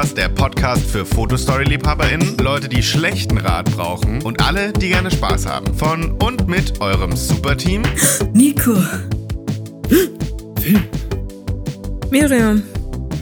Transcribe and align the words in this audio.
Podcast, 0.00 0.16
der 0.16 0.28
Podcast 0.30 0.90
für 0.90 1.04
Fotostory-LiebhaberInnen, 1.04 2.38
Leute, 2.38 2.70
die 2.70 2.82
schlechten 2.82 3.36
Rat 3.36 3.70
brauchen 3.76 4.22
und 4.22 4.42
alle, 4.42 4.72
die 4.72 4.88
gerne 4.88 5.10
Spaß 5.10 5.44
haben. 5.44 5.74
Von 5.74 6.12
und 6.12 6.48
mit 6.48 6.80
eurem 6.80 7.14
Superteam 7.14 7.82
Nico. 8.32 8.76
Phil. 10.58 10.80
Miriam. 12.10 12.62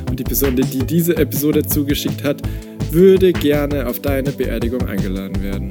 Und 0.09 0.21
die 0.21 0.23
Person, 0.23 0.55
die 0.55 0.63
diese 0.63 1.17
Episode 1.17 1.67
zugeschickt 1.67 2.23
hat, 2.23 2.43
würde 2.93 3.33
gerne 3.33 3.85
auf 3.85 3.99
deine 3.99 4.31
Beerdigung 4.31 4.87
eingeladen 4.87 5.43
werden. 5.43 5.71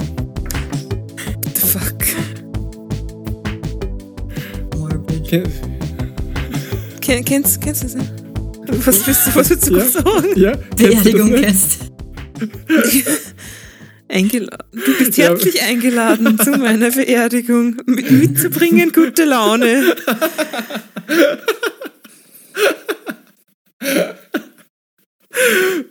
The 1.55 1.62
fuck. 1.62 1.95
Morbid. 4.76 5.26
Ken 5.26 5.44
Ken, 6.99 7.23
kennst, 7.23 7.62
kennst 7.62 7.84
du 7.84 7.98
das? 7.98 8.16
Was 8.86 9.05
willst 9.08 9.27
du, 9.27 9.36
was 9.36 9.49
willst 9.49 9.67
du 9.70 9.77
Ja. 9.77 9.86
sagen? 9.86 10.27
ja? 10.40 10.52
Beerdigung 10.76 11.34
kennst. 11.34 11.80
Du 14.09 14.98
bist 14.98 15.18
Ja. 15.18 15.26
herzlich 15.30 15.62
eingeladen 15.62 16.40
zu 16.40 16.52
meiner 16.52 16.91
Beerdigung. 16.91 17.76
Mit, 17.85 18.09
mitzubringen 18.09 18.91
gute 18.94 19.26
Laune. 19.26 19.95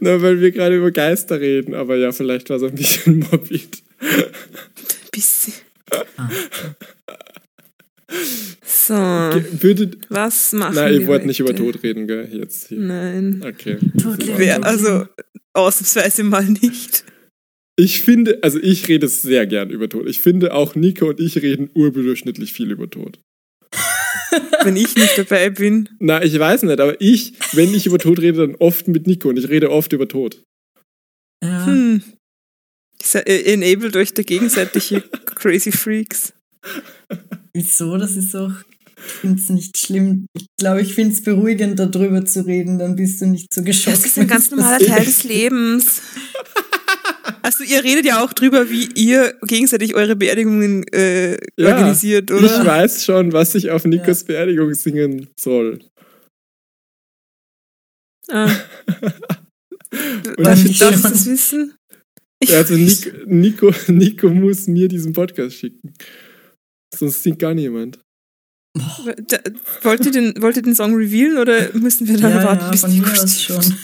Na, 0.00 0.20
weil 0.22 0.40
wir 0.40 0.50
gerade 0.50 0.76
über 0.76 0.90
Geister 0.90 1.40
reden, 1.40 1.74
aber 1.74 1.96
ja, 1.96 2.12
vielleicht 2.12 2.50
war 2.50 2.56
es 2.56 2.62
ein 2.64 2.74
bisschen 2.74 3.18
morbid. 3.30 3.82
Bisschen. 5.12 5.54
So, 8.64 8.94
Würdet, 8.94 9.98
was 10.10 10.52
machen 10.52 10.76
wir 10.76 10.90
ihr 10.90 11.06
wollt 11.06 11.26
nicht 11.26 11.40
über? 11.40 11.54
Tod 11.54 11.82
reden, 11.82 12.06
gell? 12.06 12.28
Jetzt 12.32 12.68
hier. 12.68 12.78
Nein. 12.78 13.42
Okay. 13.44 13.78
Todleben. 14.00 14.38
Wer, 14.38 14.64
also, 14.64 15.06
ausnahmsweise 15.54 16.22
mal 16.22 16.44
nicht. 16.44 17.04
Ich 17.78 18.02
finde, 18.02 18.38
also 18.42 18.58
ich 18.60 18.88
rede 18.88 19.08
sehr 19.08 19.46
gern 19.46 19.70
über 19.70 19.88
Tod. 19.88 20.08
Ich 20.08 20.20
finde 20.20 20.54
auch 20.54 20.74
Nico 20.74 21.08
und 21.08 21.20
ich 21.20 21.42
reden 21.42 21.68
urbedurchschnittlich 21.74 22.52
viel 22.52 22.70
über 22.70 22.88
Tod. 22.88 23.18
Wenn 24.62 24.76
ich 24.76 24.96
nicht 24.96 25.18
dabei 25.18 25.50
bin. 25.50 25.88
Na, 25.98 26.22
ich 26.22 26.38
weiß 26.38 26.62
nicht, 26.62 26.80
aber 26.80 27.00
ich, 27.00 27.34
wenn 27.54 27.74
ich 27.74 27.86
über 27.86 27.98
Tod 27.98 28.18
rede, 28.20 28.38
dann 28.38 28.56
oft 28.56 28.88
mit 28.88 29.06
Nico 29.06 29.28
und 29.28 29.38
ich 29.38 29.48
rede 29.48 29.70
oft 29.70 29.92
über 29.92 30.08
Tod. 30.08 30.42
Ja. 31.42 31.66
Hm. 31.66 32.02
Ihr 33.14 33.46
enabled 33.46 33.96
euch 33.96 34.14
da 34.14 34.22
gegenseitig, 34.22 34.92
ihr 34.92 35.00
crazy 35.36 35.70
Freaks. 35.70 36.32
Wieso? 37.56 37.96
Das 37.96 38.16
ist 38.16 38.34
doch. 38.34 38.52
Ich 38.98 39.12
finde 39.12 39.40
es 39.40 39.48
nicht 39.48 39.78
schlimm. 39.78 40.26
Ich 40.34 40.46
glaube, 40.58 40.82
ich 40.82 40.94
finde 40.94 41.14
es 41.14 41.22
beruhigend, 41.22 41.78
darüber 41.78 42.24
zu 42.26 42.44
reden, 42.46 42.78
dann 42.78 42.96
bist 42.96 43.20
du 43.20 43.26
nicht 43.26 43.52
so 43.52 43.62
geschockt. 43.62 43.96
Das 43.96 44.06
ist 44.06 44.18
ein 44.18 44.26
ganz 44.28 44.50
normaler. 44.50 44.78
Teil 44.78 45.04
des 45.04 45.24
Lebens. 45.24 46.02
Also 47.42 47.62
ihr 47.62 47.82
redet 47.84 48.04
ja 48.04 48.24
auch 48.24 48.32
drüber, 48.32 48.70
wie 48.70 48.88
ihr 48.96 49.34
gegenseitig 49.42 49.94
eure 49.94 50.16
Beerdigungen 50.16 50.84
äh, 50.92 51.34
Ja, 51.56 51.68
organisiert, 51.74 52.28
Ich 52.30 52.36
oder? 52.36 52.64
weiß 52.66 53.04
schon, 53.04 53.32
was 53.32 53.54
ich 53.54 53.70
auf 53.70 53.84
Nikos 53.84 54.24
Beerdigung 54.24 54.74
singen 54.74 55.28
soll. 55.38 55.78
Ah. 58.28 58.50
Und 60.36 60.44
Darf 60.44 60.58
ich 60.58 60.64
ich 60.66 60.70
ich 60.72 60.78
das 60.80 61.26
wissen? 61.26 61.74
Ich 62.40 62.50
Ja, 62.50 62.58
also. 62.58 62.74
Nico, 62.74 63.10
Nico, 63.26 63.72
Nico 63.88 64.28
muss 64.28 64.66
mir 64.66 64.88
diesen 64.88 65.12
Podcast 65.12 65.56
schicken. 65.56 65.94
Sonst 66.96 67.22
singt 67.22 67.38
gar 67.38 67.54
niemand. 67.54 67.98
Da, 69.28 69.38
wollt, 69.82 70.04
ihr 70.04 70.12
den, 70.12 70.34
wollt 70.42 70.56
ihr 70.56 70.62
den 70.62 70.74
Song 70.74 70.94
revealen 70.94 71.38
oder 71.38 71.70
müssen 71.74 72.06
wir 72.08 72.18
dann 72.18 72.32
Ja, 72.32 72.44
warten, 72.44 72.64
ja, 72.64 72.70
bis 72.70 72.82
die 72.82 73.02
aus 73.02 73.42
schon. 73.42 73.74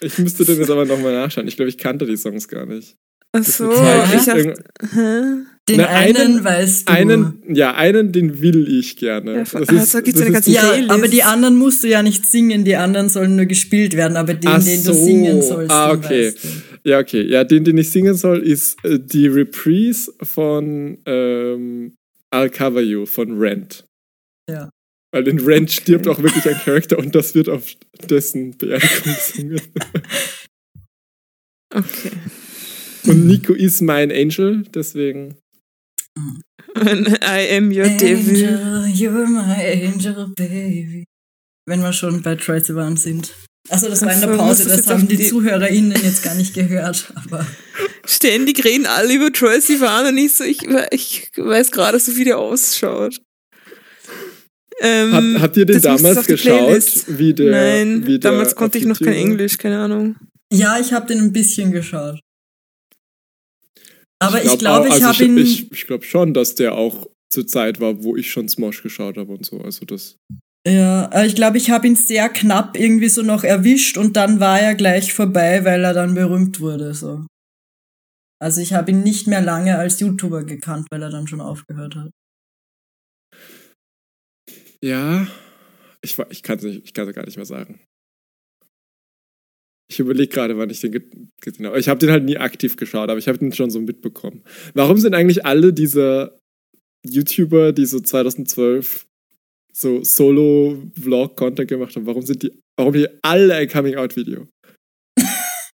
Ich 0.00 0.18
müsste 0.18 0.44
den 0.44 0.58
jetzt 0.58 0.70
aber 0.70 0.84
nochmal 0.86 1.12
nachschauen. 1.12 1.46
Ich 1.48 1.56
glaube, 1.56 1.68
ich 1.68 1.76
kannte 1.78 2.06
die 2.06 2.16
Songs 2.16 2.48
gar 2.48 2.64
nicht. 2.66 2.96
Ach 3.34 3.42
so, 3.44 3.70
Ja. 3.72 4.04
ich 4.14 4.28
hab, 4.28 4.36
Irgend- 4.36 4.58
hä? 4.92 5.44
Den 5.68 5.76
Na, 5.76 5.86
einen, 5.88 6.16
einen- 6.16 6.44
weißt 6.44 6.88
du. 6.88 6.92
Einen, 6.92 7.42
ja, 7.48 7.74
einen, 7.74 8.10
den 8.12 8.40
will 8.42 8.66
ich 8.68 8.96
gerne. 8.96 9.32
Ja, 9.32 9.38
Das 9.40 9.54
also 9.54 9.74
ist- 9.76 9.92
gibt's 10.04 10.12
das 10.12 10.20
eine 10.22 10.28
ist- 10.30 10.32
ganze- 10.34 10.50
ja, 10.50 10.62
Playlist. 10.70 10.90
aber 10.90 11.08
die 11.08 11.22
anderen 11.22 11.56
musst 11.56 11.84
du 11.84 11.88
ja 11.88 12.02
nicht 12.02 12.26
singen, 12.26 12.64
die 12.64 12.76
anderen 12.76 13.08
sollen 13.08 13.36
nur 13.36 13.46
gespielt 13.46 13.96
werden, 13.96 14.16
aber 14.16 14.34
den, 14.34 14.48
Ach 14.50 14.62
den 14.62 14.82
du 14.84 14.92
so. 14.92 15.04
singen 15.04 15.40
sollst, 15.42 15.70
Ah, 15.70 15.92
okay. 15.92 16.26
weißt 16.28 16.44
du. 16.44 16.48
Ja, 16.90 16.98
okay. 16.98 17.22
Ja, 17.22 17.44
den, 17.44 17.64
den 17.64 17.78
ich 17.78 17.90
singen 17.90 18.14
soll, 18.16 18.38
ist 18.40 18.76
äh, 18.84 18.98
die 18.98 19.28
Reprise 19.28 20.12
von 20.22 20.98
ähm, 21.06 21.94
I'll 22.32 22.50
Cover 22.50 22.80
You 22.80 23.06
von 23.06 23.38
Rent. 23.38 23.84
Ja. 24.48 24.70
Weil 25.12 25.28
in 25.28 25.38
Rent 25.40 25.70
stirbt 25.70 26.08
auch 26.08 26.22
wirklich 26.22 26.48
ein 26.48 26.58
Charakter 26.58 26.98
und 26.98 27.14
das 27.14 27.34
wird 27.34 27.48
auf 27.48 27.74
dessen 28.08 28.56
Beerdigung 28.56 29.14
gesungen. 29.14 29.60
Okay. 31.74 32.10
Und 33.06 33.26
Nico 33.26 33.54
ist 33.54 33.80
mein 33.80 34.12
Angel, 34.12 34.62
deswegen. 34.74 35.38
I 36.76 37.56
am 37.56 37.70
your 37.70 37.88
devil. 37.88 38.46
Angel, 38.46 38.84
you're 38.92 39.26
my 39.26 39.86
angel, 39.86 40.28
baby. 40.36 41.04
Wenn 41.66 41.80
wir 41.80 41.94
schon 41.94 42.22
bei 42.22 42.36
Troy 42.36 42.60
Sivan 42.60 42.96
sind. 42.96 43.34
Achso, 43.72 43.88
das 43.88 44.02
war 44.02 44.12
in 44.12 44.20
der 44.20 44.36
Pause, 44.36 44.68
das 44.68 44.86
haben 44.86 45.08
die 45.08 45.16
die- 45.16 45.28
ZuhörerInnen 45.28 45.92
jetzt 46.02 46.22
gar 46.22 46.34
nicht 46.34 46.52
gehört, 46.54 47.12
aber 47.14 47.46
Ständig 48.04 48.64
reden 48.64 48.84
alle 48.86 49.14
über 49.14 49.32
Troy 49.32 49.60
Sivan 49.60 50.06
und 50.06 50.18
ich 50.18 50.32
so, 50.34 50.44
ich, 50.44 50.58
ich 50.90 51.30
weiß 51.36 51.70
gerade 51.72 51.98
so, 51.98 52.14
wie 52.16 52.24
der 52.24 52.38
ausschaut. 52.38 53.20
Ähm, 54.80 55.12
Hab, 55.36 55.42
habt 55.42 55.56
ihr 55.56 55.64
den 55.66 55.80
damals 55.80 56.18
auf 56.18 56.26
die 56.26 56.32
geschaut? 56.32 56.58
Playlist. 56.66 57.18
Wie 57.18 57.32
der, 57.32 57.50
Nein, 57.52 58.06
wie 58.06 58.18
der 58.18 58.30
damals 58.32 58.54
konnte 58.56 58.78
ich 58.78 58.84
noch 58.84 58.98
kein? 58.98 59.12
Englisch, 59.14 59.56
keine 59.56 59.78
Ahnung. 59.78 60.16
ja, 60.52 60.78
ich 60.80 60.92
habe 60.92 61.06
den 61.06 61.18
ein 61.20 61.32
bisschen 61.32 61.70
geschaut. 61.72 62.18
Aber 64.18 64.38
ich 64.38 64.44
glaub 64.44 64.58
glaube, 64.58 64.80
auch- 64.90 64.96
ich 64.96 65.04
also 65.04 65.06
habe 65.06 65.24
ihn. 65.24 65.38
Ich, 65.38 65.70
ich 65.72 65.86
glaube 65.86 66.04
schon, 66.04 66.34
dass 66.34 66.54
der 66.56 66.74
auch 66.74 67.06
zur 67.30 67.46
Zeit 67.46 67.80
war, 67.80 68.02
wo 68.02 68.16
ich 68.16 68.30
schon 68.30 68.48
Smosh 68.48 68.82
geschaut 68.82 69.16
habe 69.16 69.32
und 69.32 69.46
so. 69.46 69.60
Also 69.60 69.84
das. 69.84 70.16
Ja, 70.66 71.06
aber 71.06 71.26
ich 71.26 71.34
glaube, 71.34 71.56
ich 71.58 71.70
habe 71.70 71.88
ihn 71.88 71.96
sehr 71.96 72.28
knapp 72.28 72.78
irgendwie 72.78 73.08
so 73.08 73.22
noch 73.22 73.42
erwischt 73.42 73.98
und 73.98 74.16
dann 74.16 74.38
war 74.38 74.60
er 74.60 74.74
gleich 74.76 75.12
vorbei, 75.12 75.64
weil 75.64 75.82
er 75.82 75.92
dann 75.92 76.14
berühmt 76.14 76.60
wurde. 76.60 76.94
So. 76.94 77.26
Also 78.40 78.60
ich 78.60 78.72
habe 78.72 78.92
ihn 78.92 79.02
nicht 79.02 79.26
mehr 79.26 79.40
lange 79.40 79.78
als 79.78 79.98
YouTuber 80.00 80.44
gekannt, 80.44 80.86
weil 80.90 81.02
er 81.02 81.10
dann 81.10 81.26
schon 81.26 81.40
aufgehört 81.40 81.96
hat. 81.96 82.10
Ja, 84.82 85.26
ich, 86.02 86.18
ich 86.30 86.42
kann 86.42 86.58
es 86.58 86.64
ich 86.64 86.92
kann's 86.94 87.14
gar 87.14 87.24
nicht 87.24 87.36
mehr 87.36 87.46
sagen. 87.46 87.80
Ich 89.90 90.00
überlege 90.00 90.28
gerade, 90.32 90.56
wann 90.56 90.70
ich 90.70 90.80
den 90.80 90.92
ge- 90.92 91.10
gesehen 91.40 91.66
habe. 91.66 91.78
Ich 91.78 91.88
habe 91.88 91.98
den 92.00 92.10
halt 92.10 92.24
nie 92.24 92.38
aktiv 92.38 92.76
geschaut, 92.76 93.10
aber 93.10 93.18
ich 93.18 93.28
habe 93.28 93.38
den 93.38 93.52
schon 93.52 93.70
so 93.70 93.80
mitbekommen. 93.80 94.42
Warum 94.74 94.96
sind 94.98 95.14
eigentlich 95.14 95.44
alle 95.44 95.72
diese 95.72 96.38
YouTuber, 97.06 97.72
die 97.72 97.86
so 97.86 98.00
2012 98.00 99.06
so 99.72 100.04
Solo-Vlog-Content 100.04 101.68
gemacht 101.68 101.96
haben, 101.96 102.06
warum 102.06 102.22
sind 102.22 102.42
die, 102.42 102.52
warum 102.76 102.92
die 102.92 103.08
alle 103.22 103.54
ein 103.54 103.68
Coming-out-Video? 103.68 104.48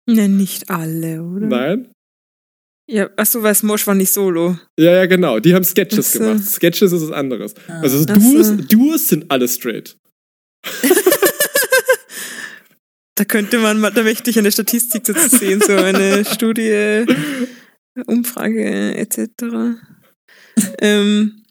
Nein, 0.07 0.37
nicht 0.37 0.71
alle, 0.71 1.23
oder? 1.23 1.47
Nein? 1.47 1.89
Ja, 2.91 3.09
achso, 3.17 3.43
weil 3.43 3.55
Smosh 3.55 3.87
war 3.87 3.95
nicht 3.95 4.13
solo. 4.13 4.59
Ja, 4.79 4.93
ja, 4.93 5.07
genau. 5.07 5.39
Die 5.39 5.55
haben 5.55 5.65
Sketches 5.65 6.09
Ach 6.09 6.13
so. 6.13 6.19
gemacht. 6.19 6.45
Sketches 6.45 6.93
ist 6.93 7.03
was 7.03 7.13
anderes. 7.13 7.55
Ah. 7.69 7.81
Also 7.81 8.05
Duos, 8.05 8.49
so. 8.49 8.57
Duos 8.57 9.09
sind 9.09 9.31
alle 9.31 9.49
straight. 9.49 9.97
Da 13.15 13.27
könnte 13.27 13.59
man 13.59 13.79
mal, 13.79 13.93
da 13.93 14.03
möchte 14.03 14.31
ich 14.31 14.39
eine 14.39 14.51
Statistik 14.51 15.05
dazu 15.05 15.29
sehen, 15.29 15.61
so 15.61 15.77
eine 15.77 16.25
Studie, 16.33 17.05
Umfrage 18.07 18.97
etc. 18.97 19.79
Ähm, 20.81 21.45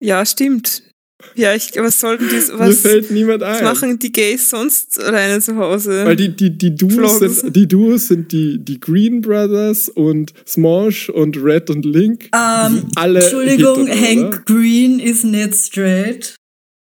ja, 0.00 0.24
stimmt. 0.24 0.84
Ja, 1.34 1.54
ich, 1.54 1.70
was 1.76 1.98
sollten 1.98 2.28
die, 2.28 2.34
Mir 2.34 2.58
was, 2.58 2.80
fällt 2.80 3.10
niemand 3.10 3.42
ein. 3.42 3.54
was 3.54 3.62
machen 3.62 3.98
die 3.98 4.12
Gays 4.12 4.50
sonst 4.50 5.00
alleine 5.00 5.40
zu 5.40 5.56
Hause? 5.56 6.04
Weil 6.04 6.16
die, 6.16 6.28
die, 6.28 6.50
die 6.56 6.74
Duos 6.74 7.18
sind, 7.18 7.56
die 7.56 7.66
Duos 7.66 8.08
sind 8.08 8.32
die, 8.32 8.58
die 8.62 8.78
Green 8.78 9.22
Brothers 9.22 9.88
und 9.88 10.34
Smosh 10.46 11.08
und 11.08 11.42
Red 11.42 11.70
und 11.70 11.86
Link. 11.86 12.28
Ähm, 12.34 12.88
alle 12.96 13.20
Entschuldigung, 13.20 13.86
hetero, 13.86 14.06
Hank 14.06 14.34
oder? 14.34 14.42
Green 14.44 15.00
ist 15.00 15.24
nicht 15.24 15.54
straight. 15.54 16.34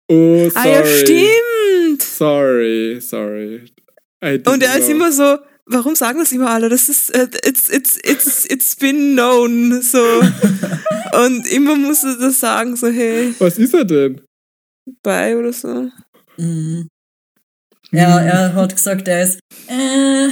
Oh, 0.09 0.49
sorry. 0.49 0.53
ah 0.55 0.69
ja, 0.69 0.87
stimmt. 0.87 2.03
Sorry, 2.03 2.99
sorry. 3.01 3.63
Und 4.21 4.63
er 4.63 4.79
ist 4.79 4.89
immer 4.89 5.13
so, 5.13 5.39
warum 5.67 5.95
sagen 5.95 6.19
das 6.19 6.33
immer 6.33 6.51
alle? 6.51 6.69
Das 6.69 6.89
ist, 6.89 7.11
äh, 7.15 7.29
it's, 7.45 7.69
it's, 7.69 7.99
it's, 8.05 8.47
it's 8.47 8.77
been 8.77 9.15
known, 9.15 9.83
so. 9.83 9.99
Und 11.13 11.47
immer 11.47 11.77
muss 11.77 12.05
er 12.05 12.17
das 12.17 12.41
sagen, 12.41 12.77
so, 12.77 12.89
hey, 12.89 13.35
Was 13.39 13.59
ist 13.59 13.75
er 13.75 13.85
denn? 13.85 14.21
bye 15.03 15.37
oder 15.37 15.53
so. 15.53 15.91
Mhm. 16.37 16.89
Ja, 17.93 18.21
er 18.21 18.55
hat 18.55 18.75
gesagt, 18.75 19.09
er 19.09 19.23
ist 19.25 19.39
äh, 19.69 20.29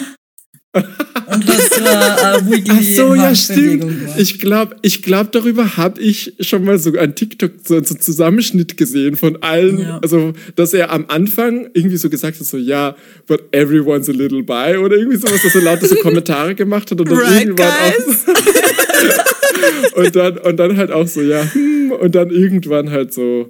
und 0.74 1.46
hat 1.46 1.62
so 1.72 1.84
ein 1.84 2.50
wiggly 2.50 2.76
Ach 2.76 2.96
so, 2.96 3.14
ja, 3.14 3.34
stimmt. 3.34 3.84
war. 4.08 4.18
Ich 4.18 4.38
glaube, 4.38 4.76
ich 4.82 5.02
glaub, 5.02 5.32
darüber 5.32 5.76
habe 5.76 6.00
ich 6.00 6.34
schon 6.40 6.64
mal 6.64 6.78
so 6.78 6.90
an 6.98 7.14
TikTok 7.14 7.52
so 7.64 7.76
einen 7.76 7.84
Zusammenschnitt 7.84 8.76
gesehen 8.76 9.16
von 9.16 9.42
allen. 9.42 9.80
Ja. 9.80 9.98
Also, 10.02 10.32
dass 10.56 10.74
er 10.74 10.90
am 10.90 11.04
Anfang 11.08 11.68
irgendwie 11.74 11.96
so 11.96 12.10
gesagt 12.10 12.38
hat, 12.40 12.46
so, 12.46 12.56
ja, 12.56 12.96
but 13.26 13.42
everyone's 13.52 14.08
a 14.08 14.12
little 14.12 14.42
bi 14.42 14.76
oder 14.76 14.96
irgendwie 14.96 15.16
sowas, 15.16 15.42
dass 15.42 15.54
er 15.54 15.62
lauter 15.62 15.86
so 15.86 15.96
Kommentare 15.96 16.54
gemacht 16.54 16.90
hat 16.90 17.00
und 17.00 17.10
dann 17.10 17.18
Right, 17.18 17.44
irgendwann 17.44 17.68
guys? 17.68 18.24
auch. 18.26 19.96
und, 19.96 20.16
dann, 20.16 20.38
und 20.38 20.56
dann 20.56 20.76
halt 20.76 20.90
auch 20.90 21.06
so, 21.06 21.22
ja, 21.22 21.42
hm, 21.52 21.92
und 21.92 22.14
dann 22.14 22.30
irgendwann 22.30 22.90
halt 22.90 23.12
so. 23.12 23.48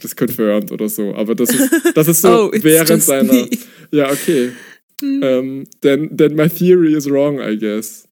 Das 0.00 0.16
confirmed 0.16 0.72
oder 0.72 0.88
so, 0.88 1.14
aber 1.14 1.34
das 1.34 1.50
ist, 1.50 1.70
das 1.94 2.08
ist 2.08 2.22
so 2.22 2.28
oh, 2.50 2.50
während 2.54 3.02
seiner. 3.02 3.32
me. 3.32 3.48
Ja, 3.90 4.10
okay. 4.10 4.50
Hm. 5.00 5.20
Ähm, 5.22 5.64
then, 5.80 6.16
then 6.16 6.34
my 6.36 6.48
theory 6.48 6.94
is 6.94 7.08
wrong, 7.10 7.40
I 7.40 7.56
guess. 7.58 8.08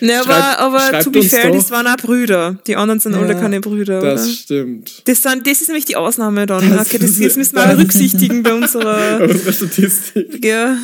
Ne, 0.00 0.14
aber, 0.20 0.24
Schreibt- 0.34 0.58
aber 0.58 0.80
schreibt 0.80 1.04
to 1.04 1.10
be 1.10 1.22
fair, 1.22 1.48
doch. 1.48 1.54
das 1.56 1.70
waren 1.70 1.86
auch 1.86 1.96
Brüder. 1.96 2.58
Die 2.66 2.76
anderen 2.76 3.00
sind 3.00 3.12
Ja. 3.14 3.20
alle 3.20 3.34
keine 3.34 3.60
Brüder, 3.62 4.00
Das 4.00 4.24
oder? 4.26 4.32
stimmt. 4.34 5.02
Das, 5.06 5.22
sind, 5.22 5.46
das 5.46 5.62
ist 5.62 5.68
nämlich 5.68 5.86
die 5.86 5.96
Ausnahme 5.96 6.44
dann. 6.44 6.68
Das 6.70 6.88
okay, 6.88 6.98
das, 6.98 7.18
das 7.18 7.36
müssen 7.36 7.54
wir 7.56 7.62
alle 7.62 7.76
berücksichtigen 7.76 8.42
bei 8.42 8.52
unserer. 8.52 9.20
Unsere 9.26 9.52
Statistik. 9.54 10.44
Ja. 10.44 10.76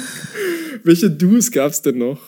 Welche 0.84 1.10
Duos 1.10 1.50
gab's 1.50 1.82
denn 1.82 1.98
noch? 1.98 2.20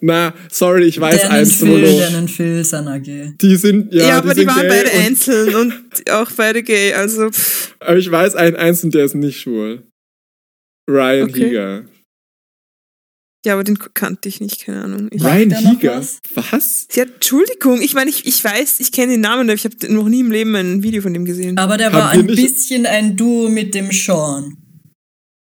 Na, 0.00 0.34
sorry, 0.50 0.84
ich 0.84 0.98
weiß 1.00 1.22
Phil, 1.28 1.46
solo. 1.46 2.18
Und 2.18 2.30
Phil 2.30 2.64
sind 2.64 2.88
AG. 2.88 3.34
Die 3.40 3.56
sind, 3.56 3.92
ja, 3.94 4.08
Ja, 4.08 4.18
aber 4.18 4.34
die, 4.34 4.40
sind 4.40 4.48
waren 4.48 4.60
gay 4.62 4.68
beide 4.68 4.90
und, 4.90 5.04
einzeln 5.06 5.54
und 5.54 6.10
auch 6.10 6.30
beide 6.32 6.62
gay. 6.62 6.92
Also, 6.94 7.30
pff, 7.30 7.74
Aber 7.80 7.96
ich 7.96 8.10
weiß 8.10 8.34
einen 8.34 8.56
einzelnen, 8.56 8.92
der 8.92 9.04
ist 9.04 9.14
nicht 9.14 9.40
schwul. 9.40 9.82
Ryan 10.88 11.28
Okay. 11.30 11.48
Higa. 11.48 11.84
ja, 13.46 13.52
aber 13.54 13.64
den 13.64 13.78
kannte 13.94 14.28
ich 14.28 14.40
nicht, 14.40 14.64
keine 14.64 14.82
Ahnung. 14.84 15.08
Ich, 15.10 15.22
Ryan 15.22 15.50
Higa? 15.56 15.96
was? 15.98 16.18
Was? 16.34 16.88
ja, 16.94 17.04
Entschuldigung, 17.04 17.80
ich 17.82 17.94
meine, 17.94 18.10
ich, 18.10 18.26
ich 18.26 18.42
weiß, 18.42 18.80
ich 18.80 18.92
kenne 18.92 19.12
den 19.12 19.20
Namen, 19.22 19.48
aber 19.48 19.54
ich 19.54 19.64
habe 19.64 19.92
noch 19.92 20.08
nie 20.08 20.20
im 20.20 20.30
Leben 20.30 20.54
ein 20.56 20.82
Video 20.82 21.02
von 21.02 21.12
dem 21.14 21.24
gesehen. 21.24 21.58
Aber 21.58 21.76
der 21.76 21.86
Haben 21.92 21.94
war 21.98 22.10
ein 22.10 22.26
bisschen 22.26 22.86
ein 22.86 23.16
Duo 23.16 23.48
mit 23.48 23.74
dem 23.74 23.90
Sean. 23.92 24.56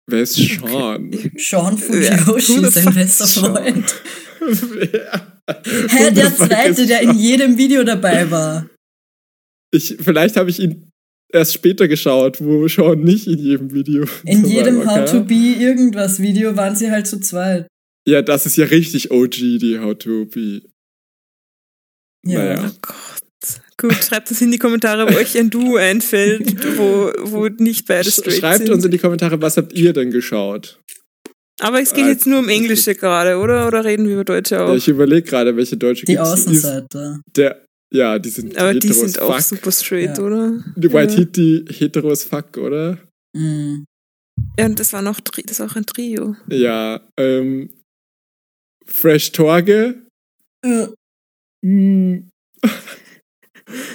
Wer 0.06 0.22
ist 0.22 0.34
Sean? 0.34 1.10
Sean 1.36 1.76
Ja, 1.76 2.16
Fujiyoshi, 2.18 2.60
the 2.64 2.70
sein 2.70 2.94
bester? 2.94 3.26
Freund. 3.26 3.94
Wer? 4.40 5.40
Hä, 5.88 6.10
der 6.10 6.34
zweite, 6.36 6.86
der 6.86 7.00
in 7.02 7.18
jedem 7.18 7.56
Video 7.58 7.84
dabei 7.84 8.30
war. 8.30 8.68
Ich, 9.72 9.96
vielleicht 10.00 10.36
habe 10.36 10.50
ich 10.50 10.58
ihn 10.60 10.90
erst 11.32 11.54
später 11.54 11.88
geschaut, 11.88 12.40
wo 12.40 12.66
Sean 12.68 13.00
nicht 13.00 13.26
in 13.26 13.38
jedem 13.38 13.72
Video. 13.72 14.04
In 14.24 14.44
jedem 14.44 14.84
war, 14.84 15.02
How 15.02 15.10
to 15.10 15.24
Be 15.24 15.34
irgendwas 15.58 16.20
Video 16.20 16.56
waren 16.56 16.76
sie 16.76 16.90
halt 16.90 17.06
zu 17.06 17.20
zweit. 17.20 17.66
Ja, 18.06 18.22
das 18.22 18.46
ist 18.46 18.56
ja 18.56 18.66
richtig 18.66 19.10
OG, 19.10 19.30
die 19.58 19.78
How 19.80 19.96
to 19.96 20.26
Be. 20.26 20.62
Ja. 22.26 22.38
Naja. 22.38 22.64
Oh 22.70 22.76
Gott. 22.82 23.20
Gut, 23.76 23.94
schreibt 24.04 24.30
uns 24.30 24.40
in 24.40 24.50
die 24.52 24.58
Kommentare, 24.58 25.12
wo 25.12 25.16
euch 25.18 25.36
ein 25.36 25.50
Duo 25.50 25.76
einfällt, 25.76 26.64
wo, 26.78 27.10
wo 27.22 27.48
nicht 27.48 27.86
beide 27.86 28.08
Sch 28.10 28.14
straight 28.14 28.38
schreibt 28.38 28.58
sind. 28.66 28.70
uns 28.70 28.84
in 28.84 28.90
die 28.90 28.98
Kommentare, 28.98 29.40
was 29.42 29.56
habt 29.56 29.72
ihr 29.72 29.92
denn 29.92 30.10
geschaut? 30.10 30.80
Aber 31.60 31.80
es 31.80 31.92
geht 31.92 32.04
Ah, 32.04 32.08
jetzt 32.08 32.26
nur 32.26 32.38
um 32.38 32.48
Englische 32.48 32.94
gerade, 32.94 33.36
oder? 33.36 33.66
Oder 33.66 33.84
reden 33.84 34.06
wir 34.06 34.14
über 34.14 34.24
Deutsche 34.24 34.54
Ja, 34.56 34.66
auch? 34.66 34.74
ich 34.74 34.88
überlege 34.88 35.22
gerade, 35.22 35.56
welche 35.56 35.76
deutsche 35.76 36.06
Die 36.06 36.12
gibt's. 36.14 36.30
Außenseiter. 36.30 37.20
Ist 37.26 37.36
Der, 37.36 37.64
ja, 37.94 38.18
die 38.18 38.28
sind 38.30 38.56
Aber 38.58 38.74
die 38.74 38.92
sind 38.92 39.18
auch 39.20 39.34
fuck. 39.36 39.42
super 39.42 39.72
straight, 39.72 40.18
Ja. 40.18 40.24
oder? 40.24 40.64
Die 40.76 40.92
White 40.92 41.12
Ja. 41.14 41.18
Hitty 41.20 41.64
hetero 41.70 42.10
as 42.10 42.24
fuck, 42.24 42.56
oder? 42.56 42.98
Mhm. 43.36 43.84
Ja, 44.58 44.66
und 44.66 44.78
das 44.80 44.92
war 44.92 45.00
noch 45.02 45.20
Tri- 45.20 45.44
das 45.46 45.60
war 45.60 45.70
auch 45.70 45.76
ein 45.76 45.86
Trio. 45.86 46.34
Ja, 46.48 47.00
ähm, 47.18 47.70
Fresh 48.84 49.32
Torge. 49.32 50.02
Äh, 50.64 50.88
Mm. 51.66 52.28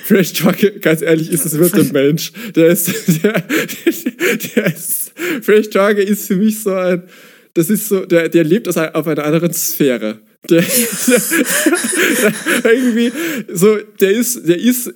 Fresh 0.06 0.34
Torge, 0.34 0.80
ganz 0.80 1.04
ehrlich, 1.04 1.30
ist 1.32 1.46
es 1.46 1.58
wirklich 1.60 1.88
ein 1.90 1.94
Mensch. 1.94 2.32
Der 2.56 2.68
ist, 2.70 2.88
der, 3.24 3.42
der 3.44 4.66
ist, 4.74 5.12
Fresh 5.44 5.70
Torge 5.70 6.02
ist 6.02 6.26
für 6.28 6.36
mich 6.38 6.60
so 6.62 6.74
ein, 6.74 7.04
das 7.60 7.70
ist 7.70 7.90
so, 7.90 8.06
der, 8.06 8.30
der 8.30 8.46
lebt 8.46 8.70
aus, 8.70 8.78
auf 8.78 9.06
einer 9.06 9.26
anderen 9.26 9.52
Sphäre. 9.52 10.22
Der, 10.50 10.62
der, 10.62 11.22
der, 12.64 12.74
irgendwie, 12.74 13.12
so, 13.52 13.76
der 14.00 14.12
ist, 14.12 14.48
der 14.48 14.58
ist, 14.58 14.94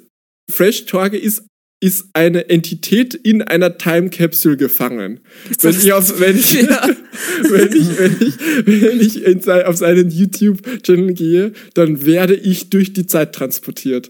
Fresh 0.50 0.86
Torge 0.86 1.18
ist, 1.18 1.44
ist 1.82 2.06
eine 2.14 2.50
Entität 2.50 3.16
in 3.16 3.42
einer 3.42 3.78
Time 3.78 4.10
Capsule 4.10 4.56
gefangen. 4.56 5.20
Wenn 5.60 5.78
ich, 5.78 5.92
auf, 5.92 6.22
wenn, 6.22 6.38
ich, 6.38 6.54
Ja. 6.54 6.88
wenn 7.42 7.74
ich, 7.74 8.00
wenn 8.00 8.16
ich, 8.22 8.40
wenn 8.66 9.02
ich 9.02 9.26
in 9.26 9.50
auf 9.66 9.76
seinen 9.76 10.10
YouTube-Channel 10.10 11.14
gehe, 11.16 11.52
dann 11.74 12.06
werde 12.06 12.36
ich 12.36 12.70
durch 12.70 12.94
die 12.94 13.08
Zeit 13.08 13.36
transportiert. 13.36 14.10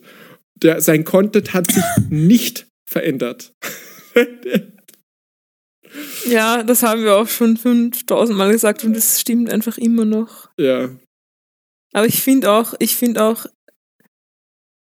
Der, 0.62 0.80
sein 0.80 1.06
Content 1.06 1.56
hat 1.56 1.72
sich 1.72 1.84
nicht 2.12 2.68
verändert. 2.86 3.52
Ja, 6.28 6.64
das 6.64 6.84
haben 6.84 7.04
wir 7.04 7.16
auch 7.16 7.28
schon 7.28 7.58
5000 7.58 8.38
Mal 8.38 8.52
gesagt 8.52 8.84
und 8.84 8.96
das 8.96 9.20
stimmt 9.20 9.52
einfach 9.52 9.78
immer 9.78 10.06
noch. 10.06 10.50
ja. 10.58 10.90
Aber 11.96 12.08
ich 12.08 12.24
finde 12.24 12.52
auch, 12.52 12.74
ich 12.80 12.96
finde 12.96 13.24
auch, 13.24 13.46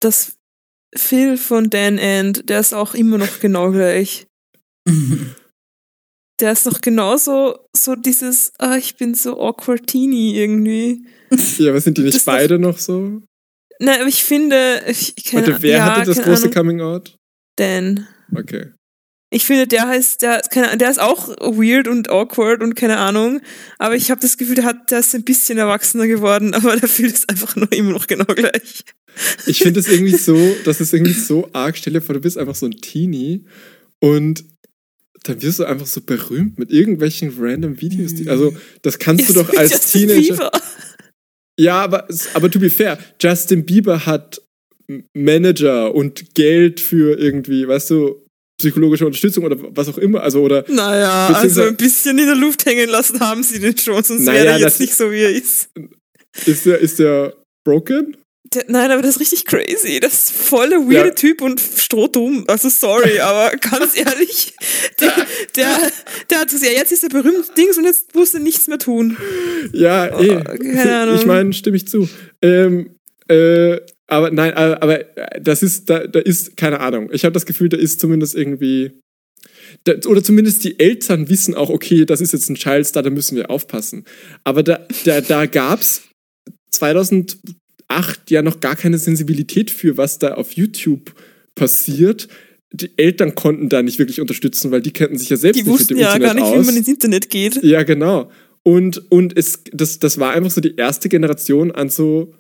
dass 0.01 0.37
Phil 0.97 1.37
von 1.37 1.71
Dan 1.71 1.97
End, 1.97 2.49
der 2.49 2.59
ist 2.59 2.75
auch 2.75 2.95
immer 2.95 3.19
noch 3.19 3.39
genau 3.41 3.71
gleich. 3.71 4.27
Der 6.41 6.53
ist 6.53 6.67
noch 6.67 6.81
genauso 6.81 7.67
so 7.75 7.97
dieses, 7.97 8.53
ah, 8.59 8.77
ich 8.77 8.95
bin 8.97 9.15
so 9.15 9.41
awkward 9.41 9.89
teeny 9.89 10.37
irgendwie. 10.37 11.05
Ja, 11.59 11.71
aber 11.71 11.81
sind 11.81 11.99
die 11.99 12.03
nicht 12.03 12.15
Das 12.15 12.25
beide 12.25 12.61
noch 12.61 12.79
so? 12.79 13.21
Nein, 13.81 14.01
aber 14.01 14.09
ich 14.09 14.23
finde, 14.23 14.85
ich, 14.87 15.17
keine, 15.17 15.49
Warte, 15.49 15.63
wer 15.63 15.79
ja, 15.79 15.97
hatte 15.97 16.07
das 16.07 16.23
große 16.23 16.43
Ahnung, 16.45 16.55
Coming 16.55 16.81
Out? 16.81 17.19
Dan. 17.57 18.07
Okay. 18.33 18.73
Ich 19.31 19.45
finde, 19.45 19.67
der 19.67 19.87
heißt, 19.87 20.23
der, 20.23 20.41
keine, 20.51 20.77
der 20.79 20.91
ist 20.91 21.01
auch 21.01 21.29
weird 21.29 21.87
und 21.87 22.09
awkward 22.09 22.63
und 22.63 22.75
keine 22.75 22.97
Ahnung. 22.97 23.41
Aber 23.79 23.95
ich 23.95 24.11
habe 24.11 24.21
das 24.21 24.39
Gefühl, 24.39 24.55
der, 24.55 24.65
hat, 24.65 24.91
der 24.91 25.01
ist 25.01 25.15
ein 25.15 25.25
bisschen 25.25 25.59
erwachsener 25.59 26.07
geworden, 26.07 26.55
aber 26.55 26.77
der 26.77 26.89
fühlt 26.89 27.15
es 27.15 27.29
einfach 27.29 27.55
nur 27.57 27.71
immer 27.73 27.93
noch 27.93 28.07
genau 28.07 28.25
gleich. 28.25 28.85
Ich 29.47 29.59
finde 29.59 29.81
es 29.81 29.89
irgendwie 29.89 30.17
so, 30.17 30.57
das 30.65 30.81
ist 30.81 30.95
irgendwie 30.95 31.13
so 31.13 31.49
arg. 31.53 31.77
Stell 31.77 31.93
dir 31.93 32.01
vor, 32.01 32.15
du 32.15 32.21
bist 32.21 32.39
einfach 32.39 32.55
so 32.55 32.67
ein 32.67 32.73
Teenie 32.73 33.45
und 34.01 34.45
dann 35.25 35.43
wirst 35.43 35.59
du 35.59 35.65
einfach 35.65 35.87
so 35.87 36.01
berühmt 36.01 36.59
mit 36.59 36.71
irgendwelchen 36.71 37.35
random 37.39 37.81
Videos. 37.81 38.15
Die, 38.15 38.29
also, 38.29 38.57
das 38.83 38.99
kannst 38.99 39.29
du 39.29 39.35
Ja, 39.35 39.43
doch 39.43 39.53
so 39.53 39.59
als 39.59 39.73
Justin 39.73 40.09
Teenager. 40.09 40.35
Bieber. 40.35 40.53
Ja, 41.59 41.81
aber, 41.83 42.07
aber 42.35 42.51
to 42.51 42.61
be 42.61 42.71
fair, 42.71 42.99
Justin 43.21 43.67
Bieber 43.67 44.07
hat 44.07 44.41
Manager 45.13 45.95
und 45.95 46.35
Geld 46.35 46.81
für 46.81 47.19
irgendwie, 47.19 47.67
weißt 47.67 47.91
du, 47.91 48.28
psychologische 48.59 49.07
Unterstützung 49.07 49.45
oder 49.45 49.57
was 49.71 49.89
auch 49.89 49.99
immer. 49.99 50.23
Also, 50.23 50.43
oder 50.43 50.65
Naja, 50.69 51.29
also 51.29 51.63
ein 51.63 51.77
bisschen 51.77 52.19
in 52.19 52.27
der 52.27 52.35
Luft 52.35 52.67
hängen 52.67 52.89
lassen 52.89 53.21
haben 53.21 53.43
sie 53.43 53.59
den 53.61 53.77
schon, 53.79 54.03
sonst 54.03 54.25
Naja, 54.25 54.45
wäre 54.45 54.53
er 54.55 54.59
jetzt 54.59 54.81
nicht 54.81 54.95
so, 54.95 55.11
wie 55.11 55.21
er 55.21 55.31
ist. 55.31 55.71
ist 56.45 56.67
der, 56.67 56.79
ist 56.79 56.99
der 56.99 57.35
broken? 57.65 58.17
Der, 58.55 58.65
nein, 58.69 58.91
aber 58.91 59.03
das 59.03 59.17
ist 59.17 59.21
richtig 59.21 59.45
crazy. 59.45 60.01
Das 60.01 60.15
ist 60.15 60.33
voll 60.33 60.71
der 60.71 60.79
weirde 60.79 61.09
Ja. 61.09 61.15
Typ 61.15 61.43
und 61.43 61.61
strohdumm. 61.61 62.45
Also 62.49 62.69
sorry, 62.71 63.21
aber 63.21 63.57
ganz 63.59 63.97
ehrlich, 63.97 64.55
der, 65.01 65.13
der, 65.55 65.79
der 66.31 66.39
hat 66.41 66.49
gesagt, 66.51 66.73
ja, 66.73 66.79
jetzt 66.79 66.93
ist 66.93 67.03
er 67.03 67.11
berühmt 67.11 67.57
Dings 67.57 67.77
und 67.77 67.85
jetzt 67.85 68.15
muss 68.15 68.33
er 68.35 68.41
nichts 68.41 68.67
mehr 68.67 68.79
tun. 68.79 69.17
Ja, 69.73 70.19
eh. 70.19 70.43
keine 70.59 70.97
Ahnung. 71.01 71.17
Ich 71.17 71.27
meine, 71.27 71.53
stimme 71.53 71.77
ich 71.77 71.87
zu. 71.89 72.09
Ähm, 72.41 72.97
äh, 73.29 73.79
aber 74.09 74.31
nein, 74.31 74.55
aber, 74.55 74.83
aber 74.83 75.05
das 75.41 75.63
ist, 75.63 75.89
da, 75.89 76.07
da 76.07 76.19
ist, 76.19 76.57
keine 76.57 76.81
Ahnung. 76.81 77.11
Ich 77.13 77.25
habe 77.25 77.35
das 77.35 77.47
Gefühl, 77.47 77.69
da 77.69 77.77
ist 77.77 78.01
zumindest 78.01 78.35
irgendwie. 78.35 78.93
Da, 79.85 79.93
oder 80.09 80.25
zumindest 80.25 80.65
die 80.65 80.81
Eltern 80.81 81.29
wissen 81.29 81.55
auch, 81.55 81.69
okay, 81.69 82.07
das 82.07 82.23
ist 82.23 82.33
jetzt 82.33 82.49
ein 82.49 82.55
Childstar, 82.55 83.03
da 83.03 83.11
müssen 83.11 83.37
wir 83.37 83.51
aufpassen. 83.51 84.05
Aber 84.43 84.63
da, 84.63 84.87
da, 85.05 85.21
da 85.21 85.45
gab 85.45 85.81
es 85.81 86.03
2008 86.71 87.39
ja 88.31 88.41
noch 88.41 88.61
gar 88.61 88.77
keine 88.77 88.97
Sensibilität 88.99 89.71
für, 89.71 89.99
was 89.99 90.19
da 90.19 90.35
auf 90.35 90.53
YouTube 90.53 91.15
passiert. 91.55 92.29
Die 92.73 92.97
Eltern 92.97 93.35
konnten 93.35 93.69
da 93.69 93.83
nicht 93.83 93.99
wirklich 93.99 94.23
unterstützen, 94.23 94.71
weil 94.71 94.81
die 94.81 94.93
kannten 94.93 95.19
sich 95.19 95.29
ja 95.29 95.37
selbst 95.37 95.59
Die 95.59 95.65
nicht 95.65 95.71
mit 95.71 95.81
wussten 95.81 95.95
dem 95.95 95.99
ja 95.99 96.15
Internet 96.15 96.27
gar 96.27 96.35
nicht, 96.35 96.45
aus. 96.45 96.63
wie 96.63 96.67
man 96.67 96.77
ins 96.77 96.89
Internet 96.89 97.31
geht. 97.31 97.63
Ja, 97.63 97.83
genau. 97.83 98.31
Und, 98.63 99.11
und 99.11 99.37
es, 99.37 99.61
das, 99.73 99.99
das 99.99 100.19
war 100.19 100.33
einfach 100.33 100.51
so 100.51 100.63
die 100.63 100.77
erste 100.77 101.11
Generation 101.11 101.71
an 101.73 101.91
so, 101.91 102.35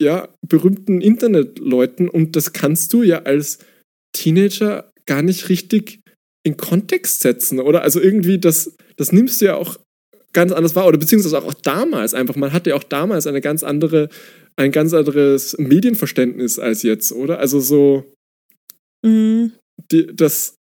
ja, 0.00 0.28
berühmten 0.46 1.00
Internetleuten. 1.00 2.08
Und 2.08 2.36
das 2.36 2.52
kannst 2.52 2.92
du 2.92 3.02
ja 3.02 3.22
als 3.22 3.58
Teenager 4.12 4.90
gar 5.06 5.22
nicht 5.22 5.48
richtig 5.48 6.00
in 6.44 6.56
Kontext 6.56 7.20
setzen, 7.20 7.60
oder? 7.60 7.82
Also 7.82 8.00
irgendwie, 8.00 8.38
das, 8.38 8.76
das 8.96 9.12
nimmst 9.12 9.40
du 9.40 9.46
ja 9.46 9.56
auch 9.56 9.78
ganz 10.32 10.52
anders 10.52 10.74
wahr. 10.74 10.86
Oder 10.86 10.98
beziehungsweise 10.98 11.38
auch, 11.38 11.46
auch 11.46 11.54
damals 11.54 12.14
einfach. 12.14 12.36
Man 12.36 12.52
hatte 12.52 12.70
ja 12.70 12.76
auch 12.76 12.84
damals 12.84 13.26
eine 13.26 13.40
ganz 13.40 13.62
andere, 13.62 14.08
ein 14.56 14.70
ganz 14.72 14.92
anderes 14.94 15.56
Medienverständnis 15.58 16.58
als 16.58 16.82
jetzt, 16.82 17.12
oder? 17.12 17.38
Also 17.38 17.60
so, 17.60 18.04
Mhm. 19.04 19.52
die, 19.92 20.06
das 20.14 20.55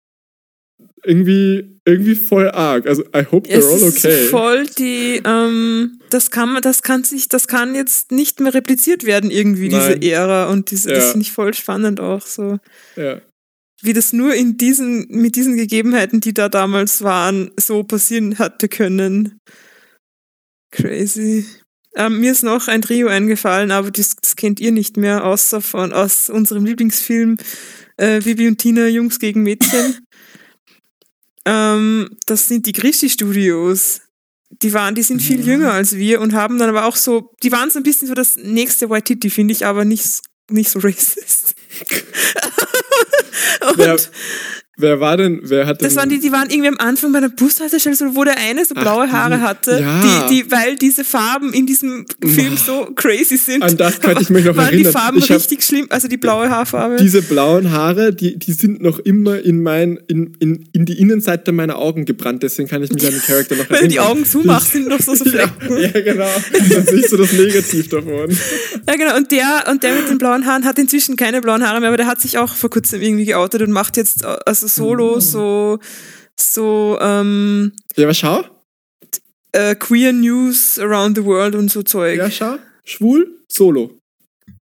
irgendwie, 1.04 1.78
irgendwie 1.84 2.14
voll 2.14 2.50
arg. 2.50 2.87
Also, 2.87 3.02
I 3.14 3.25
hope 3.30 3.49
they're 3.49 3.58
Es 3.58 3.66
all 3.66 3.88
ist 3.88 4.04
okay. 4.04 4.26
voll 4.28 4.66
die, 4.78 5.20
ähm, 5.25 5.99
das 6.11 6.30
kann 6.30 6.52
man, 6.52 6.62
das 6.62 6.82
kann 6.82 7.04
sich, 7.04 7.28
das 7.28 7.49
kann 7.49 7.75
jetzt 7.75 8.12
nicht 8.12 8.40
mehr 8.40 8.54
repliziert 8.54 9.04
werden 9.04 9.30
irgendwie, 9.30 9.68
Nein. 9.68 9.99
diese 10.00 10.12
Ära. 10.12 10.46
Und 10.50 10.70
diese, 10.70 10.90
das 10.90 11.04
Ja. 11.04 11.11
finde 11.11 11.23
ich 11.23 11.32
voll 11.32 11.54
spannend 11.54 12.00
auch 12.00 12.26
so. 12.26 12.58
Ja. 12.96 13.20
Wie 13.82 13.92
das 13.92 14.12
nur 14.14 14.34
in 14.34 14.56
diesen, 14.56 15.06
mit 15.11 15.37
diesen 15.37 15.56
Gegebenheiten, 15.56 16.20
die 16.20 16.32
da 16.32 16.49
damals 16.49 17.02
waren, 17.02 17.50
so 17.58 17.82
passieren 17.82 18.38
hatte 18.38 18.68
können. 18.68 19.38
Crazy. 20.73 21.44
Ähm, 21.96 22.20
mir 22.20 22.32
ist 22.32 22.42
noch 22.42 22.66
ein 22.66 22.82
Trio 22.82 23.06
eingefallen, 23.08 23.70
aber 23.70 23.90
das, 23.90 24.16
das 24.16 24.34
kennt 24.37 24.58
ihr 24.58 24.73
nicht 24.73 24.96
mehr, 24.96 25.25
außer 25.25 25.61
von 25.61 25.92
aus 25.92 26.28
unserem 26.28 26.64
Lieblingsfilm 26.64 27.37
äh, 27.96 28.20
Bibi 28.20 28.49
und 28.49 28.58
Tina 28.58 28.88
Jungs 28.88 29.20
gegen 29.20 29.42
Mädchen. 29.44 29.99
Ähm, 31.45 32.11
das 32.27 32.47
sind 32.49 32.67
die 32.67 32.73
Grischi 32.73 33.11
Studios. 33.11 34.01
Die 34.63 34.73
waren, 34.73 34.95
die 34.95 35.03
sind 35.03 35.21
viel 35.21 35.39
Mhm. 35.41 35.47
jünger 35.47 35.73
als 35.73 35.97
wir 35.97 36.21
und 36.21 36.33
haben 36.33 36.59
dann 36.59 36.69
aber 36.69 36.85
auch 36.85 36.97
so, 36.97 37.33
die 37.43 37.51
waren 37.51 37.71
so 37.71 37.81
ein 37.81 37.83
bisschen 37.83 38.07
so 38.07 38.15
das 38.15 38.37
nächste 38.37 38.89
White 38.89 39.05
Titty, 39.05 39.31
finde 39.31 39.53
ich, 39.53 39.67
aber 39.67 39.85
nicht, 39.85 40.21
nicht 40.51 40.71
so 40.71 40.79
racist. 40.79 41.55
und 43.69 43.79
Wer, 43.79 43.97
wer 44.76 45.00
war 45.00 45.16
denn, 45.16 45.40
wer 45.45 45.66
hat 45.66 45.81
denn. 45.81 45.88
das 45.88 45.97
waren 45.97 46.09
die, 46.09 46.19
die 46.21 46.33
waren 46.33 46.50
irgendwie 46.50 46.69
am 46.69 46.78
Anfang 46.78 47.12
bei 47.12 47.19
einer 47.19 47.28
Bushaltestelle, 47.28 47.95
so, 47.97 48.16
wo 48.16 48.25
der 48.25 48.37
eine 48.38 48.64
so 48.64 48.75
Ach, 48.76 48.83
blaue 48.83 49.07
die- 49.07 49.12
Haare 49.12 49.40
hatte, 49.40 49.81
ja. 49.81 50.26
die, 50.28 50.43
die, 50.43 50.50
weil 50.50 50.76
diese 50.76 51.04
Farben 51.04 51.52
in 51.52 51.66
diesem 51.66 52.07
Film 52.25 52.57
so 52.57 52.87
crazy 52.97 53.37
sind. 53.37 53.62
An 53.62 53.76
das 53.76 54.00
könnte 54.00 54.23
ich 54.23 54.31
mich 54.31 54.45
noch 54.45 54.57
waren 54.57 54.66
erinnern. 54.66 54.85
die 54.85 54.90
Farben 54.99 55.19
Ich 55.19 55.31
richtig 55.31 55.62
schlimm, 55.62 55.87
also 55.90 56.09
die 56.09 56.16
blaue 56.16 56.49
Haarfarbe. 56.50 56.97
Diese 56.97 57.23
blauen 57.23 57.71
Haare, 57.71 58.12
die, 58.14 58.38
die 58.38 58.52
sind 58.52 58.83
noch 58.83 58.99
immer 59.00 59.38
in, 59.40 59.62
mein, 59.62 59.99
in, 60.09 60.37
in, 60.40 60.69
in 60.73 60.85
die 60.85 60.99
Innenseite 61.00 61.52
meiner 61.52 61.78
Augen 61.78 62.04
gebrannt, 62.04 62.43
deswegen 62.43 62.69
kann 62.69 62.83
ich 62.83 62.90
mich 62.93 63.04
an 63.07 63.12
den 63.12 63.23
Charakter 63.23 63.54
noch 63.57 63.64
Wenn 63.69 63.69
du 63.69 63.75
erinnern. 63.75 63.90
die 63.90 64.00
Augen 64.00 64.25
zumachst, 64.26 64.73
sind 64.73 64.88
noch 64.88 65.00
so, 65.00 65.14
so 65.14 65.25
ja, 65.25 65.47
Flecken. 65.49 65.78
ja, 65.78 66.00
genau. 66.00 66.26
Dann 66.71 66.87
siehst 66.87 67.12
du 67.12 67.16
das 67.16 67.33
Negativ 67.33 67.88
davon. 67.88 68.31
Ja, 68.88 68.97
genau. 68.97 69.16
Und 69.16 69.31
der, 69.31 69.64
und 69.71 69.83
der 69.83 69.95
mit 69.95 70.09
den 70.09 70.19
blauen 70.19 70.47
Haaren 70.47 70.64
hat 70.64 70.78
inzwischen 70.78 71.16
keine 71.16 71.40
blauen 71.40 71.66
Haare 71.66 71.81
mehr, 71.81 71.88
aber 71.90 71.97
der 71.97 72.07
hat 72.07 72.21
sich 72.21 72.38
auch 72.38 72.54
vor 72.54 72.71
kurzem 72.71 73.00
irgendwie 73.02 73.25
geoutet 73.25 73.62
und 73.62 73.71
macht 73.73 73.97
jetzt 73.97 74.25
äh, 74.25 74.37
also 74.64 74.83
solo 74.85 75.21
so, 75.21 75.78
so 76.38 76.99
ähm, 77.00 77.73
Ja, 77.97 78.04
aber 78.04 78.14
schau. 78.14 78.44
äh, 79.52 79.75
Queer 79.75 80.12
News 80.12 80.78
around 80.78 81.16
the 81.16 81.25
world 81.25 81.54
und 81.54 81.71
so 81.71 81.83
Zeug. 81.83 82.16
Ja, 82.18 82.30
schau. 82.30 82.56
Schwul, 82.85 83.38
Solo. 83.49 83.99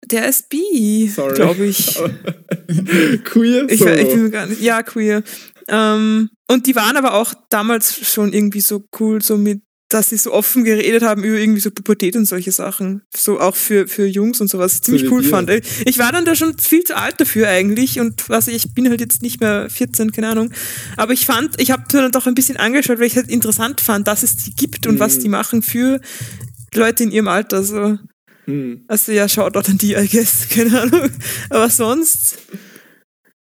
Der 0.05 0.27
ist 0.27 0.49
bi, 0.49 1.11
glaube 1.35 1.65
ich. 1.65 1.95
Queer, 3.23 3.69
Ich, 3.69 3.79
Solo. 3.79 3.93
ich 3.95 4.07
bin 4.09 4.23
mir 4.23 4.29
gar 4.31 4.45
nicht. 4.47 4.61
Ja, 4.61 4.83
queer. 4.83 5.23
Ähm, 5.67 6.29
und 6.49 6.67
die 6.67 6.75
waren 6.75 6.97
aber 6.97 7.13
auch 7.13 7.33
damals 7.49 7.95
schon 8.11 8.33
irgendwie 8.33 8.61
so 8.61 8.83
cool, 8.99 9.21
so 9.21 9.37
mit, 9.37 9.61
dass 9.93 10.09
sie 10.09 10.17
so 10.17 10.31
offen 10.33 10.63
geredet 10.63 11.03
haben 11.03 11.23
über 11.23 11.37
irgendwie 11.37 11.59
so 11.59 11.69
Pubertät 11.71 12.15
und 12.15 12.25
solche 12.25 12.51
Sachen. 12.51 13.01
So 13.15 13.39
auch 13.39 13.55
für, 13.55 13.87
für 13.87 14.05
Jungs 14.05 14.39
und 14.41 14.47
sowas. 14.49 14.81
Ziemlich 14.81 15.03
wie 15.03 15.07
cool 15.09 15.23
wir. 15.23 15.29
fand. 15.29 15.49
Ich 15.85 15.97
war 15.99 16.11
dann 16.11 16.25
da 16.25 16.35
schon 16.35 16.57
viel 16.57 16.83
zu 16.83 16.95
alt 16.95 17.19
dafür 17.19 17.47
eigentlich 17.47 17.99
und 17.99 18.29
was 18.29 18.47
ich, 18.47 18.55
ich 18.65 18.73
bin 18.73 18.89
halt 18.89 19.01
jetzt 19.01 19.21
nicht 19.21 19.39
mehr 19.41 19.69
14, 19.69 20.11
keine 20.11 20.29
Ahnung. 20.29 20.51
Aber 20.97 21.13
ich 21.13 21.25
fand, 21.25 21.59
ich 21.59 21.71
habe 21.71 21.83
dann 21.89 22.11
doch 22.11 22.27
ein 22.27 22.35
bisschen 22.35 22.57
angeschaut, 22.57 22.99
weil 22.99 23.07
ich 23.07 23.15
halt 23.15 23.29
interessant 23.29 23.81
fand, 23.81 24.07
dass 24.07 24.23
es 24.23 24.37
die 24.37 24.55
gibt 24.55 24.87
und 24.87 24.99
was 24.99 25.17
Mhm. 25.17 25.19
die 25.21 25.29
machen 25.29 25.61
für 25.61 25.99
Leute 26.73 27.03
in 27.03 27.11
ihrem 27.11 27.27
Alter. 27.27 27.63
So. 27.63 27.97
Hm. 28.45 28.85
Also 28.87 29.11
ja, 29.11 29.27
schaut 29.27 29.55
dort 29.55 29.69
an 29.69 29.77
die, 29.77 29.93
I 29.95 30.07
guess, 30.07 30.47
keine 30.53 30.81
Ahnung. 30.81 31.09
Aber 31.49 31.69
sonst, 31.69 32.37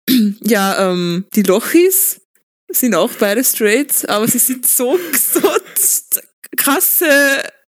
ja, 0.41 0.91
ähm, 0.91 1.25
die 1.35 1.43
Lochis 1.43 2.19
sind 2.71 2.95
auch 2.95 3.11
beide 3.19 3.43
straight, 3.43 4.09
aber 4.09 4.27
sie 4.27 4.39
sind 4.39 4.65
so, 4.67 4.97
so 5.13 5.41
krasse 6.57 7.05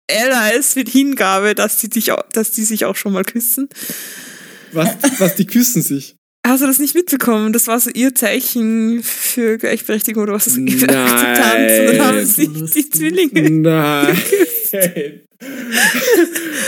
Allies 0.10 0.76
mit 0.76 0.90
Hingabe, 0.90 1.56
dass 1.56 1.78
die, 1.78 1.90
dich, 1.90 2.12
au- 2.12 2.24
dass 2.34 2.52
die 2.52 2.64
sich 2.64 2.86
auch 2.86 2.96
schon 2.96 3.14
mal 3.14 3.24
küssen. 3.24 3.70
Was, 4.72 4.90
was, 5.20 5.36
die 5.36 5.46
küssen 5.46 5.82
sich. 5.82 6.16
Hast 6.46 6.62
du 6.62 6.68
das 6.68 6.80
nicht 6.80 6.94
mitbekommen? 6.94 7.54
Das 7.54 7.68
war 7.68 7.80
so 7.80 7.90
ihr 7.92 8.14
Zeichen 8.16 9.02
für 9.02 9.58
Gleichberechtigung 9.58 10.24
oder 10.24 10.34
was 10.34 10.48
ist 10.48 10.58
das? 10.58 10.64
Nein. 10.64 10.90
Akzeptanz. 10.90 11.90
Und 11.92 11.98
dann 11.98 12.06
haben 12.08 12.26
sich 12.26 12.50
die. 12.74 12.90
Zwillinge. 12.90 13.50
Nein. 13.50 14.18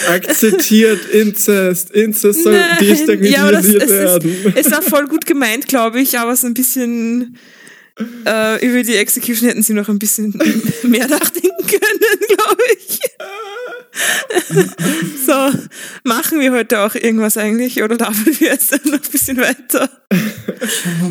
Akzeptiert 0.09 1.09
Inzest. 1.09 1.91
Inzest 1.91 2.43
soll 2.43 2.53
Nein. 2.53 2.77
destigmatisiert 2.79 3.33
Ja, 3.37 3.41
aber 3.43 3.51
das- 3.53 3.65
es 3.65 3.73
ist- 3.75 3.89
werden. 3.89 4.53
Es 4.55 4.71
war 4.71 4.81
voll 4.81 5.07
gut 5.07 5.25
gemeint, 5.25 5.67
glaube 5.67 5.99
ich, 6.01 6.17
aber 6.19 6.35
so 6.35 6.47
ein 6.47 6.53
bisschen 6.53 7.37
äh, 8.25 8.65
über 8.67 8.83
die 8.83 8.95
Execution 8.95 9.47
hätten 9.49 9.61
sie 9.63 9.73
noch 9.73 9.87
ein 9.89 9.99
bisschen 9.99 10.29
mehr 10.83 11.07
nachdenken 11.07 11.67
können, 11.67 11.99
glaube 12.27 12.63
ich. 12.77 12.99
so, 15.25 15.51
machen 16.03 16.39
wir 16.39 16.51
heute 16.51 16.79
auch 16.81 16.95
irgendwas 16.95 17.37
eigentlich 17.37 17.81
oder 17.81 17.97
laufen 17.97 18.25
wir 18.39 18.47
jetzt 18.49 18.71
noch 18.85 18.93
ein 18.93 19.11
bisschen 19.11 19.37
weiter? 19.37 19.89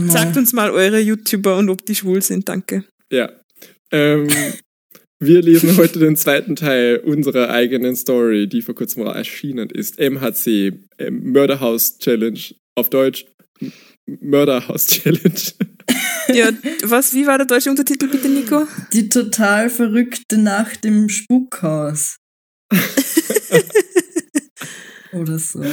Sagt 0.08 0.36
uns 0.36 0.52
mal 0.52 0.70
eure 0.70 1.00
YouTuber 1.00 1.56
und 1.56 1.70
ob 1.70 1.84
die 1.86 1.94
schwul 1.94 2.22
sind, 2.22 2.48
danke. 2.48 2.84
Ja. 3.10 3.30
Ähm, 3.90 4.28
wir 5.20 5.40
lesen 5.42 5.76
heute 5.76 5.98
den 6.00 6.16
zweiten 6.16 6.56
Teil 6.56 6.98
unserer 6.98 7.48
eigenen 7.50 7.96
Story, 7.96 8.46
die 8.48 8.60
vor 8.62 8.74
kurzem 8.74 9.06
erschienen 9.06 9.70
ist. 9.70 9.98
MHC, 9.98 10.72
ähm, 10.98 11.32
Mörderhaus 11.32 11.98
Challenge. 11.98 12.40
Auf 12.76 12.90
Deutsch 12.90 13.24
M- 13.60 13.72
Mörderhaus 14.20 14.86
Challenge. 14.86 15.40
Ja, 16.32 16.50
was, 16.84 17.14
wie 17.14 17.26
war 17.26 17.38
der 17.38 17.46
deutsche 17.46 17.70
Untertitel 17.70 18.08
bitte, 18.08 18.28
Nico? 18.28 18.66
Die 18.92 19.08
total 19.08 19.70
verrückte 19.70 20.38
Nacht 20.38 20.84
im 20.84 21.08
Spukhaus. 21.08 22.16
Oder 25.12 25.38
so. 25.38 25.64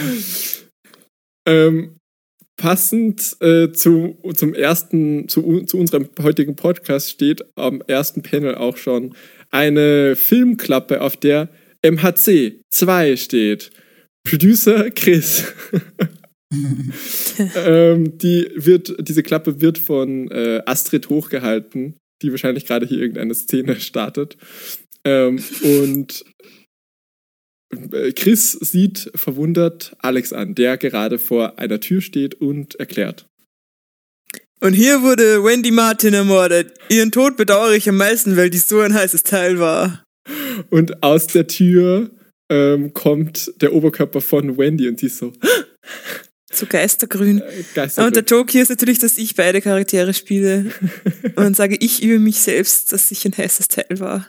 Ähm, 1.48 1.96
passend 2.58 3.38
äh, 3.42 3.72
zu, 3.72 4.18
zum 4.36 4.54
ersten, 4.54 5.28
zu, 5.28 5.62
zu 5.62 5.78
unserem 5.78 6.10
heutigen 6.22 6.56
Podcast 6.56 7.10
steht 7.10 7.44
am 7.56 7.82
ersten 7.88 8.22
Panel 8.22 8.56
auch 8.56 8.78
schon 8.78 9.16
eine 9.50 10.16
Filmklappe, 10.16 11.02
auf 11.02 11.18
der 11.18 11.50
MHC 11.82 12.62
2 12.70 13.16
steht. 13.16 13.72
Producer 14.24 14.92
Chris. 14.92 15.46
ähm, 17.56 18.18
die 18.18 18.50
wird, 18.56 18.96
diese 19.08 19.24
Klappe 19.24 19.62
wird 19.62 19.78
von 19.78 20.30
äh, 20.32 20.62
Astrid 20.66 21.10
hochgehalten, 21.10 21.96
die 22.22 22.32
wahrscheinlich 22.32 22.66
gerade 22.66 22.86
hier 22.86 23.00
irgendeine 23.00 23.34
Szene 23.34 23.80
startet. 23.80 24.38
Ähm, 25.04 25.44
und 25.64 26.26
äh, 27.92 28.12
Chris 28.12 28.52
sieht 28.52 29.12
verwundert 29.16 29.96
Alex 30.00 30.34
an, 30.34 30.56
der 30.56 30.78
gerade 30.78 31.20
vor 31.20 31.58
einer 31.58 31.80
Tür 31.80 32.02
steht 32.02 32.36
und 32.36 32.76
erklärt. 32.76 33.26
Und 34.60 34.74
hier 34.74 35.02
wurde 35.02 35.44
Wendy 35.44 35.72
Martin 35.72 36.14
ermordet. 36.14 36.74
Ihren 36.90 37.12
Tod 37.12 37.36
bedauere 37.36 37.74
ich 37.74 37.90
am 37.90 37.98
meisten, 37.98 38.38
weil 38.38 38.52
dies 38.52 38.70
so 38.70 38.80
ein 38.82 38.94
heißes 38.94 39.24
Teil 39.24 39.60
war. 39.60 40.04
Und 40.70 41.02
aus 41.02 41.26
der 41.28 41.48
Tür 41.48 42.12
ähm, 42.52 42.94
kommt 42.94 43.52
der 43.62 43.74
Oberkörper 43.74 44.22
von 44.22 44.58
Wendy 44.58 44.88
und 44.88 45.00
sie 45.00 45.08
ist 45.08 45.18
so 45.18 45.34
So 46.52 46.66
geistergrün. 46.68 47.42
äh, 47.76 48.02
Und 48.02 48.16
der. 48.16 48.24
Joke 48.24 48.52
hier 48.52 48.64
ist 48.64 48.70
natürlich, 48.70 49.00
dass 49.00 49.18
ich 49.18 49.36
beide 49.36 49.62
Charaktere 49.62 50.14
spiele. 50.14 50.72
Und 51.24 51.38
dann 51.38 51.54
sage 51.54 51.78
ich 51.80 52.04
über 52.04 52.20
mich 52.20 52.40
selbst, 52.42 52.92
dass 52.92 53.12
ich 53.12 53.26
ein 53.26 53.36
heißes 53.38 53.68
Teil 53.70 54.00
war. 54.00 54.28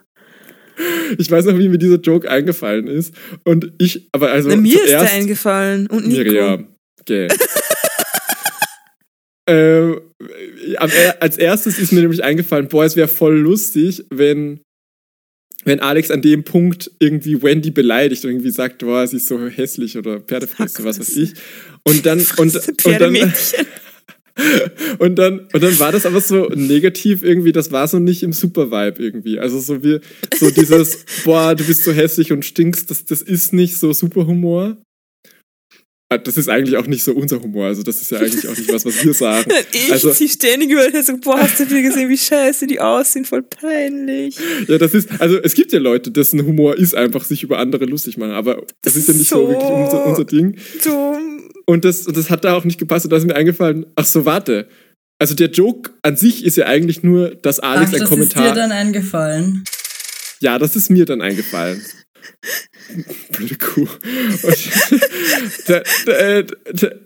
Ich 1.19 1.31
weiß 1.31 1.45
noch, 1.47 1.59
wie 1.59 1.69
mir 1.69 1.79
dieser 1.79 2.01
Joke 2.01 2.31
eingefallen 2.31 2.87
ist. 2.87 3.15
Und 3.45 3.73
ich, 3.79 4.09
aber 4.13 4.31
also 4.33 4.49
Na, 4.49 4.57
mir 4.57 4.77
ist 4.81 4.87
zuerst 4.89 5.13
eingefallen. 5.15 5.87
Und 5.89 6.07
Nico. 6.07 6.23
Miriam. 6.23 6.69
Okay. 7.01 7.29
ähm, 9.47 10.01
er- 10.79 11.23
als 11.23 11.37
erstes 11.37 11.79
ist 11.79 11.93
mir 11.93 12.01
nämlich 12.01 12.23
eingefallen, 12.23 12.69
boah, 12.69 12.85
es 12.85 12.97
wäre 12.97 13.09
voll 13.09 13.37
lustig, 13.39 14.05
wenn, 14.11 14.61
wenn 15.65 15.81
Alex 15.81 16.11
an 16.11 16.23
dem 16.23 16.45
Punkt 16.45 16.91
irgendwie 16.99 17.43
Wendy 17.43 17.71
beleidigt 17.71 18.25
und 18.25 18.31
irgendwie 18.31 18.51
sagt, 18.51 18.79
boah, 18.79 19.07
sie 19.07 19.17
ist 19.17 19.29
so 19.29 19.39
hässlich 19.47 19.97
oder 19.97 20.21
Pferdefresse, 20.21 20.85
was 20.85 20.99
weiß 20.99 21.17
ich. 21.17 21.35
Und 21.85 22.05
dann, 22.07 22.19
und, 22.37 22.55
und 22.55 23.01
dann, 23.01 23.17
und 24.99 25.17
dann, 25.17 25.41
und 25.53 25.63
dann 25.63 25.79
war 25.79 25.93
das 25.93 26.07
aber 26.07 26.21
so 26.21 26.49
negativ 26.49 27.23
irgendwie, 27.23 27.53
das 27.53 27.71
war 27.71 27.87
so 27.87 27.99
nicht 27.99 28.23
im 28.23 28.33
Super-Vibe 28.33 29.03
irgendwie. 29.03 29.39
Also 29.39 29.61
so 29.61 29.83
wie, 29.83 30.01
so 30.35 30.51
dieses, 30.51 31.05
boah, 31.25 31.55
du 31.55 31.65
bist 31.65 31.85
so 31.85 31.93
hässlich 31.93 32.33
und 32.33 32.45
stinkst, 32.45 32.91
das, 32.91 33.05
das 33.05 33.23
ist 33.23 33.53
nicht 33.53 33.77
so 33.77 33.93
Superhumor. 33.93 34.77
Ah, 36.15 36.19
Das 36.19 36.37
ist 36.37 36.49
eigentlich 36.49 36.77
auch 36.77 36.87
nicht 36.87 37.03
so 37.05 37.13
unser 37.13 37.41
Humor, 37.43 37.67
also 37.67 37.83
das 37.83 38.01
ist 38.03 38.11
ja 38.11 38.19
eigentlich 38.19 38.47
auch 38.49 38.57
nicht 38.57 38.73
was, 38.73 38.85
was 38.85 39.05
wir 39.05 39.15
sagen. 39.15 39.51
Ich 39.73 39.93
Also- 39.93 40.13
sie 40.13 40.29
ständig 40.29 40.71
über 40.71 40.83
so, 41.03 41.17
boah, 41.19 41.39
hast 41.39 41.59
du 41.61 41.67
viel 41.67 41.83
gesehen, 41.83 42.09
wie 42.09 42.19
scheiße 42.19 42.67
die 42.67 42.81
aussehen, 42.81 43.25
voll 43.25 43.43
peinlich. 43.43 44.37
Ja, 44.69 44.79
das 44.79 44.95
ist, 44.95 45.09
also 45.19 45.39
es 45.43 45.55
gibt 45.55 45.73
ja 45.73 45.79
Leute, 45.79 46.11
dessen 46.11 46.45
Humor 46.47 46.77
ist 46.77 46.95
einfach 46.95 47.25
sich 47.25 47.43
über 47.43 47.59
andere 47.59 47.85
lustig 47.87 48.17
machen, 48.19 48.33
aber 48.33 48.57
das, 48.83 48.95
Das 48.95 48.97
ist 48.97 49.09
ja 49.09 49.15
nicht 49.15 49.29
so, 49.29 49.37
so- 49.43 49.49
wirklich 49.49 49.71
unser, 49.71 50.07
unser 50.07 50.25
Ding. 50.25 50.57
Dumm. 50.85 51.51
Und 51.67 51.85
das, 51.85 52.05
das 52.05 52.29
hat 52.31 52.45
da 52.45 52.55
auch 52.55 52.65
nicht 52.65 52.79
gepasst 52.79 53.05
und 53.07 53.11
da 53.11 53.17
ist 53.17 53.27
mir 53.27 53.37
eingefallen, 53.37 53.87
ach 53.95 54.05
so, 54.05 54.25
warte. 54.25 54.69
also 55.21 55.35
der 55.35 55.49
Joke 55.51 55.91
an 56.03 56.17
sich 56.17 56.45
ist 56.45 56.57
ja 56.57 56.67
eigentlich 56.67 57.03
nur, 57.05 57.31
dass 57.37 57.61
Alex 57.61 57.91
Ach, 57.91 57.95
ein 57.95 58.01
das 58.01 58.09
Kommentar. 58.09 58.45
ist 58.47 58.51
dir 58.51 58.55
dann 58.57 58.73
eingefallen. 58.73 59.65
Ja, 60.41 60.59
das 60.59 60.75
ist 60.75 60.91
mir 60.91 61.05
dann 61.07 61.21
eingefallen. 61.21 61.81
Blöde 63.31 63.57
Kuh. 63.59 63.89
Der, 65.69 65.83
der, 66.07 66.43
der, 66.43 67.01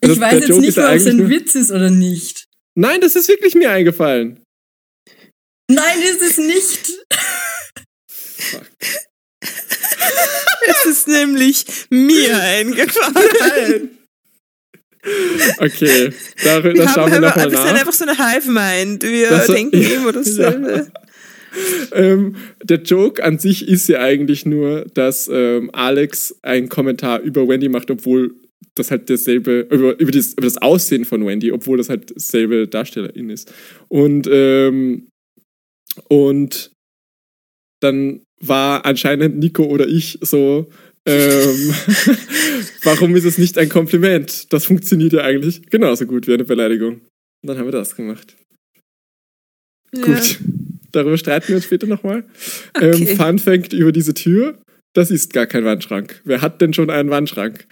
Ich 0.00 0.08
das- 0.08 0.20
weiß 0.20 0.34
jetzt 0.40 0.48
Joke 0.48 0.60
nicht 0.60 0.76
ja 0.76 0.82
mehr, 0.82 0.90
ob 0.92 0.96
es 0.96 1.06
ein 1.06 1.28
Witz 1.30 1.54
ist 1.54 1.70
oder 1.70 1.90
nicht. 1.90 2.44
Nein, 2.78 3.00
das 3.00 3.16
ist 3.16 3.28
wirklich 3.28 3.54
mir 3.54 3.70
eingefallen. 3.70 4.40
Nein, 5.70 6.02
ist 6.02 6.22
es 6.22 6.36
nicht. 6.38 6.90
Es 10.68 10.86
ist 10.86 11.08
nämlich 11.08 11.64
mir 11.90 12.36
eingefallen. 12.40 13.98
Okay, 15.58 16.12
da, 16.42 16.64
Wir, 16.64 16.74
da 16.74 16.88
schauen 16.88 17.10
wir 17.10 17.14
haben 17.16 17.22
nochmal 17.22 17.24
einfach, 17.24 17.36
wir 17.36 17.50
sind 17.50 17.64
nach. 17.66 17.80
einfach 17.80 17.92
so 17.92 18.04
eine 18.04 18.16
Hive-Mind. 18.18 19.02
Wir 19.04 19.28
Das- 19.30 19.46
denken 19.46 19.80
ja, 19.80 19.88
immer 19.90 20.12
dasselbe. 20.12 20.90
Ähm, 21.92 22.36
der 22.62 22.82
Joke 22.82 23.22
an 23.22 23.38
sich 23.38 23.66
ist 23.68 23.88
ja 23.88 24.00
eigentlich 24.00 24.46
nur, 24.46 24.86
dass 24.94 25.30
ähm, 25.32 25.70
Alex 25.72 26.38
einen 26.42 26.68
Kommentar 26.68 27.20
über 27.20 27.48
Wendy 27.48 27.68
macht, 27.68 27.90
obwohl 27.90 28.34
das 28.74 28.90
halt 28.90 29.08
derselbe, 29.08 29.66
über, 29.70 29.98
über, 29.98 30.12
das, 30.12 30.32
über 30.32 30.42
das 30.42 30.58
Aussehen 30.58 31.04
von 31.04 31.26
Wendy, 31.26 31.52
obwohl 31.52 31.78
das 31.78 31.88
halt 31.88 32.14
dasselbe 32.14 32.68
Darstellerin 32.68 33.30
ist. 33.30 33.52
Und, 33.88 34.28
ähm, 34.30 35.08
und 36.08 36.72
dann 37.80 38.22
war 38.40 38.84
anscheinend 38.84 39.38
Nico 39.38 39.64
oder 39.64 39.88
ich 39.88 40.18
so, 40.20 40.68
ähm, 41.06 41.74
warum 42.82 43.14
ist 43.16 43.24
es 43.24 43.38
nicht 43.38 43.58
ein 43.58 43.68
Kompliment? 43.68 44.52
Das 44.52 44.66
funktioniert 44.66 45.12
ja 45.12 45.22
eigentlich 45.22 45.62
genauso 45.70 46.06
gut 46.06 46.26
wie 46.26 46.34
eine 46.34 46.44
Beleidigung. 46.44 46.94
Und 46.94 47.48
dann 47.48 47.58
haben 47.58 47.66
wir 47.66 47.72
das 47.72 47.94
gemacht. 47.94 48.36
Ja. 49.94 50.02
Gut. 50.02 50.38
Darüber 50.96 51.18
streiten 51.18 51.48
wir 51.48 51.56
uns 51.56 51.66
später 51.66 51.86
nochmal. 51.86 52.24
Okay. 52.76 53.08
Ähm, 53.08 53.16
Fun 53.16 53.38
Fact 53.38 53.72
über 53.72 53.92
diese 53.92 54.14
Tür: 54.14 54.58
Das 54.92 55.10
ist 55.10 55.32
gar 55.32 55.46
kein 55.46 55.64
Wandschrank. 55.64 56.20
Wer 56.24 56.42
hat 56.42 56.60
denn 56.60 56.74
schon 56.74 56.90
einen 56.90 57.10
Wandschrank? 57.10 57.66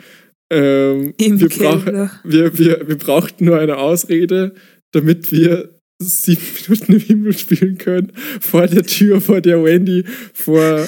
Ähm, 0.50 1.14
wir, 1.18 1.48
brauch, 1.48 1.86
wir, 2.24 2.58
wir, 2.58 2.88
wir 2.88 2.98
brauchten 2.98 3.46
nur 3.46 3.58
eine 3.58 3.76
Ausrede, 3.78 4.54
damit 4.92 5.32
wir 5.32 5.74
sieben 5.98 6.42
Minuten 6.68 6.92
im 6.92 7.00
Himmel 7.00 7.38
spielen 7.38 7.78
können, 7.78 8.12
vor 8.40 8.66
der 8.66 8.84
Tür, 8.84 9.20
vor 9.20 9.40
der 9.40 9.62
Wendy 9.62 10.04
vor 10.32 10.86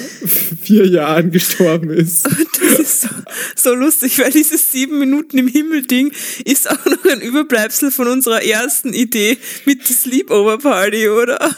vier 0.61 0.87
Jahren 0.87 1.31
gestorben 1.31 1.89
ist. 1.89 2.27
Das 2.59 2.79
ist 2.79 3.01
so, 3.01 3.09
so 3.55 3.75
lustig, 3.75 4.19
weil 4.19 4.31
dieses 4.31 4.71
sieben 4.71 4.99
Minuten 4.99 5.37
im 5.37 5.47
Himmel-Ding 5.47 6.11
ist 6.43 6.69
auch 6.69 6.85
noch 6.85 7.05
ein 7.05 7.21
Überbleibsel 7.21 7.91
von 7.91 8.07
unserer 8.07 8.43
ersten 8.43 8.93
Idee 8.93 9.37
mit 9.65 9.87
der 9.87 9.95
Sleepover-Party, 9.95 11.07
oder? 11.09 11.55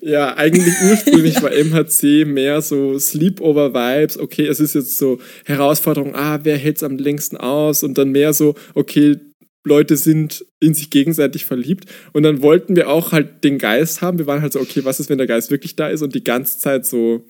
Ja, 0.00 0.36
eigentlich 0.36 0.74
ursprünglich 0.90 1.42
war 1.42 1.50
MHC 1.50 2.24
mehr 2.24 2.62
so 2.62 2.98
Sleepover-Vibes. 2.98 4.18
Okay, 4.18 4.46
es 4.46 4.60
ist 4.60 4.74
jetzt 4.74 4.98
so 4.98 5.18
Herausforderung, 5.44 6.14
ah, 6.14 6.40
wer 6.42 6.56
hält's 6.56 6.82
am 6.82 6.98
längsten 6.98 7.36
aus? 7.36 7.82
Und 7.82 7.98
dann 7.98 8.10
mehr 8.10 8.32
so, 8.32 8.54
okay, 8.74 9.16
Leute 9.64 9.96
sind 9.96 10.44
in 10.60 10.74
sich 10.74 10.90
gegenseitig 10.90 11.44
verliebt. 11.44 11.86
Und 12.12 12.22
dann 12.22 12.42
wollten 12.42 12.76
wir 12.76 12.88
auch 12.88 13.12
halt 13.12 13.44
den 13.44 13.58
Geist 13.58 14.00
haben. 14.00 14.18
Wir 14.18 14.26
waren 14.26 14.42
halt 14.42 14.52
so, 14.52 14.60
okay, 14.60 14.84
was 14.84 15.00
ist, 15.00 15.10
wenn 15.10 15.18
der 15.18 15.26
Geist 15.26 15.50
wirklich 15.50 15.76
da 15.76 15.88
ist 15.88 16.02
und 16.02 16.14
die 16.14 16.24
ganze 16.24 16.58
Zeit 16.58 16.86
so 16.86 17.24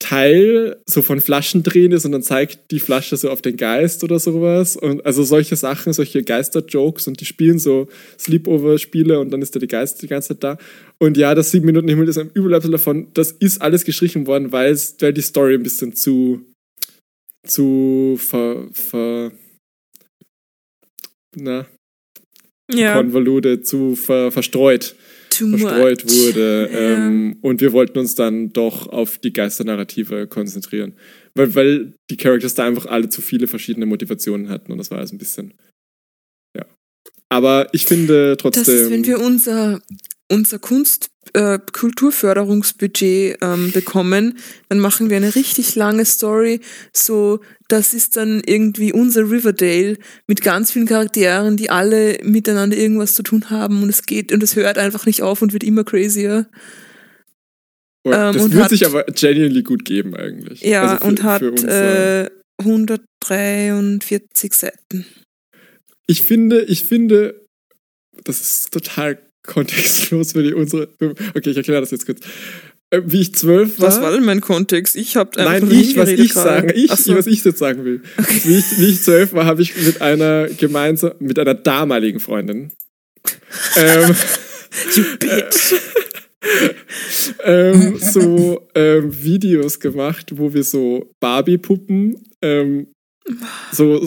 Teil 0.00 0.76
so 0.86 1.00
von 1.00 1.20
Flaschen 1.20 1.62
drehen 1.62 1.92
ist 1.92 2.04
und 2.04 2.12
dann 2.12 2.22
zeigt 2.22 2.70
die 2.72 2.80
Flasche 2.80 3.16
so 3.16 3.30
auf 3.30 3.40
den 3.40 3.56
Geist 3.56 4.04
oder 4.04 4.18
sowas. 4.18 4.76
Und 4.76 5.06
also 5.06 5.22
solche 5.22 5.56
Sachen, 5.56 5.92
solche 5.92 6.22
Geister-Jokes 6.22 7.06
und 7.06 7.20
die 7.20 7.24
spielen 7.24 7.58
so 7.58 7.88
Sleepover-Spiele 8.18 9.18
und 9.18 9.30
dann 9.30 9.40
ist 9.40 9.54
da 9.54 9.60
die 9.60 9.68
Geist 9.68 10.02
die 10.02 10.08
ganze 10.08 10.28
Zeit 10.28 10.44
da. 10.44 10.58
Und 10.98 11.16
ja, 11.16 11.34
das 11.34 11.50
sieben 11.50 11.66
Minuten 11.66 11.88
Himmel 11.88 12.08
ist 12.08 12.18
ein 12.18 12.30
Überbleibsel 12.32 12.70
davon. 12.70 13.08
Das 13.14 13.32
ist 13.32 13.60
alles 13.60 13.84
gestrichen 13.84 14.26
worden, 14.26 14.52
weil 14.52 14.76
die 14.76 15.20
Story 15.20 15.54
ein 15.54 15.62
bisschen 15.62 15.94
zu, 15.94 16.44
zu 17.46 18.16
ver, 18.18 18.68
ver, 18.72 19.32
na, 21.36 21.66
Ja, 22.72 22.94
konvoluted, 22.96 23.66
zu 23.66 23.96
ver, 23.96 24.30
verstreut 24.30 24.94
too 25.38 25.46
much. 25.46 25.60
verstreut 25.60 26.04
wurde. 26.04 26.70
Ja. 26.74 27.06
Ähm, 27.06 27.36
und 27.40 27.60
wir 27.60 27.72
wollten 27.72 27.98
uns 27.98 28.14
dann 28.14 28.52
doch 28.52 28.88
auf 28.88 29.18
die 29.18 29.32
Geisternarrative 29.32 30.26
konzentrieren. 30.26 30.94
Weil, 31.34 31.54
weil 31.54 31.94
die 32.10 32.16
Characters 32.16 32.54
da 32.54 32.64
einfach 32.64 32.86
alle 32.86 33.08
zu 33.08 33.20
viele 33.20 33.46
verschiedene 33.46 33.86
Motivationen 33.86 34.48
hatten 34.48 34.72
und 34.72 34.78
das 34.78 34.90
war 34.90 34.98
also 34.98 35.14
ein 35.14 35.18
bisschen. 35.18 35.54
Ja. 36.56 36.64
Aber 37.28 37.68
ich 37.72 37.86
finde 37.86 38.36
trotzdem. 38.38 38.64
Das 38.64 38.74
ist, 38.74 38.90
wenn 38.90 39.06
wir 39.06 39.20
unser, 39.20 39.82
unser 40.30 40.58
Kunst, 40.58 41.08
äh, 41.34 41.58
Kulturförderungsbudget 41.72 43.38
ähm, 43.40 43.72
bekommen, 43.72 44.38
dann 44.68 44.78
machen 44.78 45.10
wir 45.10 45.16
eine 45.18 45.34
richtig 45.34 45.74
lange 45.74 46.04
Story. 46.04 46.60
So, 46.92 47.40
das 47.68 47.94
ist 47.94 48.16
dann 48.16 48.42
irgendwie 48.44 48.92
unser 48.92 49.30
Riverdale 49.30 49.96
mit 50.26 50.42
ganz 50.42 50.70
vielen 50.72 50.86
Charakteren, 50.86 51.56
die 51.56 51.70
alle 51.70 52.18
miteinander 52.22 52.76
irgendwas 52.76 53.14
zu 53.14 53.22
tun 53.22 53.50
haben 53.50 53.82
und 53.82 53.88
es 53.88 54.04
geht 54.06 54.32
und 54.32 54.42
es 54.42 54.56
hört 54.56 54.78
einfach 54.78 55.06
nicht 55.06 55.22
auf 55.22 55.42
und 55.42 55.52
wird 55.52 55.64
immer 55.64 55.84
crazier. 55.84 56.46
das 58.04 58.36
ähm, 58.36 58.52
wird 58.52 58.64
hat- 58.64 58.70
sich 58.70 58.84
aber 58.86 59.04
genuinely 59.04 59.62
gut 59.62 59.84
geben 59.84 60.14
eigentlich. 60.16 60.60
Ja, 60.62 60.82
Also 60.82 60.96
für- 60.98 61.04
und 61.08 61.22
hat 61.22 61.42
unser- 61.42 62.24
äh, 62.26 62.30
143 62.62 64.52
Seiten. 64.54 65.06
ich 66.06 66.22
finde, 66.22 66.62
ich 66.64 66.84
finde, 66.84 67.46
das 68.24 68.40
ist 68.40 68.70
total 68.72 69.18
kontextlos 69.46 70.32
für 70.32 70.42
die 70.42 70.54
unsere. 70.54 70.88
Okay, 71.34 71.50
ich 71.50 71.56
erkläre 71.56 71.80
das 71.80 71.90
jetzt 71.90 72.06
kurz. 72.06 72.20
Äh, 72.90 73.02
Wie 73.06 73.20
ich 73.20 73.34
zwölf 73.34 73.78
war. 73.80 73.88
Was 73.88 74.00
war 74.00 74.12
denn 74.12 74.24
mein 74.24 74.40
Kontext? 74.40 74.96
Ich 74.96 75.16
habe 75.16 75.38
einfach 75.38 75.68
Nein, 75.68 75.70
ich, 75.70 75.96
was 75.96 76.10
ich 76.10 76.32
sagen, 76.32 76.72
ich, 76.74 76.90
so. 76.90 77.14
was 77.16 77.26
ich 77.26 77.44
jetzt 77.44 77.58
sagen 77.58 77.84
will. 77.84 78.02
Wie, 78.44 78.58
ich, 78.58 78.78
wie 78.78 78.86
ich 78.86 79.02
zwölf 79.02 79.32
war, 79.32 79.46
habe 79.46 79.62
ich 79.62 79.76
mit 79.76 80.02
einer 80.02 80.48
gemeinsam, 80.48 81.12
mit 81.18 81.38
einer 81.38 81.54
damaligen 81.54 82.20
Freundin 82.20 82.72
ähm, 83.76 84.14
You 84.96 85.04
bitch. 85.18 85.74
ähm, 87.44 87.96
so 87.98 88.68
ähm, 88.74 89.22
Videos 89.22 89.80
gemacht, 89.80 90.32
wo 90.36 90.52
wir 90.52 90.64
so 90.64 91.10
Barbie-Puppen 91.20 92.22
ähm, 92.42 92.88
so 93.72 94.04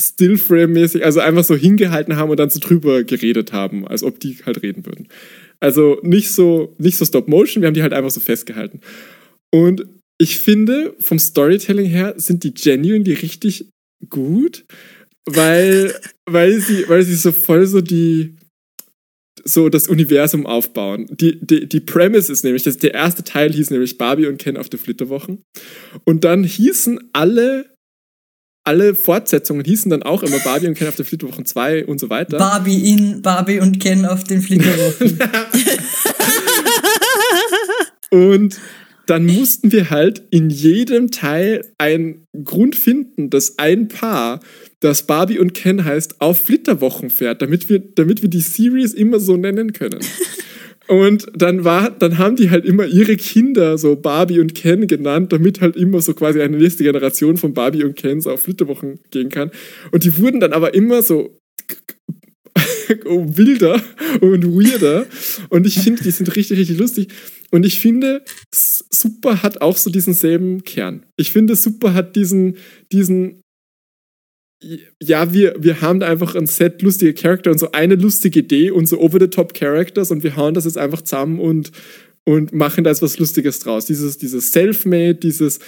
Stillframe-mäßig, 0.00 1.04
also 1.04 1.20
einfach 1.20 1.44
so 1.44 1.56
hingehalten 1.56 2.16
haben 2.16 2.30
und 2.30 2.38
dann 2.38 2.50
so 2.50 2.60
drüber 2.60 3.02
geredet 3.04 3.52
haben, 3.52 3.86
als 3.86 4.02
ob 4.02 4.20
die 4.20 4.38
halt 4.46 4.62
reden 4.62 4.86
würden. 4.86 5.08
Also 5.60 5.98
nicht 6.02 6.30
so, 6.30 6.74
nicht 6.78 6.96
so 6.96 7.04
Stop-Motion, 7.04 7.62
wir 7.62 7.66
haben 7.66 7.74
die 7.74 7.82
halt 7.82 7.92
einfach 7.92 8.10
so 8.10 8.20
festgehalten. 8.20 8.80
Und 9.52 9.86
ich 10.20 10.38
finde, 10.38 10.94
vom 10.98 11.18
Storytelling 11.18 11.86
her 11.86 12.14
sind 12.16 12.44
die 12.44 12.54
genuinely 12.54 13.14
richtig 13.14 13.68
gut, 14.08 14.64
weil, 15.26 15.94
weil, 16.30 16.60
sie, 16.60 16.88
weil 16.88 17.02
sie 17.02 17.14
so 17.14 17.32
voll 17.32 17.66
so 17.66 17.80
die 17.80 18.36
so 19.44 19.68
das 19.68 19.88
Universum 19.88 20.46
aufbauen. 20.46 21.06
Die, 21.10 21.38
die, 21.40 21.68
die 21.68 21.80
Premise 21.80 22.30
ist 22.30 22.44
nämlich, 22.44 22.64
dass 22.64 22.76
der 22.76 22.92
erste 22.92 23.24
Teil 23.24 23.52
hieß 23.52 23.70
nämlich 23.70 23.96
Barbie 23.96 24.26
und 24.26 24.38
Ken 24.38 24.56
auf 24.56 24.68
der 24.68 24.78
Flitterwochen. 24.78 25.42
Und 26.04 26.24
dann 26.24 26.44
hießen 26.44 26.98
alle, 27.12 27.66
alle 28.68 28.94
Fortsetzungen 28.94 29.64
hießen 29.64 29.90
dann 29.90 30.02
auch 30.02 30.22
immer 30.22 30.38
Barbie 30.40 30.66
und 30.66 30.74
Ken 30.74 30.88
auf 30.88 30.96
der 30.96 31.06
Flitterwochen 31.06 31.46
2 31.46 31.86
und 31.86 31.98
so 31.98 32.10
weiter. 32.10 32.36
Barbie 32.36 32.92
in, 32.92 33.22
Barbie 33.22 33.60
und 33.60 33.80
Ken 33.80 34.04
auf 34.04 34.24
den 34.24 34.42
Flitterwochen. 34.42 35.18
Und 38.10 38.58
dann 39.04 39.26
mussten 39.26 39.70
wir 39.70 39.90
halt 39.90 40.22
in 40.30 40.48
jedem 40.48 41.10
Teil 41.10 41.62
einen 41.76 42.26
Grund 42.42 42.74
finden, 42.74 43.28
dass 43.28 43.58
ein 43.58 43.88
Paar, 43.88 44.40
das 44.80 45.06
Barbie 45.06 45.38
und 45.38 45.52
Ken 45.52 45.84
heißt, 45.84 46.22
auf 46.22 46.44
Flitterwochen 46.44 47.10
fährt, 47.10 47.42
damit 47.42 47.68
wir, 47.68 47.80
damit 47.80 48.22
wir 48.22 48.30
die 48.30 48.40
Series 48.40 48.94
immer 48.94 49.20
so 49.20 49.36
nennen 49.36 49.74
können. 49.74 50.00
Und 50.88 51.26
dann 51.34 51.64
war, 51.64 51.90
dann 51.90 52.16
haben 52.16 52.36
die 52.36 52.50
halt 52.50 52.64
immer 52.64 52.86
ihre 52.86 53.16
Kinder 53.16 53.76
so 53.76 53.94
Barbie 53.94 54.40
und 54.40 54.54
Ken 54.54 54.86
genannt, 54.86 55.32
damit 55.32 55.60
halt 55.60 55.76
immer 55.76 56.00
so 56.00 56.14
quasi 56.14 56.40
eine 56.40 56.56
nächste 56.56 56.82
Generation 56.82 57.36
von 57.36 57.52
Barbie 57.52 57.84
und 57.84 57.94
Kens 57.94 58.26
auf 58.26 58.42
Flitterwochen 58.42 58.98
gehen 59.10 59.28
kann. 59.28 59.50
Und 59.92 60.04
die 60.04 60.16
wurden 60.16 60.40
dann 60.40 60.54
aber 60.54 60.72
immer 60.72 61.02
so 61.02 61.38
wilder 63.04 63.80
und 64.22 64.46
weirder. 64.46 65.06
Und 65.50 65.66
ich 65.66 65.78
finde, 65.78 66.02
die 66.02 66.10
sind 66.10 66.34
richtig, 66.34 66.58
richtig 66.58 66.78
lustig. 66.78 67.08
Und 67.50 67.66
ich 67.66 67.80
finde, 67.80 68.24
Super 68.50 69.42
hat 69.42 69.60
auch 69.60 69.76
so 69.76 69.90
diesen 69.90 70.14
selben 70.14 70.64
Kern. 70.64 71.04
Ich 71.16 71.32
finde, 71.32 71.54
Super 71.54 71.92
hat 71.92 72.16
diesen, 72.16 72.56
diesen, 72.92 73.42
ja, 74.60 75.32
wir, 75.32 75.54
wir 75.58 75.80
haben 75.80 76.00
da 76.00 76.08
einfach 76.08 76.34
ein 76.34 76.46
Set 76.46 76.82
lustige 76.82 77.14
Charakter 77.14 77.50
und 77.50 77.58
so 77.58 77.72
eine 77.72 77.94
lustige 77.94 78.40
Idee 78.40 78.70
und 78.70 78.86
so 78.86 78.98
over-the-top 79.00 79.54
Characters 79.54 80.10
und 80.10 80.22
wir 80.22 80.36
hauen 80.36 80.54
das 80.54 80.64
jetzt 80.64 80.78
einfach 80.78 81.02
zusammen 81.02 81.38
und, 81.38 81.70
und 82.24 82.52
machen 82.52 82.84
da 82.84 82.90
jetzt 82.90 83.02
was 83.02 83.18
Lustiges 83.18 83.60
draus. 83.60 83.86
Dieses, 83.86 84.18
dieses 84.18 84.50
Self-Made, 84.52 85.16
dieses 85.16 85.60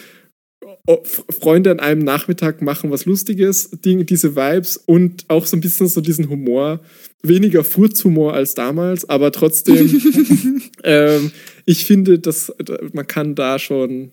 oh, 0.87 1.03
Freunde 1.05 1.71
an 1.71 1.81
einem 1.81 2.03
Nachmittag 2.03 2.63
machen 2.63 2.91
was 2.91 3.07
Lustiges, 3.07 3.71
Ding, 3.71 4.07
diese 4.07 4.35
Vibes 4.35 4.77
und 4.77 5.25
auch 5.29 5.47
so 5.47 5.57
ein 5.57 5.61
bisschen 5.61 5.89
so 5.89 6.01
diesen 6.01 6.29
Humor. 6.29 6.81
Weniger 7.23 7.65
Furzhumor 7.65 8.35
als 8.35 8.55
damals, 8.55 9.09
aber 9.09 9.31
trotzdem, 9.31 10.01
ähm, 10.85 11.31
ich 11.65 11.85
finde, 11.85 12.19
dass 12.19 12.53
da- 12.59 12.79
man 12.93 13.07
kann 13.07 13.35
da 13.35 13.59
schon 13.59 14.11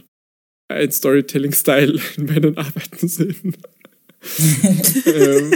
ein 0.68 0.92
Storytelling-Style 0.92 2.00
in 2.18 2.26
meinen 2.26 2.58
Arbeiten 2.58 3.08
sehen. 3.08 3.56
Ähm, 5.06 5.54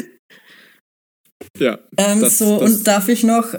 ja. 1.58 1.80
Ähm, 1.98 2.22
Das- 2.22 2.38
so, 2.38 2.60
das- 2.60 2.72
und 2.72 2.88
darf 2.88 3.10
ich 3.10 3.24
noch 3.24 3.54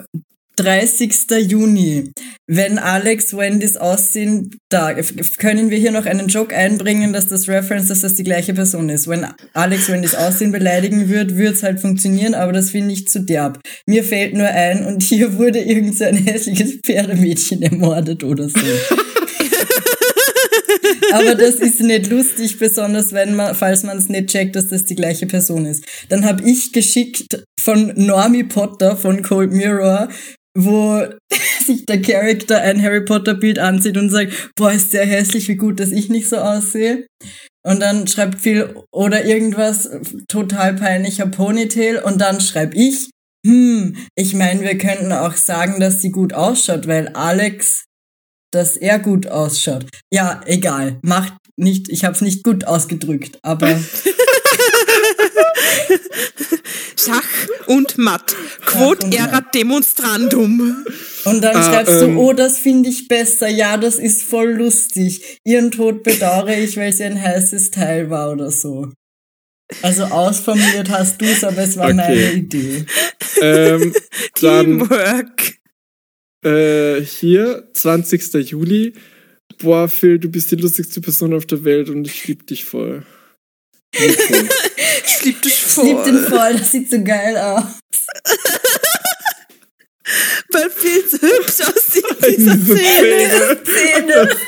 30. 0.57 1.31
Juni, 1.49 2.13
wenn 2.47 2.79
Alex 2.79 3.35
Wendys 3.35 3.79
Aussehen 3.79 4.55
da, 4.69 4.93
können 5.39 5.71
wir 5.71 5.79
hier 5.79 5.93
noch 5.93 6.05
einen 6.05 6.29
Joke 6.29 6.55
einbringen, 6.55 7.15
dass 7.15 7.27
das 7.27 7.49
Reference, 7.49 7.89
dass 7.89 8.03
das 8.03 8.15
die 8.15 8.23
gleiche 8.23 8.53
Person 8.53 8.91
ist. 8.91 9.09
Wenn 9.09 9.27
Alex 9.55 9.89
Wendys 9.89 10.15
Aussehen 10.15 10.53
beleidigen 10.53 11.09
wird, 11.09 11.37
wird's 11.39 11.63
halt 11.63 11.81
funktionieren, 11.81 12.35
aber 12.35 12.53
das 12.53 12.71
finde 12.71 12.93
ich 12.93 13.09
zu 13.09 13.21
derb. 13.21 13.61
Mir 13.87 14.05
fällt 14.05 14.35
nur 14.35 14.47
ein, 14.47 14.85
und 14.85 15.03
hier 15.03 15.39
wurde 15.39 15.59
irgend 15.59 15.97
so 15.97 16.05
ein 16.05 16.17
hässliches 16.17 16.81
Pferdemädchen 16.85 17.63
ermordet 17.63 18.23
oder 18.23 18.49
so. 18.51 18.59
Aber 21.13 21.35
das 21.35 21.57
ist 21.57 21.81
nicht 21.81 22.11
lustig, 22.11 22.59
besonders 22.59 23.13
wenn 23.13 23.35
man, 23.35 23.55
falls 23.55 23.83
man 23.83 23.99
es 23.99 24.09
nicht 24.09 24.29
checkt, 24.29 24.57
dass 24.57 24.69
das 24.69 24.85
die 24.85 24.95
gleiche 24.95 25.27
Person 25.27 25.67
ist. 25.67 25.85
Dann 26.09 26.25
habe 26.25 26.49
ich 26.49 26.73
geschickt 26.73 27.43
von 27.61 27.93
Normie 27.97 28.45
Potter 28.45 28.97
von 28.97 29.23
Cold 29.23 29.53
Mirror, 29.53 30.09
wo 30.57 31.03
sich 31.67 31.87
der 31.87 32.03
Charakter 32.03 32.61
ein 32.61 32.83
Harry 32.83 33.05
Potter 33.05 33.35
Bild 33.35 33.59
anzieht 33.59 33.97
und 33.97 34.11
sagt, 34.11 34.51
boah, 34.57 34.73
ist 34.73 34.93
der 34.93 35.07
hässlich, 35.07 35.49
wie 35.49 35.57
gut, 35.57 35.81
dass 35.81 35.91
ich 35.91 36.09
nicht 36.09 36.29
so 36.29 36.37
aussehe. 36.37 37.07
Und 37.65 37.81
dann 37.81 38.09
schreibt 38.09 38.41
viel 38.41 38.75
oder 38.93 39.25
irgendwas 39.25 39.89
total 40.29 40.75
peinlicher 40.75 41.27
Ponytail 41.27 41.99
und 41.99 42.21
dann 42.21 42.41
schreibe 42.41 42.77
ich, 42.77 43.11
hm, 43.47 43.97
ich 44.17 44.35
meine, 44.35 44.63
wir 44.63 44.79
könnten 44.79 45.13
auch 45.13 45.35
sagen, 45.35 45.81
dass 45.81 46.01
sie 46.01 46.11
gut 46.11 46.33
ausschaut, 46.33 46.87
weil 46.87 47.09
Alex 47.09 47.85
dass 48.53 48.77
er 48.77 48.99
gut 48.99 49.27
ausschaut. 49.27 49.87
Ja, 50.13 50.41
egal. 50.47 50.99
Macht 51.03 51.35
nicht, 51.57 51.89
ich 51.91 52.05
habe 52.05 52.15
es 52.15 52.21
nicht 52.21 52.43
gut 52.45 52.65
ausgedrückt, 52.65 53.39
aber 53.43 53.79
Schach 56.97 57.49
und 57.67 57.99
Matt. 57.99 58.35
Quod 58.65 59.05
und 59.05 59.15
erat 59.15 59.55
demonstrandum. 59.55 60.85
und 61.25 61.41
dann 61.43 61.57
Ah, 61.57 61.63
schreibst 61.63 62.03
ähm. 62.03 62.15
du, 62.15 62.21
oh, 62.21 62.33
das 62.33 62.59
finde 62.59 62.89
ich 62.89 63.09
besser. 63.09 63.49
Ja, 63.49 63.77
das 63.77 63.97
ist 63.97 64.23
voll 64.23 64.53
lustig. 64.53 65.39
Ihren 65.45 65.71
Tod 65.71 66.03
bedauere 66.05 66.57
ich, 66.57 66.77
weil 66.77 66.93
sie 66.93 67.05
ein 67.05 67.21
heißes 67.21 67.71
Teil 67.71 68.09
war 68.11 68.31
oder 68.33 68.51
so. 68.51 68.89
Also 69.81 70.05
ausformuliert 70.05 70.91
hast 70.91 71.21
du's, 71.21 71.43
aber 71.45 71.59
es 71.63 71.77
war 71.77 71.87
Okay. 71.87 71.95
meine 71.95 72.33
Idee. 72.33 72.85
Ähm, 73.41 73.95
dann 74.41 74.67
Teamwork. 74.89 75.55
Äh, 76.45 77.01
hier, 77.01 77.69
20. 77.75 78.35
Juli. 78.51 78.95
Boah, 79.59 79.89
Phil, 79.89 80.19
du 80.19 80.29
bist 80.31 80.51
die 80.51 80.57
lustigste 80.57 81.01
Person 81.01 81.35
auf 81.35 81.47
der 81.47 81.65
Welt 81.65 81.89
und 81.89 82.07
ich 82.07 82.27
lieb 82.27 82.47
dich 82.47 82.65
voll. 82.65 83.05
Ich 83.95 85.25
lieb 85.25 85.41
dich 85.43 85.65
Ich 85.67 85.77
lieb 85.83 86.03
den 86.05 86.19
voll. 86.19 86.39
voll, 86.39 86.53
das 86.55 86.73
sieht 86.73 86.91
so 86.91 87.03
geil 87.05 87.37
aus. 87.37 87.65
Weil 90.51 90.71
viel 90.71 91.07
zu 91.07 91.19
hübsch 91.21 91.61
aussieht, 91.61 92.05
diese 92.27 92.57
Diese 92.57 92.75
Szene. 92.75 93.59
Szene. 93.65 94.29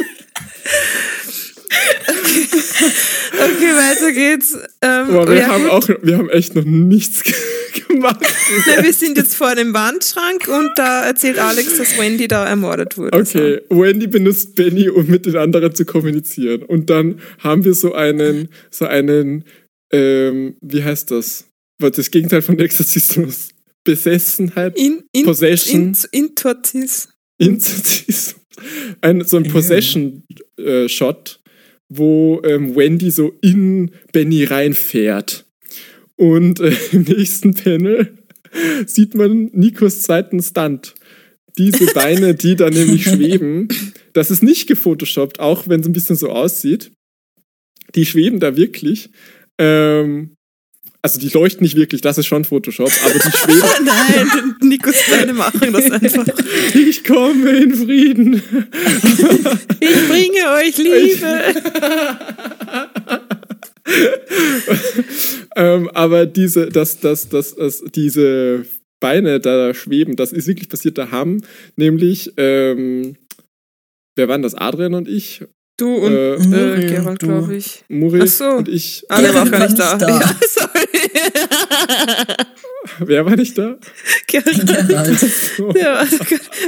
Okay, 3.33 3.73
weiter 3.75 4.13
geht's. 4.13 4.57
Ähm, 4.83 5.09
Boah, 5.09 5.29
wir 5.29 5.37
ja, 5.37 5.49
haben 5.49 5.65
gut. 5.65 5.73
auch, 5.73 5.89
wir 6.03 6.19
haben 6.19 6.29
echt 6.31 6.55
noch 6.55 6.65
nichts 6.65 7.23
ge- 7.23 7.35
gemacht. 7.89 8.21
Na, 8.67 8.83
wir 8.83 8.93
sind 8.93 9.17
jetzt 9.17 9.35
vor 9.35 9.55
dem 9.55 9.73
Wandschrank 9.75 10.49
und 10.49 10.71
da 10.77 11.05
erzählt 11.07 11.39
Alex, 11.39 11.77
dass 11.79 11.99
Wendy 11.99 12.29
da 12.29 12.47
ermordet 12.47 12.97
wurde. 12.97 13.19
Okay, 13.19 13.61
Wendy 13.71 14.07
benutzt 14.07 14.55
Benny, 14.55 14.89
um 14.89 15.07
mit 15.07 15.27
den 15.27 15.37
anderen 15.37 15.75
zu 15.75 15.85
kommunizieren. 15.85 16.63
Und 16.63 16.91
dann 16.91 17.21
haben 17.39 17.65
wir 17.65 17.75
so 17.75 17.93
einen, 17.95 18.49
so 18.71 18.87
einen, 18.87 19.45
ähm, 19.93 20.57
wie 20.61 20.83
heißt 20.85 21.11
das? 21.11 21.45
Was 21.79 21.93
das 21.93 22.11
Gegenteil 22.11 22.43
von 22.43 22.59
Exorzismus? 22.59 23.49
Besessenheit? 23.85 24.77
So. 24.79 24.85
In, 24.85 25.03
in, 25.13 25.25
Possession. 25.25 25.81
In, 25.81 25.97
Intortis. 26.27 27.09
Inzestismus. 27.39 28.37
Ein, 29.01 29.25
so 29.25 29.37
ein 29.37 29.49
Possession-Shot, 29.49 31.41
wo 31.97 32.43
ähm, 32.45 32.75
Wendy 32.77 33.11
so 33.11 33.33
in 33.41 33.91
Benny 34.13 34.45
reinfährt. 34.45 35.47
Und 36.17 36.61
äh, 36.61 36.73
im 36.93 37.03
nächsten 37.03 37.55
Panel 37.55 38.19
sieht 38.87 39.15
man 39.15 39.51
Nikos 39.53 40.03
zweiten 40.03 40.43
Stunt. 40.43 40.95
Diese 41.59 41.87
Beine, 41.93 42.35
die 42.35 42.57
da 42.57 42.71
nämlich 42.71 43.05
schweben, 43.11 43.69
das 44.13 44.31
ist 44.31 44.43
nicht 44.43 44.67
gefotoshoppt, 44.67 45.41
auch 45.41 45.69
wenn 45.69 45.81
es 45.81 45.87
ein 45.87 45.93
bisschen 45.93 46.17
so 46.17 46.31
aussieht. 46.31 46.93
Die 47.95 48.07
schweben 48.07 48.41
da 48.41 48.57
wirklich. 48.57 49.11
Ähm, 49.59 50.37
also 51.05 51.21
die 51.21 51.29
leuchten 51.29 51.65
nicht 51.65 51.77
wirklich, 51.77 52.01
das 52.01 52.17
ist 52.17 52.25
schon 52.25 52.47
Photoshop, 52.47 52.91
aber 53.05 53.13
die 53.13 53.37
schweben. 53.37 53.61
Nein, 53.85 54.57
Nikos 54.63 54.97
Beine 55.11 55.33
machen 55.35 55.71
das 55.71 55.91
einfach. 55.91 56.27
ich 56.75 57.05
komme 57.05 57.51
in 57.51 57.75
Frieden. 57.75 58.43
Ich 59.81 60.09
bringe 60.09 60.51
euch 60.55 60.79
Liebe. 60.79 61.45
ähm, 65.57 65.91
aber 65.93 66.25
diese, 66.25 66.71
das, 66.71 67.01
das, 67.01 67.29
das, 67.29 67.55
das, 67.55 67.85
diese 67.95 68.65
Beine 68.99 69.41
da 69.41 69.75
schweben, 69.75 70.17
das 70.17 70.33
ist 70.33 70.47
wirklich 70.47 70.71
passiert. 70.71 70.97
Da 70.97 71.11
haben 71.11 71.43
nämlich, 71.77 72.33
ähm, 72.39 73.17
wer 74.17 74.29
waren 74.29 74.41
das? 74.41 74.55
Adrian 74.55 74.95
und 74.95 75.07
ich, 75.07 75.45
Du 75.77 75.97
und 75.97 76.13
Äh, 76.13 76.35
äh, 76.35 76.47
Muri 76.47 76.87
Gerald, 76.87 77.19
glaube 77.19 77.57
ich. 77.57 77.85
Muri 77.89 78.21
Ach 78.23 78.29
so. 78.29 78.45
und 78.45 78.69
ich. 78.69 79.05
Ah, 79.09 79.21
der 79.21 79.35
war 79.35 79.43
auch 79.43 79.51
gar 79.51 79.67
nicht 79.67 79.79
da. 79.79 79.97
da. 79.97 80.09
Ja, 80.21 80.37
sorry. 80.49 81.11
Wer 83.01 83.25
war 83.27 83.35
nicht 83.35 83.59
da? 83.59 83.79
Gerald, 84.29 84.67
Gerald. 84.67 85.23
der, 85.75 85.93
war, 85.95 86.07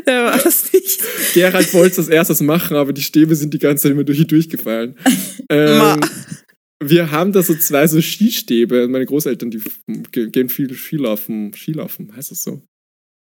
der 0.06 0.24
war 0.24 0.38
das 0.38 0.72
nicht. 0.72 1.00
Gerald 1.34 1.72
wollte 1.74 1.92
es 1.92 1.98
als 1.98 2.08
erstes 2.08 2.40
machen, 2.40 2.76
aber 2.76 2.92
die 2.92 3.02
Stäbe 3.02 3.36
sind 3.36 3.54
die 3.54 3.58
ganze 3.58 3.84
Zeit 3.84 3.92
immer 3.92 4.02
durch, 4.02 4.26
durchgefallen. 4.26 4.96
Ma. 5.50 5.94
Ähm, 5.94 6.00
wir 6.82 7.10
haben 7.10 7.32
da 7.32 7.42
so 7.42 7.54
zwei 7.54 7.86
so 7.86 8.00
Skistäbe. 8.00 8.88
Meine 8.88 9.06
Großeltern, 9.06 9.50
die 9.50 9.62
gehen 10.10 10.48
viel 10.48 10.74
Skilaufen. 10.74 11.52
Skilaufen, 11.54 12.14
heißt 12.14 12.32
das 12.32 12.42
so? 12.42 12.62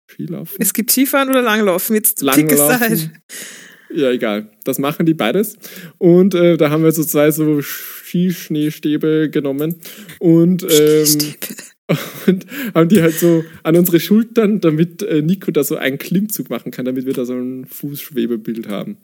Skilaufen? 0.10 0.58
Es 0.60 0.74
gibt 0.74 0.92
Skifahren 0.92 1.30
oder 1.30 1.42
Langlaufen. 1.42 1.96
Jetzt 1.96 2.20
pick 2.20 2.54
a 2.54 2.56
Langlaufen. 2.56 3.12
Ja, 3.94 4.12
egal. 4.12 4.52
Das 4.64 4.80
machen 4.80 5.06
die 5.06 5.14
beides. 5.14 5.58
Und 5.98 6.36
äh, 6.36 6.58
da 6.58 6.70
haben 6.70 6.84
wir 6.84 6.92
so 6.92 7.04
zwei 7.04 7.32
so 7.32 7.62
Skischneestäbe 7.62 9.30
genommen 9.30 9.76
und, 10.20 10.66
ähm, 10.70 11.08
und 12.28 12.46
haben 12.76 12.90
die 12.90 13.02
halt 13.02 13.16
so 13.16 13.44
an 13.64 13.76
unsere 13.76 14.00
Schultern, 14.00 14.60
damit 14.60 15.04
äh, 15.04 15.22
Nico 15.22 15.52
da 15.52 15.64
so 15.64 15.78
einen 15.78 15.98
Klimmzug 15.98 16.50
machen 16.50 16.72
kann, 16.72 16.86
damit 16.86 17.06
wir 17.06 17.14
da 17.14 17.26
so 17.26 17.34
ein 17.34 17.66
Fußschwebebild 17.66 18.68
haben. 18.68 18.98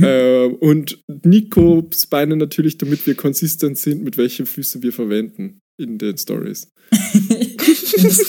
äh, 0.00 0.46
und 0.46 0.98
Nikos 1.24 2.06
Beine 2.06 2.36
natürlich, 2.36 2.78
damit 2.78 3.06
wir 3.06 3.14
konsistent 3.14 3.78
sind, 3.78 4.02
mit 4.02 4.16
welchen 4.16 4.46
Füßen 4.46 4.82
wir 4.82 4.92
verwenden 4.92 5.60
in 5.78 5.98
den 5.98 6.16
Stories. 6.16 6.72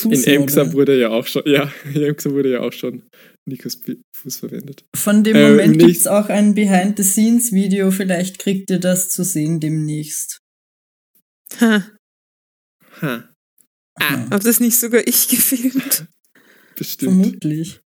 In 0.09 0.23
Emxa 0.23 0.71
wurde 0.73 0.99
ja 0.99 1.09
auch 1.09 1.25
schon, 1.25 1.43
ja, 1.45 1.71
in 1.93 2.03
Emxa 2.03 2.31
wurde 2.31 2.51
ja 2.51 2.59
auch 2.61 2.71
schon 2.71 3.03
Nikos 3.45 3.79
Fuß 4.15 4.37
verwendet. 4.37 4.85
Von 4.95 5.23
dem 5.23 5.35
Äh, 5.35 5.49
Moment 5.49 5.81
im 5.81 5.87
gibt's 5.87 6.07
auch 6.07 6.29
ein 6.29 6.55
Behind-the-Scenes-Video, 6.55 7.91
vielleicht 7.91 8.39
kriegt 8.39 8.69
ihr 8.69 8.79
das 8.79 9.09
zu 9.09 9.23
sehen 9.23 9.59
demnächst. 9.59 10.39
Ha, 11.59 11.83
Ha, 13.01 14.29
hab 14.31 14.41
das 14.43 14.59
nicht 14.59 14.77
sogar 14.79 15.05
ich 15.05 15.27
gefilmt? 15.27 16.05
bestimmt. 16.75 17.11
Vermutlich. 17.11 17.81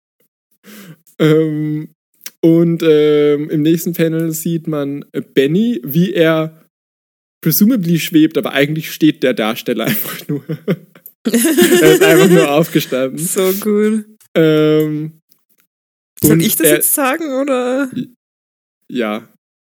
Ähm, 1.20 1.94
und 2.42 2.84
ähm, 2.84 3.50
im 3.50 3.62
nächsten 3.62 3.94
Panel 3.94 4.32
sieht 4.32 4.68
man 4.68 5.06
Benny, 5.34 5.82
wie 5.84 6.14
er 6.14 6.70
presumably 7.42 8.00
schwebt, 8.00 8.38
aber 8.38 8.54
eigentlich 8.54 8.92
steht 8.92 9.24
der 9.24 9.34
Darsteller 9.34 9.86
einfach 9.88 10.28
nur. 10.28 10.44
er 11.26 11.94
ist 11.94 12.04
einfach 12.04 12.30
nur 12.30 12.52
aufgestanden. 12.52 13.18
So 13.18 13.54
cool. 13.66 14.06
Ähm, 14.36 15.20
Soll 16.22 16.34
und 16.34 16.40
ich 16.42 16.56
das 16.56 16.68
er, 16.68 16.76
jetzt 16.76 16.94
sagen 16.94 17.32
oder? 17.34 17.90
Ja. 18.92 19.28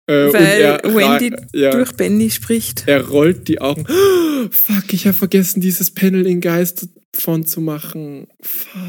Äh, 0.09 0.31
Weil 0.33 0.61
er, 0.61 0.83
Wendy 0.83 1.35
ja, 1.53 1.71
durch 1.71 1.91
Benny 1.93 2.29
spricht. 2.29 2.83
er 2.87 3.05
rollt 3.07 3.47
die 3.47 3.59
Augen. 3.59 3.85
Oh, 3.89 4.47
fuck, 4.51 4.93
ich 4.93 5.05
habe 5.05 5.17
vergessen, 5.17 5.59
dieses 5.59 5.91
Panel 5.91 6.25
in 6.25 6.39
Geist 6.39 6.87
von 7.13 7.45
zu 7.45 7.59
machen. 7.59 8.27
Fuck. 8.41 8.79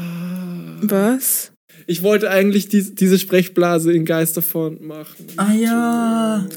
Was? 0.81 1.51
Ich 1.87 2.03
wollte 2.03 2.29
eigentlich 2.29 2.69
die, 2.69 2.95
diese 2.95 3.17
Sprechblase 3.19 3.91
in 3.91 4.05
Geisterfont 4.05 4.81
machen. 4.81 5.25
Ah 5.37 5.51
ja. 5.53 6.47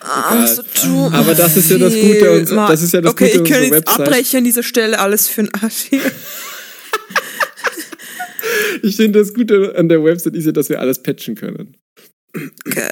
Ah, 0.00 0.46
so 0.46 0.62
true. 0.62 1.10
Aber 1.12 1.34
das 1.34 1.56
ist 1.56 1.70
ja 1.70 1.76
das 1.76 1.92
Gute 1.92 2.30
und 2.32 2.50
das 2.50 2.80
ist 2.80 2.94
ja 2.94 3.00
das 3.00 3.12
okay, 3.12 3.32
Gute 3.32 3.42
ich 3.42 3.50
kann 3.50 3.62
unserer 3.62 3.76
jetzt 3.76 3.88
Website. 3.88 4.06
abbrechen 4.06 4.36
an 4.38 4.44
dieser 4.44 4.62
Stelle 4.62 4.98
alles 4.98 5.28
für 5.28 5.42
den 5.42 5.54
Arsch 5.54 5.86
hier. 5.90 6.00
Ich 8.82 8.96
finde, 8.96 9.18
das 9.18 9.34
Gute 9.34 9.76
an 9.76 9.88
der 9.88 10.02
Website 10.02 10.34
ist 10.34 10.46
ja, 10.46 10.52
dass 10.52 10.68
wir 10.68 10.80
alles 10.80 11.02
patchen 11.02 11.34
können. 11.34 11.76
Geil. 12.64 12.90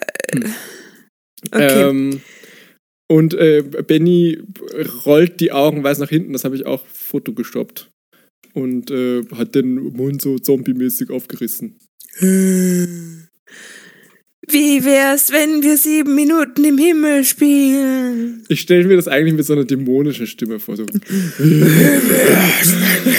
Okay. 1.50 1.88
Ähm, 1.88 2.20
und 3.09 3.35
äh, 3.35 3.62
Benny 3.62 4.38
rollt 5.07 5.40
die 5.40 5.52
Augen 5.52 5.83
weiß 5.83 5.98
nach 5.98 6.11
hinten, 6.11 6.33
das 6.33 6.44
habe 6.44 6.57
ich 6.57 6.66
auch 6.66 6.85
Foto 6.87 7.33
gestoppt. 7.33 7.90
Und 8.54 8.90
äh, 8.90 9.24
hat 9.35 9.54
den 9.54 9.74
Mund 9.74 10.20
so 10.20 10.38
zombie-mäßig 10.38 11.11
aufgerissen. 11.11 11.78
Wie 14.50 14.84
wär's, 14.84 15.30
wenn 15.30 15.62
wir 15.62 15.76
sieben 15.76 16.14
Minuten 16.14 16.64
im 16.64 16.78
Himmel 16.78 17.24
spielen? 17.24 18.44
Ich 18.48 18.61
stelle 18.61 18.84
mir 18.84 18.96
das 18.96 19.06
eigentlich 19.06 19.34
mit 19.34 19.44
so 19.44 19.52
einer 19.52 19.64
dämonischen 19.64 20.26
Stimme 20.26 20.58
vor. 20.58 20.76
So. 20.76 20.87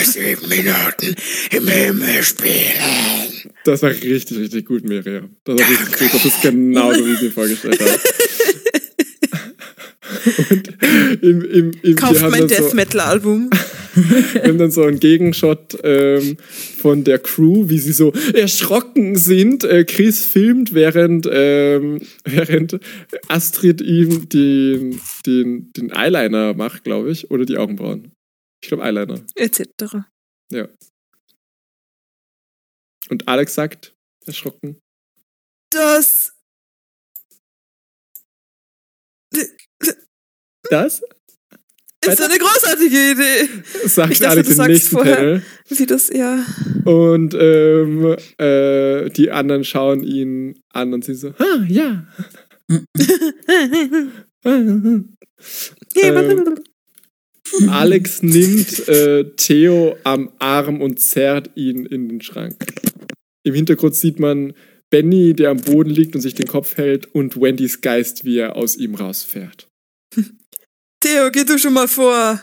Sieben 0.03 0.49
Minuten 0.49 1.15
im 1.51 1.67
Himmel 1.67 2.23
spielen. 2.23 3.53
Das 3.63 3.83
war 3.83 3.91
richtig, 3.91 4.37
richtig 4.37 4.65
gut, 4.65 4.83
Miriam. 4.85 5.35
Das 5.43 5.59
war 5.59 5.69
richtig 5.69 5.99
gut. 5.99 6.13
Das 6.13 6.25
ist 6.25 6.41
genau 6.41 6.93
so, 6.93 7.05
wie 7.05 7.13
ich 7.13 7.21
mir 7.21 7.31
vorgestellt 7.31 7.79
habe. 7.79 7.91
Und 10.49 11.23
im, 11.23 11.41
im, 11.43 11.71
im, 11.83 11.95
Kauft 11.95 12.21
wir 12.21 12.29
mein 12.29 12.47
Death 12.47 12.73
Metal 12.73 13.01
Album. 13.01 13.49
Wir 14.33 14.43
haben 14.43 14.57
dann 14.57 14.71
so 14.71 14.83
einen 14.83 14.99
Gegenshot 14.99 15.77
ähm, 15.83 16.37
von 16.77 17.03
der 17.03 17.19
Crew, 17.19 17.69
wie 17.69 17.79
sie 17.79 17.91
so 17.91 18.11
erschrocken 18.33 19.15
sind. 19.15 19.63
Äh, 19.63 19.83
Chris 19.85 20.25
filmt, 20.25 20.73
während, 20.73 21.27
ähm, 21.31 22.01
während 22.23 22.79
Astrid 23.27 23.81
ihm 23.81 24.29
den, 24.29 25.01
den, 25.25 25.71
den 25.73 25.91
Eyeliner 25.91 26.53
macht, 26.53 26.83
glaube 26.83 27.11
ich. 27.11 27.29
Oder 27.31 27.45
die 27.45 27.57
Augenbrauen. 27.57 28.13
Ich 28.61 28.69
glaube 28.69 28.83
Eyeliner. 28.83 29.21
Etc. 29.35 29.63
Ja. 30.51 30.67
Und 33.09 33.27
Alex 33.27 33.55
sagt, 33.55 33.95
erschrocken. 34.25 34.79
Das. 35.71 36.35
Das 40.69 41.01
Ist 42.05 42.21
eine 42.21 42.37
großartige 42.37 43.11
Idee. 43.11 43.49
sagt 43.87 44.13
Ich 44.13 44.19
dachte, 44.19 44.31
Alex 44.31 44.47
du 44.47 44.53
im 44.53 44.57
sagst 44.57 44.69
nächsten 44.69 44.95
vorher. 44.95 45.15
Panel. 45.15 45.43
Wie 45.69 45.85
das, 45.85 46.09
ja. 46.09 46.45
Und 46.85 47.35
ähm, 47.37 48.15
äh, 48.37 49.09
die 49.09 49.31
anderen 49.31 49.63
schauen 49.65 50.03
ihn 50.03 50.61
an 50.71 50.93
und 50.93 51.03
sie 51.03 51.15
so, 51.15 51.29
ah, 51.37 51.63
ja. 51.67 52.07
ähm, 54.45 55.15
Alex 57.67 58.23
nimmt 58.23 58.87
äh, 58.87 59.25
Theo 59.35 59.97
am 60.03 60.31
Arm 60.39 60.81
und 60.81 61.01
zerrt 61.01 61.51
ihn 61.55 61.85
in 61.85 62.07
den 62.07 62.21
Schrank. 62.21 62.55
Im 63.43 63.53
Hintergrund 63.55 63.95
sieht 63.95 64.19
man 64.19 64.53
Benny, 64.89 65.33
der 65.33 65.51
am 65.51 65.57
Boden 65.57 65.89
liegt 65.89 66.15
und 66.15 66.21
sich 66.21 66.33
den 66.33 66.47
Kopf 66.47 66.77
hält, 66.77 67.13
und 67.13 67.39
Wendys 67.39 67.81
Geist, 67.81 68.25
wie 68.25 68.37
er 68.37 68.55
aus 68.55 68.77
ihm 68.77 68.95
rausfährt. 68.95 69.68
Theo, 71.01 71.31
geh 71.31 71.45
du 71.45 71.57
schon 71.57 71.73
mal 71.73 71.87
vor. 71.87 72.41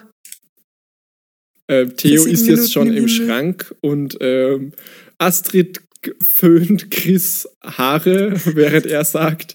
Äh, 1.69 1.87
Theo 1.87 2.25
ist 2.25 2.47
jetzt 2.47 2.49
Minuten 2.49 2.71
schon 2.71 2.93
im. 2.93 3.09
Schrank 3.09 3.75
und 3.81 4.17
ähm, 4.21 4.73
Astrid 5.19 5.81
föhnt 6.21 6.91
Chris 6.91 7.49
Haare, 7.63 8.41
während 8.55 8.87
er 8.87 9.05
sagt, 9.05 9.55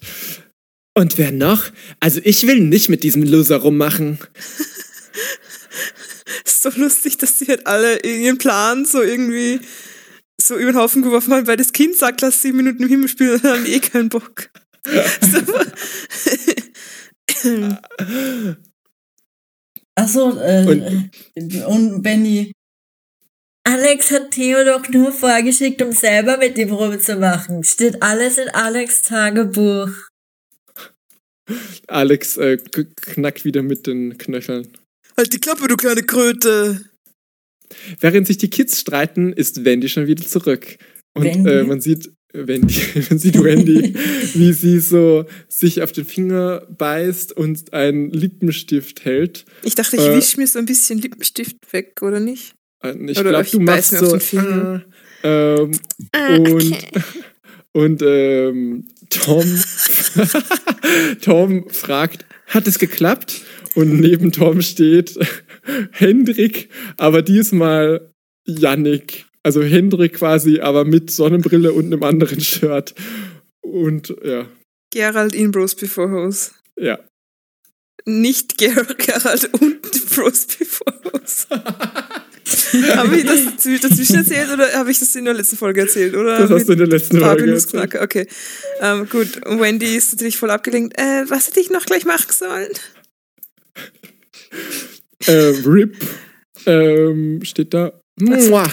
und 0.94 1.18
wer 1.18 1.32
noch? 1.32 1.72
Also 2.00 2.20
ich 2.24 2.46
will 2.46 2.60
nicht 2.60 2.90
mit 2.90 3.04
diesem 3.04 3.24
Loser 3.24 3.58
rummachen. 3.58 4.20
Ist 6.46 6.62
so 6.62 6.70
lustig, 6.76 7.18
dass 7.18 7.38
die 7.38 7.48
halt 7.48 7.66
alle 7.66 8.02
ihren 8.02 8.38
Plan 8.38 8.86
so 8.86 9.02
irgendwie 9.02 9.62
so 10.40 10.58
über 10.58 10.74
den 10.74 10.78
Haufen 10.78 11.02
geworfen 11.02 11.34
haben, 11.34 11.48
weil 11.48 11.58
das 11.58 11.72
Kind 11.72 11.96
sagt, 11.96 12.22
lass 12.22 12.42
sieben 12.42 12.58
Minuten 12.58 12.84
im 12.84 12.90
Himmel 12.90 13.08
spielen 13.08 13.36
und 13.36 13.46
dann 13.46 13.58
haben 13.58 13.66
die 13.66 13.74
eh 13.74 13.80
keinen 13.80 14.10
Bock. 14.10 14.50
Achso, 20.02 20.38
äh, 20.40 20.66
Und- 21.36 21.66
und, 21.66 22.02
Benny. 22.02 22.52
Alex 23.64 24.10
hat 24.10 24.32
Theo 24.32 24.64
doch 24.66 24.90
nur 24.90 25.12
vorgeschickt, 25.12 25.82
um 25.84 25.92
selber 25.92 26.38
mit 26.38 26.58
ihm 26.58 26.72
rumzumachen. 26.72 27.64
Steht 27.64 28.02
alles 28.02 28.40
in 28.40 28.50
Alex 28.50 29.04
Tagebuch. 29.04 29.92
Alex 31.88 32.38
äh, 32.38 32.58
knackt 32.58 33.46
wieder 33.46 33.62
mit 33.62 33.86
den 33.86 34.18
Knöcheln. 34.18 34.68
halt 35.16 35.34
die 35.34 35.40
Klappe, 35.40 35.68
du 35.68 35.76
kleine 35.76 36.02
Kröte. 36.02 36.82
Während 38.00 38.26
sich 38.26 38.38
die 38.38 38.50
Kids 38.50 38.80
streiten, 38.80 39.34
ist 39.34 39.64
Wendy 39.64 39.88
schon 39.90 40.08
wieder 40.08 40.26
zurück. 40.26 40.78
Und 41.14 41.46
äh, 41.46 41.64
man 41.64 41.82
sieht 41.82 42.12
Wendy, 42.34 42.76
man 43.10 43.20
sieht 43.20 43.42
Wendy, 43.44 43.94
wie 44.34 44.54
sie 44.54 44.80
so 44.80 45.26
sich 45.48 45.82
auf 45.82 45.92
den 45.92 46.06
Finger 46.06 46.66
beißt 46.78 47.36
und 47.36 47.74
einen 47.74 48.10
Lippenstift 48.12 49.04
hält. 49.06 49.46
Ich 49.64 49.76
dachte, 49.76 49.96
ich 49.98 50.02
Äh. 50.04 50.16
wisch 50.18 50.38
mir 50.38 50.48
so 50.48 50.60
ein 50.60 50.66
bisschen 50.66 51.00
Lippenstift 51.00 51.58
weg, 51.74 52.02
oder 52.02 52.20
nicht? 52.20 52.54
Äh, 52.84 52.94
Ich 53.10 53.20
Oder 53.20 53.30
glaube, 53.32 53.46
ich 53.46 53.52
du 53.52 53.60
machst 53.60 53.92
so. 53.92 54.12
den 54.12 54.20
Finger. 54.20 54.84
äh, 55.24 55.28
ähm, 55.64 55.72
und 56.54 56.78
und 57.74 58.02
ähm, 58.06 58.86
Tom, 59.10 59.46
Tom 61.22 61.70
fragt, 61.70 62.26
hat 62.48 62.68
es 62.68 62.80
geklappt? 62.80 63.42
Und 63.76 64.00
neben 64.02 64.32
Tom 64.34 64.62
steht 64.62 65.18
Hendrik, 65.92 66.70
aber 66.98 67.22
diesmal 67.22 68.12
Yannick. 68.46 69.26
Also 69.44 69.62
Hendrik 69.64 70.14
quasi, 70.14 70.60
aber 70.60 70.86
mit 70.86 71.10
Sonnenbrille 71.12 71.74
und 71.74 71.86
einem 71.88 72.04
anderen 72.04 72.40
Shirt. 72.42 72.94
Und 73.62 74.14
ja, 74.24 74.48
Gerald 74.94 75.34
in 75.34 75.52
Bros 75.52 75.76
Before 75.76 76.10
Hose. 76.12 76.52
ja. 76.78 77.00
Nicht 78.06 78.58
Ger 78.58 78.84
Gerald 78.98 79.50
und 79.62 79.82
Bros 80.10 80.48
Before 80.48 81.00
Hose. 81.14 81.46
habe 82.98 83.16
ich 83.16 83.26
das 83.26 83.42
dazw- 83.42 83.80
dazwischen 83.80 84.16
erzählt 84.16 84.50
oder 84.52 84.74
habe 84.74 84.90
ich 84.90 84.98
das 85.00 85.16
in 85.16 85.26
der 85.26 85.36
letzten 85.36 85.56
Folge 85.58 85.82
erzählt? 85.82 86.16
Oder 86.16 86.40
Das 86.40 86.50
hast 86.50 86.68
du 86.68 86.72
in 86.74 86.80
der 86.80 86.88
letzten 86.88 87.20
Folge 87.20 87.52
erzählt. 87.52 87.96
Okay. 88.02 88.28
Ähm, 88.80 89.08
gut, 89.08 89.46
und 89.46 89.60
Wendy 89.62 89.96
ist 89.96 90.12
natürlich 90.14 90.38
voll 90.38 90.50
abgelenkt. 90.50 90.98
Äh, 91.00 91.26
was 91.30 91.48
hätte 91.48 91.60
ich 91.60 91.70
noch 91.70 91.86
gleich 91.86 92.04
machen 92.06 92.32
sollen? 92.32 92.70
Äh, 95.28 95.54
Rip 95.66 95.96
ähm, 96.66 97.42
steht 97.44 97.74
da. 97.76 98.01
Mua. 98.22 98.68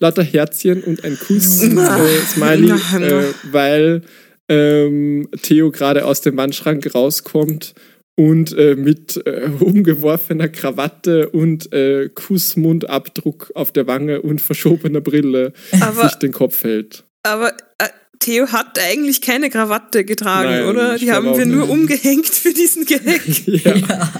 lauter 0.00 0.22
Herzchen 0.22 0.82
und 0.82 1.04
ein 1.04 1.18
Kuss, 1.18 1.62
äh, 1.62 2.20
Smiley, 2.32 2.70
äh, 2.70 3.24
weil 3.50 4.02
ähm, 4.48 5.28
Theo 5.42 5.70
gerade 5.70 6.04
aus 6.04 6.20
dem 6.22 6.36
Wandschrank 6.36 6.94
rauskommt 6.94 7.74
und 8.16 8.52
äh, 8.58 8.74
mit 8.76 9.20
äh, 9.26 9.48
umgeworfener 9.60 10.48
Krawatte 10.48 11.28
und 11.30 11.72
äh, 11.72 12.08
Kussmundabdruck 12.08 13.52
auf 13.54 13.72
der 13.72 13.86
Wange 13.86 14.20
und 14.22 14.40
verschobener 14.40 15.00
Brille 15.00 15.52
Aber, 15.80 16.02
sich 16.08 16.14
den 16.16 16.32
Kopf 16.32 16.64
hält. 16.64 17.04
aber 17.22 17.52
äh, 17.78 17.88
Theo 18.18 18.48
hat 18.48 18.78
eigentlich 18.78 19.22
keine 19.22 19.48
Krawatte 19.48 20.04
getragen, 20.04 20.50
Nein, 20.50 20.64
oder? 20.66 20.98
Die 20.98 21.10
haben 21.10 21.38
wir 21.38 21.46
nur 21.46 21.62
nicht. 21.62 21.70
umgehängt 21.72 22.26
für 22.28 22.52
diesen 22.52 22.84
Gag. 22.84 23.00
ja. 23.46 23.76
Ja. 23.76 24.12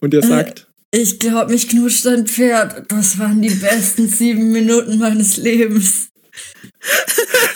Und 0.00 0.14
er 0.14 0.22
Äh, 0.22 0.26
sagt, 0.26 0.67
Ich 0.90 1.18
glaub, 1.18 1.50
mich 1.50 1.68
knutscht 1.68 2.06
ein 2.06 2.26
Pferd. 2.26 2.90
Das 2.90 3.18
waren 3.18 3.42
die 3.42 3.50
besten 3.50 4.08
sieben 4.08 4.52
Minuten 4.52 4.98
meines 4.98 5.36
Lebens. 5.36 6.08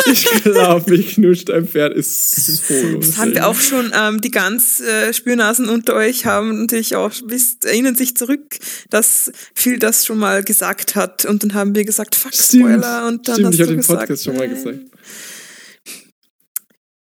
ich 0.07 0.25
glaube, 0.43 0.91
mich 0.91 1.15
knuscht 1.15 1.49
ein 1.51 1.67
Pferd 1.67 1.95
ist 1.95 2.35
so 2.67 2.99
Das 2.99 3.17
haben 3.17 3.35
wir 3.35 3.47
auch 3.47 3.59
schon, 3.59 3.93
ähm, 3.95 4.21
die 4.21 4.31
ganz 4.31 4.81
äh, 4.81 5.13
Spürnasen 5.15 5.69
unter 5.69 5.95
euch 5.95 6.27
haben 6.27 6.63
natürlich 6.63 6.97
auch, 6.97 7.13
wisst, 7.27 7.65
erinnern 7.65 7.95
sich 7.95 8.17
zurück, 8.17 8.59
dass 8.91 9.33
Phil 9.55 9.79
das 9.79 10.05
schon 10.05 10.19
mal 10.19 10.43
gesagt 10.43 10.95
hat 10.97 11.25
und 11.25 11.43
dann 11.43 11.55
haben 11.55 11.75
wir 11.75 11.85
gesagt, 11.85 12.15
fuck, 12.17 12.35
Stimmt. 12.35 12.65
Spoiler 12.65 13.07
und 13.07 13.29
dann 13.29 13.35
Stimmt, 13.37 13.47
hast 13.49 13.55
ich 13.55 13.61
habe 13.61 13.71
den 13.71 13.77
gesagt, 13.79 14.01
Podcast 14.01 14.25
schon 14.25 14.37
mal 14.37 14.49
gesagt. 14.49 14.79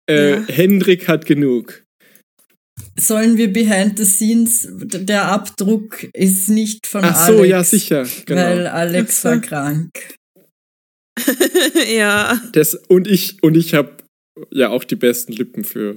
Äh, 0.09 0.31
Ja. 0.33 0.45
Hendrik 0.49 1.09
hat 1.09 1.25
genug. 1.25 1.85
Sollen 3.01 3.37
wir 3.37 3.53
behind 3.53 3.99
the 3.99 4.05
scenes, 4.05 4.69
der 4.71 5.27
Abdruck 5.27 6.05
ist 6.15 6.49
nicht 6.49 6.87
von 6.87 7.05
Ach 7.05 7.15
Alex. 7.15 7.39
so, 7.39 7.45
ja, 7.45 7.65
sicher. 7.65 8.07
Genau. 8.27 8.43
Weil 8.43 8.67
Alex 8.67 9.25
war 9.25 9.39
Ach 9.39 9.43
krank. 9.43 9.91
ja, 11.95 12.41
Das, 12.53 12.75
und 12.89 13.09
ich, 13.09 13.43
und 13.43 13.57
ich 13.57 13.75
habe 13.75 13.97
ja 14.51 14.69
auch 14.69 14.85
die 14.85 14.97
besten 14.97 15.33
Lippen 15.33 15.65
für, 15.65 15.97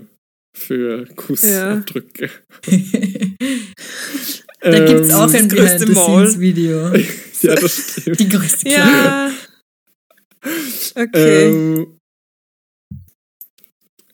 für 0.55 1.05
Kussabdrücke. 1.15 2.29
da 4.61 4.85
gibt's 4.85 5.13
auch 5.13 5.27
Ähm, 5.27 5.35
ein 5.35 5.49
das 5.49 5.57
größte 5.57 5.85
behind 5.85 5.87
the 5.87 5.95
scenes 5.95 6.39
Video. 6.39 6.93
Ja, 7.41 7.55
das 7.55 7.97
stimmt. 7.99 8.19
Die 8.21 8.29
größte 8.29 8.69
ja, 8.69 9.29
Okay. 10.95 11.47
Ähm, 11.47 11.99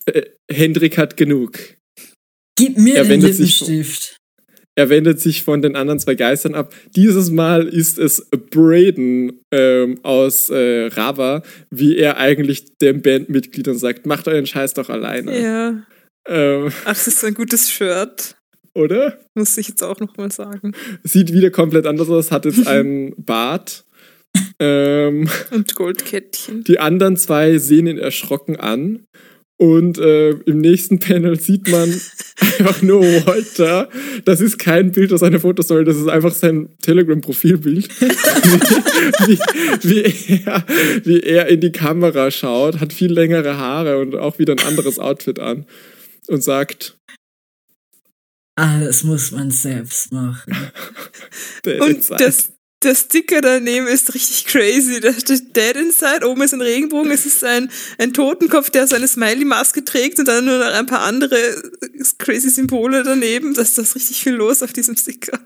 äh, 0.06 0.24
Hendrik 0.52 0.98
hat 0.98 1.18
genug. 1.18 1.60
Gib 2.60 2.78
mir 2.78 2.96
Er 2.98 3.04
den 3.04 3.10
wendet 3.10 3.36
sich- 3.36 3.60
Lippenstift. 3.62 4.18
Er 4.76 4.90
wendet 4.90 5.20
sich 5.20 5.44
von 5.44 5.62
den 5.62 5.76
anderen 5.76 6.00
zwei 6.00 6.16
Geistern 6.16 6.56
ab. 6.56 6.74
Dieses 6.96 7.32
Mal 7.32 7.68
ist 7.68 8.00
es 8.00 8.30
Braden 8.52 9.42
ähm, 9.52 10.00
aus 10.04 10.50
äh, 10.50 10.86
Rava, 10.88 11.42
wie 11.70 11.98
er 11.98 12.16
eigentlich 12.18 12.78
den 12.78 13.02
Bandmitgliedern 13.02 13.78
sagt, 13.78 14.06
macht 14.06 14.28
euren 14.30 14.46
Scheiß 14.46 14.74
doch 14.76 14.90
alleine. 14.90 15.42
ja. 15.42 15.84
Ähm, 16.28 16.72
Ach, 16.86 16.90
das 16.94 17.08
ist 17.08 17.20
so 17.22 17.28
ein 17.28 17.34
gutes 17.34 17.72
Shirt. 17.72 18.36
oder? 18.76 19.20
Muss 19.36 19.58
ich 19.58 19.68
jetzt 19.70 19.84
auch 19.84 20.00
nochmal 20.00 20.32
sagen. 20.32 20.74
Sieht 21.04 21.34
wieder 21.34 21.50
komplett 21.50 21.86
anders 21.88 22.08
aus, 22.10 22.32
hat 22.32 22.46
jetzt 22.46 22.66
einen 22.68 23.14
Bart. 23.18 23.84
Ähm, 24.60 25.28
Und 25.52 25.76
Goldkettchen. 25.76 26.64
die 26.64 26.80
anderen 26.80 27.18
zwei 27.18 27.58
sehen 27.58 27.88
ihn 27.88 27.98
erschrocken 27.98 28.58
an. 28.58 29.06
Und 29.62 29.98
äh, 29.98 30.30
im 30.30 30.60
nächsten 30.60 31.00
Panel 31.00 31.38
sieht 31.38 31.68
man 31.70 31.90
einfach 32.40 32.82
nur 32.82 33.02
Walter. 33.02 33.90
Das 34.24 34.40
ist 34.40 34.58
kein 34.58 34.94
Bild 34.94 35.12
aus 35.12 35.22
einer 35.22 35.42
Fotostory, 35.42 35.84
das 35.84 35.98
ist 35.98 36.08
einfach 36.08 36.32
sein 36.32 36.70
Telegram-Profilbild. 36.82 37.90
wie, 39.28 39.38
wie, 39.82 40.44
er, 40.46 40.66
wie 41.04 41.20
er 41.20 41.48
in 41.48 41.60
die 41.60 41.74
Kamera 41.74 42.32
schaut, 42.32 42.80
hat 42.80 42.94
viel 42.94 43.12
längere 43.12 43.58
Haare 43.58 44.00
und 44.00 44.16
auch 44.16 44.40
wieder 44.40 44.54
ein 44.54 44.66
anderes 44.66 44.98
Outfit 44.98 45.40
an. 45.40 45.66
Und 46.28 46.42
sagt, 46.42 46.98
Alles 48.56 49.04
muss 49.04 49.32
man 49.32 49.52
selbst 49.52 50.14
machen. 50.14 50.56
Und 51.82 52.10
das, 52.12 52.54
der 52.84 52.96
Sticker 52.96 53.42
daneben 53.42 53.88
ist 53.88 54.14
richtig 54.14 54.46
crazy. 54.46 55.00
Da 55.00 55.14
steht 55.14 55.56
Dead 55.56 55.76
Inside, 55.76 56.28
oben 56.28 56.42
ist 56.42 56.54
ein 56.54 56.62
Regenbogen, 56.62 57.12
es 57.12 57.26
ist 57.26 57.44
ein, 57.44 57.70
ein 57.98 58.14
Totenkopf, 58.14 58.70
der 58.70 58.88
so 58.88 58.96
eine 58.96 59.08
Smiley-Maske 59.08 59.84
trägt 59.84 60.20
und 60.20 60.28
dann 60.28 60.46
nur 60.46 60.60
noch 60.60 60.74
ein 60.74 60.86
paar 60.86 61.02
andere 61.02 61.38
crazy 62.18 62.50
Symbole 62.50 63.04
daneben. 63.04 63.54
Das 63.54 63.78
ist 63.78 63.96
richtig 63.96 64.24
viel 64.24 64.34
los 64.34 64.64
auf 64.64 64.74
diesem 64.74 64.96
Sticker. 64.96 65.40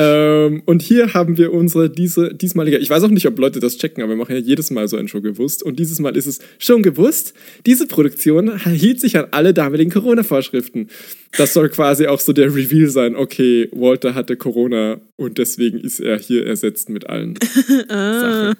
Ähm, 0.00 0.62
und 0.64 0.80
hier 0.80 1.12
haben 1.12 1.36
wir 1.38 1.52
unsere 1.52 1.90
diese 1.90 2.32
diesmalige, 2.32 2.78
ich 2.78 2.88
weiß 2.88 3.02
auch 3.02 3.08
nicht, 3.08 3.26
ob 3.26 3.36
Leute 3.36 3.58
das 3.58 3.78
checken, 3.78 4.00
aber 4.00 4.12
wir 4.12 4.16
machen 4.16 4.36
ja 4.36 4.40
jedes 4.40 4.70
Mal 4.70 4.86
so 4.86 4.96
ein 4.96 5.08
Show 5.08 5.20
gewusst. 5.20 5.64
Und 5.64 5.80
dieses 5.80 5.98
Mal 5.98 6.16
ist 6.16 6.26
es 6.26 6.38
schon 6.58 6.84
gewusst. 6.84 7.34
Diese 7.66 7.88
Produktion 7.88 8.58
hielt 8.64 9.00
sich 9.00 9.18
an 9.18 9.26
alle 9.32 9.52
damaligen 9.52 9.90
Corona-Vorschriften. 9.90 10.88
Das 11.36 11.52
soll 11.52 11.68
quasi 11.68 12.06
auch 12.06 12.20
so 12.20 12.32
der 12.32 12.54
Reveal 12.54 12.88
sein. 12.88 13.16
Okay, 13.16 13.68
Walter 13.72 14.14
hatte 14.14 14.36
Corona 14.36 15.00
und 15.16 15.38
deswegen 15.38 15.80
ist 15.80 15.98
er 15.98 16.16
hier 16.16 16.46
ersetzt 16.46 16.88
mit 16.88 17.08
allen. 17.08 17.36
Ah, 17.88 18.54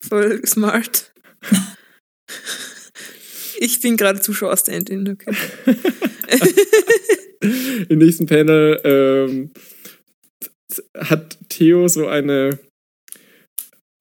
voll 0.00 0.40
smart. 0.46 1.12
Ich 3.58 3.80
bin 3.80 3.96
gerade 3.96 4.20
Zuschauer-Stand-in, 4.20 5.08
okay. 5.08 5.36
Im 7.88 7.98
nächsten 7.98 8.26
Panel 8.26 8.80
ähm, 8.84 9.50
hat 10.96 11.38
Theo 11.48 11.88
so 11.88 12.06
eine, 12.06 12.58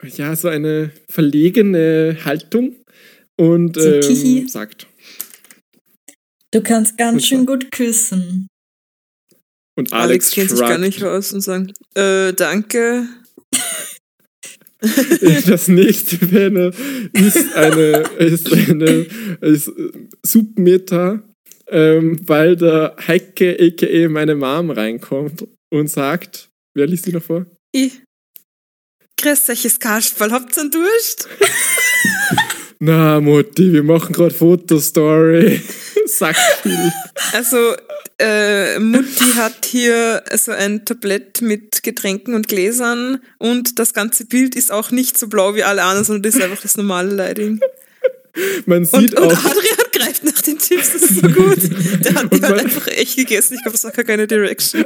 ja, 0.03 0.35
so 0.35 0.47
eine 0.47 0.91
verlegene 1.09 2.17
Haltung 2.23 2.75
und 3.39 3.77
ähm, 3.77 4.47
sagt. 4.47 4.87
Du 6.51 6.61
kannst 6.61 6.97
ganz 6.97 7.25
schön 7.25 7.45
gut 7.45 7.71
küssen. 7.71 8.47
Und 9.77 9.93
Alex, 9.93 10.25
Alex, 10.25 10.31
kennt 10.31 10.49
sich 10.49 10.59
gar 10.59 10.77
nicht 10.77 11.03
aus 11.03 11.31
und 11.31 11.41
sagt, 11.41 11.71
äh, 11.95 12.33
danke. 12.33 13.07
Das 15.45 15.67
nächste 15.67 16.17
Panel 16.25 16.73
ist 17.11 17.53
eine, 17.53 18.03
ist 18.17 18.49
eine 18.49 19.05
ist 19.41 19.69
Submeta, 20.25 21.21
ähm, 21.67 22.17
weil 22.25 22.55
der 22.55 22.95
Heike, 23.05 23.57
a.k.a. 23.59 24.07
meine 24.07 24.35
Mom, 24.35 24.71
reinkommt 24.71 25.45
und 25.69 25.89
sagt, 25.89 26.48
wer 26.75 26.87
liest 26.87 27.05
die 27.05 27.11
noch 27.13 27.23
vor? 27.23 27.45
Ich. 27.71 28.01
Grüß 29.21 29.49
euch, 29.49 29.79
Kasperl, 29.79 30.31
habt 30.31 30.55
ihr 30.57 30.61
einen 30.61 30.71
Durst? 30.71 31.27
Na, 32.79 33.19
Mutti, 33.19 33.73
wir 33.73 33.83
machen 33.83 34.13
gerade 34.13 34.33
Fotostory. 34.33 35.61
Sagt 36.05 36.39
viel. 36.63 36.91
Also, 37.33 37.75
äh, 38.17 38.79
Mutti 38.79 39.31
hat 39.35 39.65
hier 39.65 40.23
so 40.35 40.51
ein 40.53 40.85
Tablett 40.85 41.41
mit 41.41 41.83
Getränken 41.83 42.33
und 42.33 42.47
Gläsern 42.47 43.19
und 43.37 43.77
das 43.79 43.93
ganze 43.93 44.25
Bild 44.25 44.55
ist 44.55 44.71
auch 44.71 44.91
nicht 44.91 45.17
so 45.17 45.27
blau 45.27 45.55
wie 45.55 45.63
alle 45.63 45.83
anderen, 45.83 46.05
sondern 46.05 46.23
das 46.23 46.35
ist 46.35 46.41
einfach 46.41 46.61
das 46.61 46.77
normale 46.77 47.13
Lighting. 47.13 47.59
Man 48.65 48.79
Und, 48.79 48.85
sieht 49.01 49.19
und 49.19 49.25
auch, 49.33 49.45
Adrian 49.45 49.77
greift 49.91 50.23
nach 50.23 50.41
den 50.41 50.57
Chips, 50.57 50.93
das 50.93 51.01
ist 51.03 51.15
so 51.15 51.27
gut. 51.27 51.57
Der 52.05 52.15
hat 52.15 52.31
die 52.31 52.37
Und 52.37 52.43
halt 52.43 52.55
man- 52.55 52.59
einfach 52.65 52.87
echt 52.87 53.17
gegessen. 53.17 53.55
Ich 53.55 53.61
glaube, 53.61 53.73
das 53.73 53.83
war 53.83 53.91
gar 53.91 54.05
keine 54.05 54.25
Direction. 54.27 54.85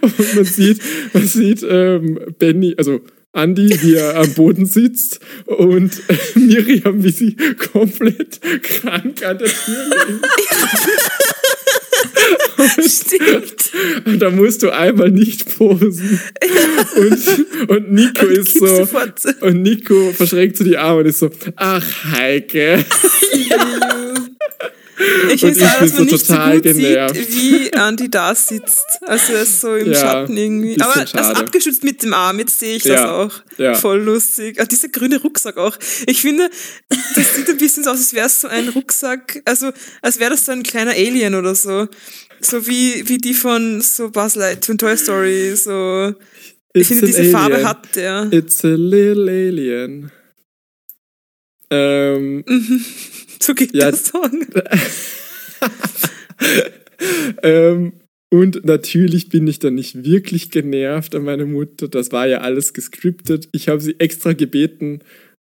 Und 0.00 0.34
man 0.36 0.44
sieht, 0.44 0.80
man 1.12 1.26
sieht 1.26 1.64
ähm, 1.68 2.18
Benny, 2.38 2.74
also 2.76 3.00
Andy, 3.32 3.70
wie 3.82 3.94
er 3.94 4.16
am 4.16 4.32
Boden 4.34 4.66
sitzt 4.66 5.20
und 5.46 5.92
äh, 6.08 6.38
Miriam, 6.38 7.02
wie 7.04 7.10
sie 7.10 7.36
komplett 7.72 8.40
krank 8.62 9.24
an 9.24 9.38
der 9.38 9.48
Tür 9.48 9.84
liegt. 10.08 10.26
Stimmt. 12.90 13.70
Und 14.04 14.18
da 14.20 14.30
musst 14.30 14.62
du 14.62 14.70
einmal 14.70 15.10
nicht 15.10 15.56
posen. 15.56 16.20
Und, 16.96 17.68
und 17.68 17.92
Nico 17.92 18.26
Und 18.26 18.32
ist 18.32 18.58
so. 18.58 18.88
Und 19.40 19.62
Nico 19.62 20.12
verschränkt 20.12 20.56
so 20.56 20.64
die 20.64 20.76
Arme 20.76 21.00
und 21.00 21.06
ist 21.06 21.20
so, 21.20 21.30
ach 21.56 22.04
Heike. 22.12 22.84
Finde 23.30 23.99
ich 25.32 25.42
es 25.42 25.58
bin 25.58 25.58
dass 25.58 25.80
man 25.80 25.88
so 25.88 26.02
nicht 26.04 26.26
so 26.26 26.32
total 26.34 26.54
gut 26.56 26.62
genervt. 26.64 27.14
sieht, 27.16 27.32
wie 27.34 27.68
Andy 27.70 28.10
da 28.10 28.34
sitzt. 28.34 28.86
Also 29.02 29.32
er 29.32 29.42
ist 29.42 29.60
so 29.60 29.74
im 29.76 29.88
Ja, 29.92 29.98
Schatten 29.98 30.36
irgendwie. 30.36 30.80
Aber 30.80 31.00
das 31.00 31.10
schade. 31.10 31.36
abgeschützt 31.36 31.84
mit 31.84 32.02
dem 32.02 32.12
Arm, 32.14 32.38
jetzt 32.38 32.58
sehe 32.58 32.76
ich 32.76 32.82
das 32.82 32.92
Ja, 32.92 33.10
auch. 33.12 33.32
ja. 33.58 33.74
Voll 33.74 34.00
lustig. 34.00 34.60
Ah, 34.60 34.64
dieser 34.64 34.88
grüne 34.88 35.20
Rucksack 35.20 35.56
auch. 35.56 35.76
Ich 36.06 36.20
finde, 36.20 36.50
das 36.88 37.34
sieht 37.34 37.48
ein 37.48 37.56
bisschen 37.58 37.84
so 37.84 37.90
aus, 37.90 37.98
als 37.98 38.14
wäre 38.14 38.26
es 38.26 38.40
so 38.40 38.48
ein 38.48 38.68
Rucksack, 38.68 39.42
also 39.44 39.70
als 40.02 40.18
wäre 40.20 40.30
das 40.30 40.44
so 40.46 40.52
ein 40.52 40.62
kleiner 40.62 40.92
Alien 40.92 41.34
oder 41.34 41.54
so. 41.54 41.88
So 42.40 42.66
wie, 42.66 43.06
wie 43.08 43.18
die 43.18 43.34
von 43.34 43.80
so 43.82 44.10
Buzz 44.10 44.34
Light, 44.34 44.64
von 44.64 44.78
Toy 44.78 44.96
Story, 44.96 45.54
so. 45.56 46.14
Ich 46.72 46.86
finde, 46.86 47.06
diese 47.06 47.24
Farbe 47.30 47.56
alien. 47.56 47.68
hat 47.68 47.96
der. 47.96 48.28
It's 48.32 48.64
a 48.64 48.68
little 48.68 49.28
alien. 49.30 50.10
Ähm, 51.70 52.44
Mhm. 52.46 52.84
So 53.42 53.54
geht 53.54 53.74
Ja. 53.74 53.90
der 53.90 53.98
Song. 53.98 54.46
ähm, 57.42 57.92
und 58.30 58.64
natürlich 58.64 59.28
bin 59.28 59.46
ich 59.48 59.58
dann 59.58 59.74
nicht 59.74 60.04
wirklich 60.04 60.50
genervt 60.50 61.14
an 61.14 61.24
meine 61.24 61.44
Mutter. 61.46 61.88
Das 61.88 62.12
war 62.12 62.26
ja 62.28 62.40
alles 62.42 62.72
gescriptet. 62.72 63.48
Ich 63.52 63.68
habe 63.68 63.80
sie 63.80 63.98
extra 63.98 64.32
gebeten, 64.34 65.00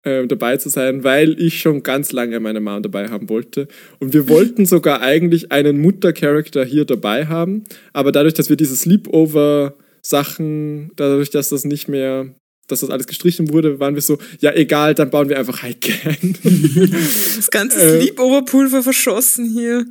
ähm, 0.06 0.28
dabei 0.28 0.58
zu 0.58 0.68
sein, 0.70 1.06
weil 1.06 1.40
ich 1.40 1.62
schon 1.62 1.82
ganz 1.82 2.12
lange 2.12 2.38
meine 2.42 2.60
Mom 2.60 2.84
dabei 2.84 3.08
haben 3.08 3.30
wollte. 3.30 3.70
Und 4.00 4.12
wir 4.12 4.28
wollten 4.28 4.66
sogar 4.66 5.00
eigentlich 5.02 5.54
einen 5.54 5.80
Mutter-Charakter 5.80 6.66
hier 6.66 6.84
dabei 6.84 7.28
haben. 7.28 7.64
Aber 7.94 8.12
dadurch, 8.12 8.34
dass 8.34 8.50
wir 8.50 8.58
diese 8.58 8.76
Sleepover-Sachen, 8.76 10.92
dadurch, 10.98 11.30
dass 11.30 11.48
das 11.50 11.64
nicht 11.64 11.88
mehr, 11.88 12.36
dass 12.68 12.80
das 12.82 12.90
alles 12.90 13.08
gestrichen 13.08 13.52
wurde, 13.52 13.80
waren 13.80 13.96
wir 13.96 14.02
so, 14.02 14.18
ja 14.40 14.54
egal, 14.54 14.94
dann 14.96 15.10
bauen 15.10 15.30
wir 15.30 15.38
einfach 15.38 15.62
Heike 15.64 15.94
ein. 16.10 16.38
Das 17.36 17.50
ganze 17.52 17.80
Äh. 17.82 18.02
Sleepover-Pulver 18.02 18.84
verschossen 18.84 19.50
hier. 19.50 19.86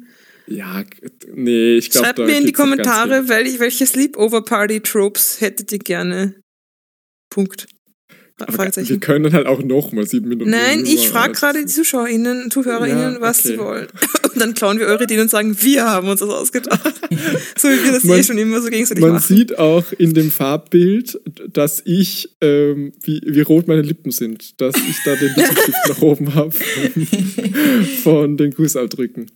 ja, 0.47 0.85
nee, 1.35 1.77
ich 1.77 1.91
glaube, 1.91 2.07
Schreibt 2.07 2.19
mir 2.21 2.39
in 2.39 2.47
die 2.47 2.53
Kommentare, 2.53 3.29
wel- 3.29 3.59
welche 3.59 3.87
Sleepover-Party-Tropes 3.87 5.41
hättet 5.41 5.71
ihr 5.73 5.79
gerne? 5.79 6.35
Punkt. 7.31 7.67
Wir 8.49 8.55
Fragezeichen. 8.55 9.01
können 9.01 9.33
halt 9.33 9.47
auch 9.47 9.63
nochmal 9.63 10.07
sieben 10.07 10.29
Minuten. 10.29 10.51
Nein, 10.51 10.85
ich 10.85 11.09
frage 11.09 11.33
gerade 11.33 11.61
die 11.61 11.67
ZuschauerInnen, 11.67 12.51
ZuhörerInnen, 12.51 13.15
Ja, 13.15 13.21
was 13.21 13.41
okay. 13.41 13.49
sie 13.49 13.59
wollen. 13.59 13.87
Und 14.35 14.41
dann 14.41 14.55
klauen 14.55 14.79
wir 14.79 14.87
eure 14.87 15.05
Ideen 15.05 15.21
und 15.21 15.29
sagen, 15.31 15.55
wir 15.61 15.85
haben 15.85 16.09
uns 16.09 16.21
das 16.21 16.31
ausgedacht. 16.31 16.81
so 17.59 17.69
wie 17.69 17.85
wir 17.85 17.93
das 17.93 18.05
Man- 18.05 18.19
eh 18.19 18.23
schon 18.23 18.39
immer 18.39 18.63
so 18.63 18.69
gegenseitig 18.71 19.03
Man 19.03 19.13
machen. 19.13 19.37
sieht 19.37 19.59
auch 19.59 19.85
in 19.99 20.15
dem 20.15 20.31
Farbbild, 20.31 21.21
dass 21.53 21.83
ich, 21.85 22.31
ähm, 22.41 22.93
wie, 23.03 23.21
wie 23.27 23.41
rot 23.43 23.69
meine 23.69 23.83
Lippen 23.83 24.11
sind, 24.11 24.59
dass 24.61 24.75
ich 24.77 24.97
da 25.05 25.15
den 25.17 25.35
Lippenstift 25.37 25.79
nach 25.89 26.01
oben 26.01 26.35
habe 26.35 26.51
von, 26.53 27.07
von 28.03 28.37
den 28.39 28.53
Fußabdrücken. 28.53 29.31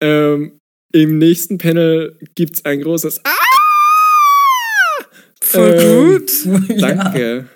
Ähm, 0.00 0.60
Im 0.92 1.18
nächsten 1.18 1.58
Panel 1.58 2.16
gibt 2.36 2.56
es 2.56 2.64
ein 2.64 2.82
großes 2.82 3.20
Ah! 3.24 3.30
Voll 5.42 5.76
ähm, 5.78 6.18
gut. 6.18 6.80
Danke. 6.80 7.46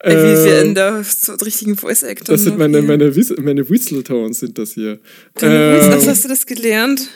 Ey, 0.00 0.16
wie 0.16 0.44
wir 0.44 0.62
in 0.62 0.74
der 0.74 1.02
so 1.04 1.32
richtigen 1.34 1.76
Voice 1.76 2.04
Actor. 2.04 2.34
das 2.34 2.42
sind 2.44 2.58
meine, 2.58 2.82
meine, 2.82 3.14
Whis- 3.14 3.34
meine 3.40 3.68
Whistle-Tones 3.68 4.40
sind 4.40 4.58
das 4.58 4.72
hier. 4.72 5.00
Ähm, 5.40 5.50
Ähm, 5.50 6.06
hast 6.06 6.24
du 6.24 6.28
das 6.28 6.46
gelernt? 6.46 7.08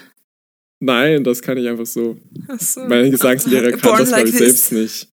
nein, 0.81 1.25
das 1.25 1.41
kann 1.43 1.57
ich 1.59 1.67
einfach 1.69 1.87
so. 1.87 2.17
Ach 2.49 2.61
so. 2.61 2.81
Mein 2.87 3.11
Gesangslehrer 3.11 3.71
kann 3.73 3.81
Born 3.81 3.99
das, 4.01 4.09
glaube 4.09 4.23
like 4.25 4.33
ich, 4.33 4.39
this. 4.39 4.69
selbst 4.69 4.73
nicht. 4.73 5.09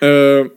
Ähm, 0.00 0.50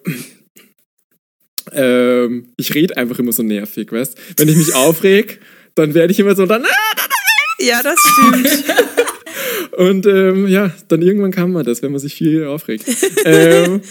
ähm, 1.73 2.53
ich 2.57 2.73
rede 2.73 2.95
einfach 2.97 3.19
immer 3.19 3.31
so 3.33 3.43
nervig, 3.43 3.91
weißt 3.91 4.17
Wenn 4.37 4.47
ich 4.49 4.55
mich 4.55 4.73
aufreg, 4.75 5.39
dann 5.75 5.93
werde 5.93 6.11
ich 6.13 6.19
immer 6.19 6.35
so 6.35 6.45
dann. 6.45 6.63
Ja, 7.59 7.81
das 7.83 7.95
stimmt. 7.99 8.63
Und 9.77 10.05
ähm, 10.07 10.47
ja, 10.47 10.71
dann 10.87 11.01
irgendwann 11.01 11.31
kann 11.31 11.51
man 11.51 11.65
das, 11.65 11.81
wenn 11.81 11.91
man 11.91 11.99
sich 11.99 12.15
viel 12.15 12.45
aufregt. 12.45 12.85
ähm, 13.25 13.81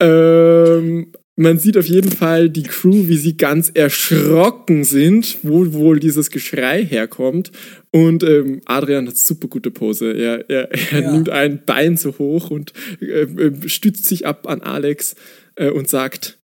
ähm, 0.00 1.12
man 1.36 1.58
sieht 1.58 1.76
auf 1.76 1.86
jeden 1.86 2.10
Fall 2.10 2.50
die 2.50 2.64
Crew, 2.64 3.06
wie 3.06 3.16
sie 3.16 3.36
ganz 3.36 3.70
erschrocken 3.72 4.82
sind, 4.82 5.38
wo 5.42 5.72
wohl 5.72 6.00
dieses 6.00 6.30
Geschrei 6.30 6.84
herkommt. 6.84 7.52
Und 7.92 8.24
ähm, 8.24 8.60
Adrian 8.64 9.06
hat 9.06 9.16
super 9.16 9.46
gute 9.46 9.70
Pose. 9.70 10.12
Er, 10.12 10.50
er, 10.50 10.72
er 10.92 11.00
Ja. 11.02 11.12
nimmt 11.12 11.28
ein 11.28 11.64
Bein 11.64 11.96
so 11.96 12.18
hoch 12.18 12.50
und 12.50 12.72
äh, 13.00 13.26
stützt 13.68 14.06
sich 14.06 14.26
ab 14.26 14.48
an 14.48 14.62
Alex 14.62 15.14
äh, 15.54 15.70
und 15.70 15.88
sagt, 15.88 16.38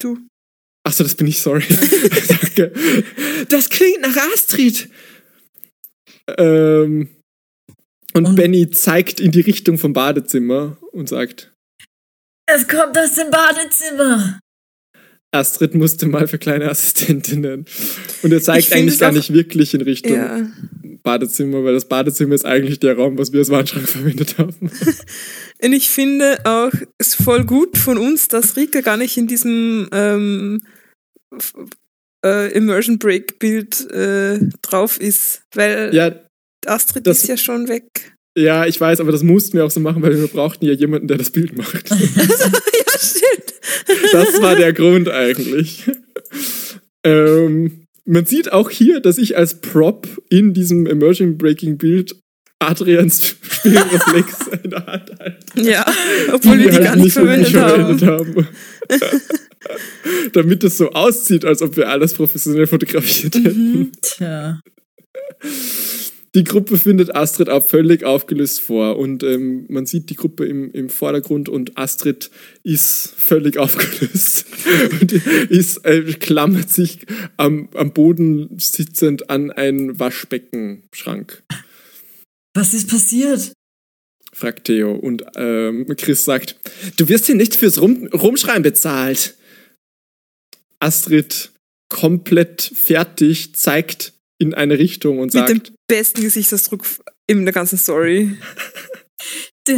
Du. 0.00 0.18
Achso, 0.84 1.04
das 1.04 1.14
bin 1.14 1.28
ich, 1.28 1.38
sorry. 1.40 1.62
Danke. 2.28 2.72
Das 3.50 3.70
klingt 3.70 4.00
nach 4.00 4.16
Astrid. 4.34 4.88
Ähm, 6.38 7.08
und, 8.14 8.26
Und- 8.26 8.36
Benny 8.36 8.70
zeigt 8.70 9.20
in 9.20 9.30
die 9.30 9.40
Richtung 9.40 9.78
vom 9.78 9.92
Badezimmer 9.92 10.76
und 10.92 11.08
sagt, 11.08 11.52
Es 12.46 12.66
kommt 12.68 12.96
aus 12.98 13.14
dem 13.14 13.30
Badezimmer. 13.30 14.38
Astrid 15.34 15.74
musste 15.74 16.06
mal 16.06 16.28
für 16.28 16.38
kleine 16.38 16.68
Assistentinnen. 16.70 17.64
Und 18.22 18.32
er 18.32 18.42
zeigt 18.42 18.70
eigentlich 18.72 18.98
gar 18.98 19.12
nicht 19.12 19.32
wirklich 19.32 19.72
in 19.72 19.80
Richtung 19.80 20.12
Ja. 20.16 20.46
Badezimmer, 21.02 21.64
weil 21.64 21.72
das 21.72 21.88
Badezimmer 21.88 22.34
ist 22.34 22.44
eigentlich 22.44 22.80
der 22.80 22.96
Raum, 22.96 23.16
was 23.16 23.32
wir 23.32 23.38
als 23.40 23.48
Wandschrank 23.48 23.88
verwendet 23.88 24.36
haben. 24.38 24.70
Und 25.62 25.72
ich 25.72 25.88
finde 25.88 26.38
auch, 26.44 26.70
es 26.98 27.08
ist 27.08 27.22
voll 27.24 27.44
gut 27.44 27.78
von 27.78 27.96
uns, 27.96 28.28
dass 28.28 28.56
Rika 28.56 28.82
gar 28.82 28.98
nicht 28.98 29.16
in 29.16 29.26
diesem 29.26 29.88
ähm, 29.92 30.60
äh, 32.24 32.52
Immersion 32.52 32.98
Break 32.98 33.38
Bild 33.38 33.90
äh, 33.90 34.38
drauf 34.60 35.00
ist, 35.00 35.42
weil 35.54 35.94
ja, 35.94 36.14
Astrid 36.66 37.06
das- 37.06 37.22
ist 37.22 37.28
ja 37.28 37.36
schon 37.36 37.68
weg. 37.68 37.84
ja, 38.36 38.66
ich 38.66 38.80
weiß, 38.80 39.00
aber 39.00 39.12
das 39.12 39.22
mussten 39.22 39.56
wir 39.56 39.64
auch 39.64 39.70
so 39.70 39.80
machen, 39.80 40.02
weil 40.02 40.16
wir 40.18 40.26
brauchten 40.26 40.64
ja 40.64 40.72
jemanden, 40.72 41.08
der 41.08 41.18
das 41.18 41.30
Bild 41.30 41.56
macht. 41.56 41.90
ja, 41.90 41.96
stimmt. 42.98 43.54
Das 44.12 44.40
war 44.40 44.56
der 44.56 44.72
Grund 44.72 45.08
eigentlich. 45.08 45.84
Ähm, 47.04 47.86
man 48.04 48.26
sieht 48.26 48.52
auch 48.52 48.70
hier, 48.70 49.00
dass 49.00 49.18
ich 49.18 49.36
als 49.36 49.60
Prop 49.60 50.08
in 50.28 50.54
diesem 50.54 50.86
Emerging 50.86 51.36
Breaking 51.38 51.78
Bild 51.78 52.16
Adrians 52.58 53.26
Spielreflex 53.26 54.46
in 54.64 54.70
der 54.70 54.86
Hand 54.86 55.10
halte. 55.18 55.38
Ja, 55.56 55.84
obwohl 56.32 56.58
wir 56.58 56.68
die 56.68 56.74
halt 56.76 56.84
gar 56.84 56.96
nicht 56.96 57.12
verwendet 57.12 57.54
haben. 57.54 58.00
haben. 58.06 58.48
Damit 60.32 60.62
es 60.64 60.78
so 60.78 60.90
aussieht, 60.90 61.44
als 61.44 61.60
ob 61.62 61.76
wir 61.76 61.88
alles 61.88 62.14
professionell 62.14 62.66
fotografiert 62.66 63.34
hätten. 63.34 63.72
Mhm. 63.72 63.92
Tja. 64.00 64.60
Die 66.34 66.44
Gruppe 66.44 66.78
findet 66.78 67.14
Astrid 67.14 67.50
auch 67.50 67.64
völlig 67.64 68.04
aufgelöst 68.04 68.62
vor 68.62 68.96
und 68.96 69.22
ähm, 69.22 69.66
man 69.68 69.84
sieht 69.84 70.08
die 70.08 70.16
Gruppe 70.16 70.46
im, 70.46 70.70
im 70.70 70.88
Vordergrund 70.88 71.50
und 71.50 71.76
Astrid 71.76 72.30
ist 72.62 73.12
völlig 73.16 73.58
aufgelöst 73.58 74.46
und 75.00 75.12
ist, 75.12 75.84
äh, 75.84 76.02
klammert 76.14 76.70
sich 76.70 77.00
am, 77.36 77.68
am 77.74 77.92
Boden 77.92 78.48
sitzend 78.58 79.28
an 79.28 79.50
einen 79.50 79.98
Waschbeckenschrank, 79.98 81.42
Was 82.54 82.72
ist 82.72 82.88
passiert? 82.88 83.52
fragt 84.32 84.64
Theo 84.64 84.92
und 84.92 85.24
ähm, 85.36 85.86
Chris 85.98 86.24
sagt, 86.24 86.56
du 86.96 87.08
wirst 87.10 87.26
hier 87.26 87.34
nicht 87.34 87.54
fürs 87.54 87.80
Rum 87.82 88.06
Rumschreien 88.06 88.62
bezahlt. 88.62 89.36
Astrid 90.78 91.52
komplett 91.90 92.62
fertig 92.62 93.54
zeigt 93.54 94.14
in 94.38 94.54
eine 94.54 94.78
Richtung 94.78 95.18
und 95.18 95.34
Mit 95.34 95.48
sagt, 95.48 95.72
besten 95.92 96.22
Gesichtsausdruck 96.22 96.84
in 97.26 97.44
der 97.44 97.52
ganzen 97.52 97.76
Story. 97.78 98.30
Der, 99.68 99.76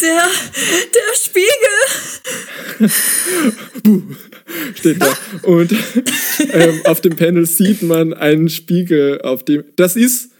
der, 0.00 0.22
der 0.94 1.14
Spiegel. 1.16 2.90
steht 4.74 5.00
da. 5.02 5.16
Und 5.42 5.72
ähm, 6.52 6.80
auf 6.84 7.00
dem 7.00 7.16
Panel 7.16 7.46
sieht 7.46 7.82
man 7.82 8.12
einen 8.12 8.48
Spiegel, 8.48 9.20
auf 9.22 9.42
dem. 9.44 9.64
Das 9.76 9.96
ist. 9.96 10.30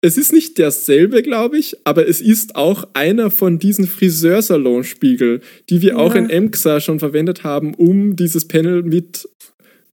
Es 0.00 0.16
ist 0.16 0.32
nicht 0.32 0.58
derselbe, 0.58 1.22
glaube 1.24 1.58
ich, 1.58 1.74
aber 1.82 2.06
es 2.06 2.20
ist 2.20 2.54
auch 2.54 2.86
einer 2.94 3.32
von 3.32 3.58
diesen 3.58 3.88
Friseursalon-Spiegel, 3.88 5.40
die 5.70 5.82
wir 5.82 5.98
auch 5.98 6.14
Ja. 6.14 6.20
in 6.20 6.30
EMXA 6.30 6.78
schon 6.80 7.00
verwendet 7.00 7.42
haben, 7.42 7.74
um 7.74 8.14
dieses 8.14 8.46
Panel 8.46 8.84
mit, 8.84 9.28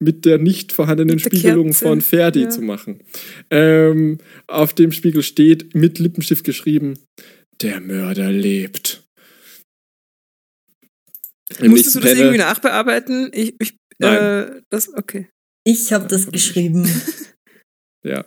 mit 0.06 0.24
der 0.24 0.38
nicht 0.38 0.72
vorhandenen 0.72 1.16
Mit 1.16 1.26
Spiegelung 1.26 1.68
Kerze, 1.68 1.86
von 1.86 2.00
Ferdi 2.02 2.44
ja. 2.44 2.50
zu 2.50 2.62
machen. 2.62 3.02
Ähm, 3.50 4.20
auf 4.48 4.74
dem 4.74 4.94
Spiegel 4.94 5.24
steht 5.24 5.76
mit 5.76 6.00
Lippenstift 6.00 6.46
geschrieben: 6.46 6.98
Der 7.62 7.82
Mörder 7.82 8.32
lebt. 8.32 9.04
Im 11.60 11.72
Musstest 11.72 11.96
du 11.96 12.00
das 12.00 12.12
Panel- 12.12 12.24
irgendwie 12.24 12.40
nachbearbeiten? 12.40 13.30
Ich, 13.34 13.56
ich, 13.60 13.76
Nein. 13.98 14.18
Äh, 14.18 14.62
das, 14.70 14.94
okay. 14.94 15.28
Ich 15.66 15.92
habe 15.92 16.08
das 16.08 16.32
geschrieben. 16.32 16.90
Ja. 18.04 18.24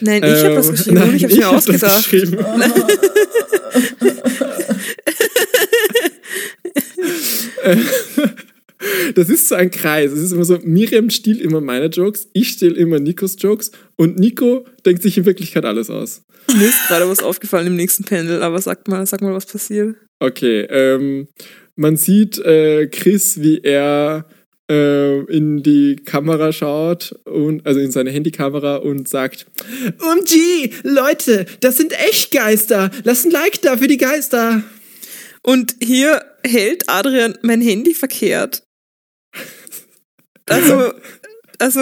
Nein, 0.00 0.22
ich 0.22 0.44
habe 0.44 0.54
das 0.54 0.68
Ähm, 0.68 0.72
geschrieben 0.76 0.98
nein, 0.98 1.16
ich 1.16 1.24
habe 1.24 1.32
ich 1.32 1.38
mir 1.40 1.46
hab 1.46 1.64
das 1.64 1.82
ausgedacht. 1.82 2.08
Das 9.14 9.28
ist 9.28 9.48
so 9.48 9.54
ein 9.54 9.70
Kreis. 9.70 10.12
Es 10.12 10.20
ist 10.20 10.32
immer 10.32 10.44
so, 10.44 10.58
Miriam 10.62 11.10
stiehlt 11.10 11.40
immer 11.40 11.60
meine 11.60 11.86
Jokes, 11.86 12.28
ich 12.32 12.48
stehle 12.48 12.76
immer 12.76 12.98
Nikos 12.98 13.36
Jokes 13.38 13.72
und 13.96 14.18
Nico 14.18 14.64
denkt 14.86 15.02
sich 15.02 15.18
in 15.18 15.26
Wirklichkeit 15.26 15.64
alles 15.64 15.90
aus. 15.90 16.22
Mir 16.56 16.66
ist 16.68 16.88
gerade 16.88 17.08
was 17.08 17.22
aufgefallen 17.22 17.66
im 17.66 17.76
nächsten 17.76 18.04
Panel, 18.04 18.42
aber 18.42 18.60
sag 18.60 18.88
mal, 18.88 19.06
sag 19.06 19.20
mal, 19.20 19.34
was 19.34 19.46
passiert. 19.46 19.96
Okay, 20.18 20.62
ähm, 20.70 21.28
man 21.76 21.96
sieht 21.96 22.38
äh, 22.38 22.88
Chris, 22.88 23.40
wie 23.40 23.58
er 23.58 24.26
äh, 24.70 25.20
in 25.24 25.62
die 25.62 25.96
Kamera 25.96 26.52
schaut, 26.52 27.14
und, 27.24 27.66
also 27.66 27.80
in 27.80 27.90
seine 27.90 28.10
Handykamera 28.10 28.76
und 28.76 29.08
sagt, 29.08 29.46
OMG, 30.00 30.72
Leute, 30.82 31.46
das 31.60 31.76
sind 31.76 31.92
echt 31.92 32.32
Geister. 32.32 32.90
Lass 33.04 33.24
ein 33.24 33.30
Like 33.30 33.60
da 33.62 33.76
für 33.76 33.88
die 33.88 33.96
Geister. 33.96 34.62
Und 35.42 35.76
hier 35.82 36.22
hält 36.44 36.88
Adrian 36.88 37.38
mein 37.42 37.60
Handy 37.60 37.94
verkehrt. 37.94 38.62
Also, 40.50 40.92
also 41.58 41.80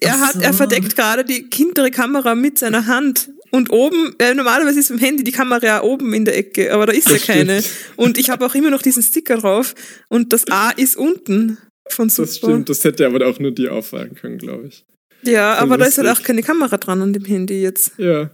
er 0.00 0.20
hat, 0.20 0.36
er 0.42 0.52
verdeckt 0.52 0.94
gerade 0.96 1.24
die 1.24 1.46
hintere 1.52 1.90
Kamera 1.90 2.34
mit 2.34 2.58
seiner 2.58 2.86
Hand. 2.86 3.30
Und 3.52 3.70
oben, 3.70 4.14
äh, 4.18 4.34
normalerweise 4.34 4.80
ist 4.80 4.88
beim 4.90 4.98
Handy 4.98 5.22
die 5.24 5.32
Kamera 5.32 5.64
ja 5.64 5.82
oben 5.82 6.12
in 6.12 6.24
der 6.24 6.36
Ecke, 6.36 6.72
aber 6.74 6.86
da 6.86 6.92
ist 6.92 7.06
ja 7.08 7.14
Das 7.14 7.24
keine. 7.26 7.62
stimmt. 7.62 7.74
Und 7.96 8.18
ich 8.18 8.28
habe 8.28 8.44
auch 8.44 8.54
immer 8.54 8.70
noch 8.70 8.82
diesen 8.82 9.02
Sticker 9.02 9.36
drauf 9.38 9.74
und 10.08 10.32
das 10.32 10.48
A 10.50 10.70
ist 10.70 10.96
unten 10.96 11.56
von 11.88 12.08
Super. 12.08 12.26
Das 12.26 12.36
stimmt, 12.36 12.68
das 12.68 12.84
hätte 12.84 13.06
aber 13.06 13.24
auch 13.26 13.38
nur 13.38 13.52
dir 13.52 13.72
auffallen 13.72 14.14
können, 14.16 14.38
glaube 14.38 14.66
ich. 14.66 14.84
Ja, 15.22 15.54
aber 15.54 15.78
da 15.78 15.86
ist 15.86 15.96
halt 15.96 16.08
lustig. 16.08 16.24
auch 16.24 16.26
keine 16.26 16.42
Kamera 16.42 16.76
dran 16.76 17.00
an 17.00 17.12
dem 17.12 17.24
Handy 17.24 17.62
jetzt. 17.62 17.92
Ja, 17.98 18.30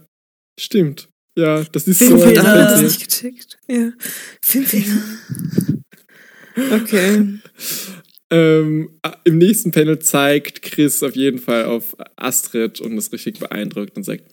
stimmt. 0.59 1.07
Ja, 1.37 1.63
das 1.71 1.87
ist 1.87 1.99
Bin 1.99 2.09
so 2.09 2.23
Ah. 2.23 2.27
habe 2.43 2.59
das 2.59 2.81
nicht 2.81 2.99
gecheckt. 3.07 3.59
Ja. 3.67 3.91
Filmfehler. 4.43 5.01
Okay. 6.71 7.39
Ähm, 8.33 8.89
Im 9.25 9.37
nächsten 9.37 9.71
Panel 9.71 9.99
zeigt 9.99 10.63
Chris 10.63 11.03
auf 11.03 11.15
jeden 11.15 11.37
Fall 11.37 11.65
auf 11.65 11.95
Astrid 12.15 12.81
und 12.81 12.97
ist 12.97 13.13
richtig 13.13 13.37
beeindruckt 13.37 13.95
und 13.95 14.03
sagt, 14.03 14.23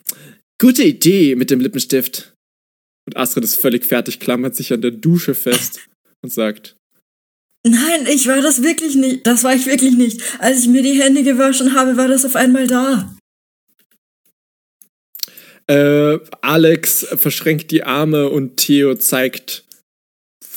gute 0.58 0.82
Idee 0.84 1.36
mit 1.36 1.50
dem 1.50 1.60
Lippenstift. 1.60 2.32
Und 3.06 3.18
Astrid 3.18 3.44
ist 3.44 3.56
völlig 3.56 3.84
fertig, 3.84 4.18
klammert 4.18 4.56
sich 4.56 4.72
an 4.72 4.80
der 4.80 4.92
Dusche 4.92 5.34
fest 5.34 5.80
und 6.22 6.32
sagt, 6.32 6.76
Nein, 7.62 8.06
ich 8.10 8.26
war 8.26 8.40
das 8.40 8.62
wirklich 8.62 8.94
nicht. 8.94 9.26
Das 9.26 9.44
war 9.44 9.54
ich 9.54 9.66
wirklich 9.66 9.94
nicht. 9.94 10.22
Als 10.38 10.62
ich 10.62 10.68
mir 10.68 10.82
die 10.82 10.98
Hände 10.98 11.22
gewaschen 11.22 11.74
habe, 11.74 11.98
war 11.98 12.08
das 12.08 12.24
auf 12.24 12.34
einmal 12.34 12.66
da. 12.66 13.14
äh, 15.66 16.18
Alex 16.40 17.06
verschränkt 17.16 17.70
die 17.70 17.84
Arme 17.84 18.30
und 18.30 18.56
Theo 18.56 18.94
zeigt 18.94 19.64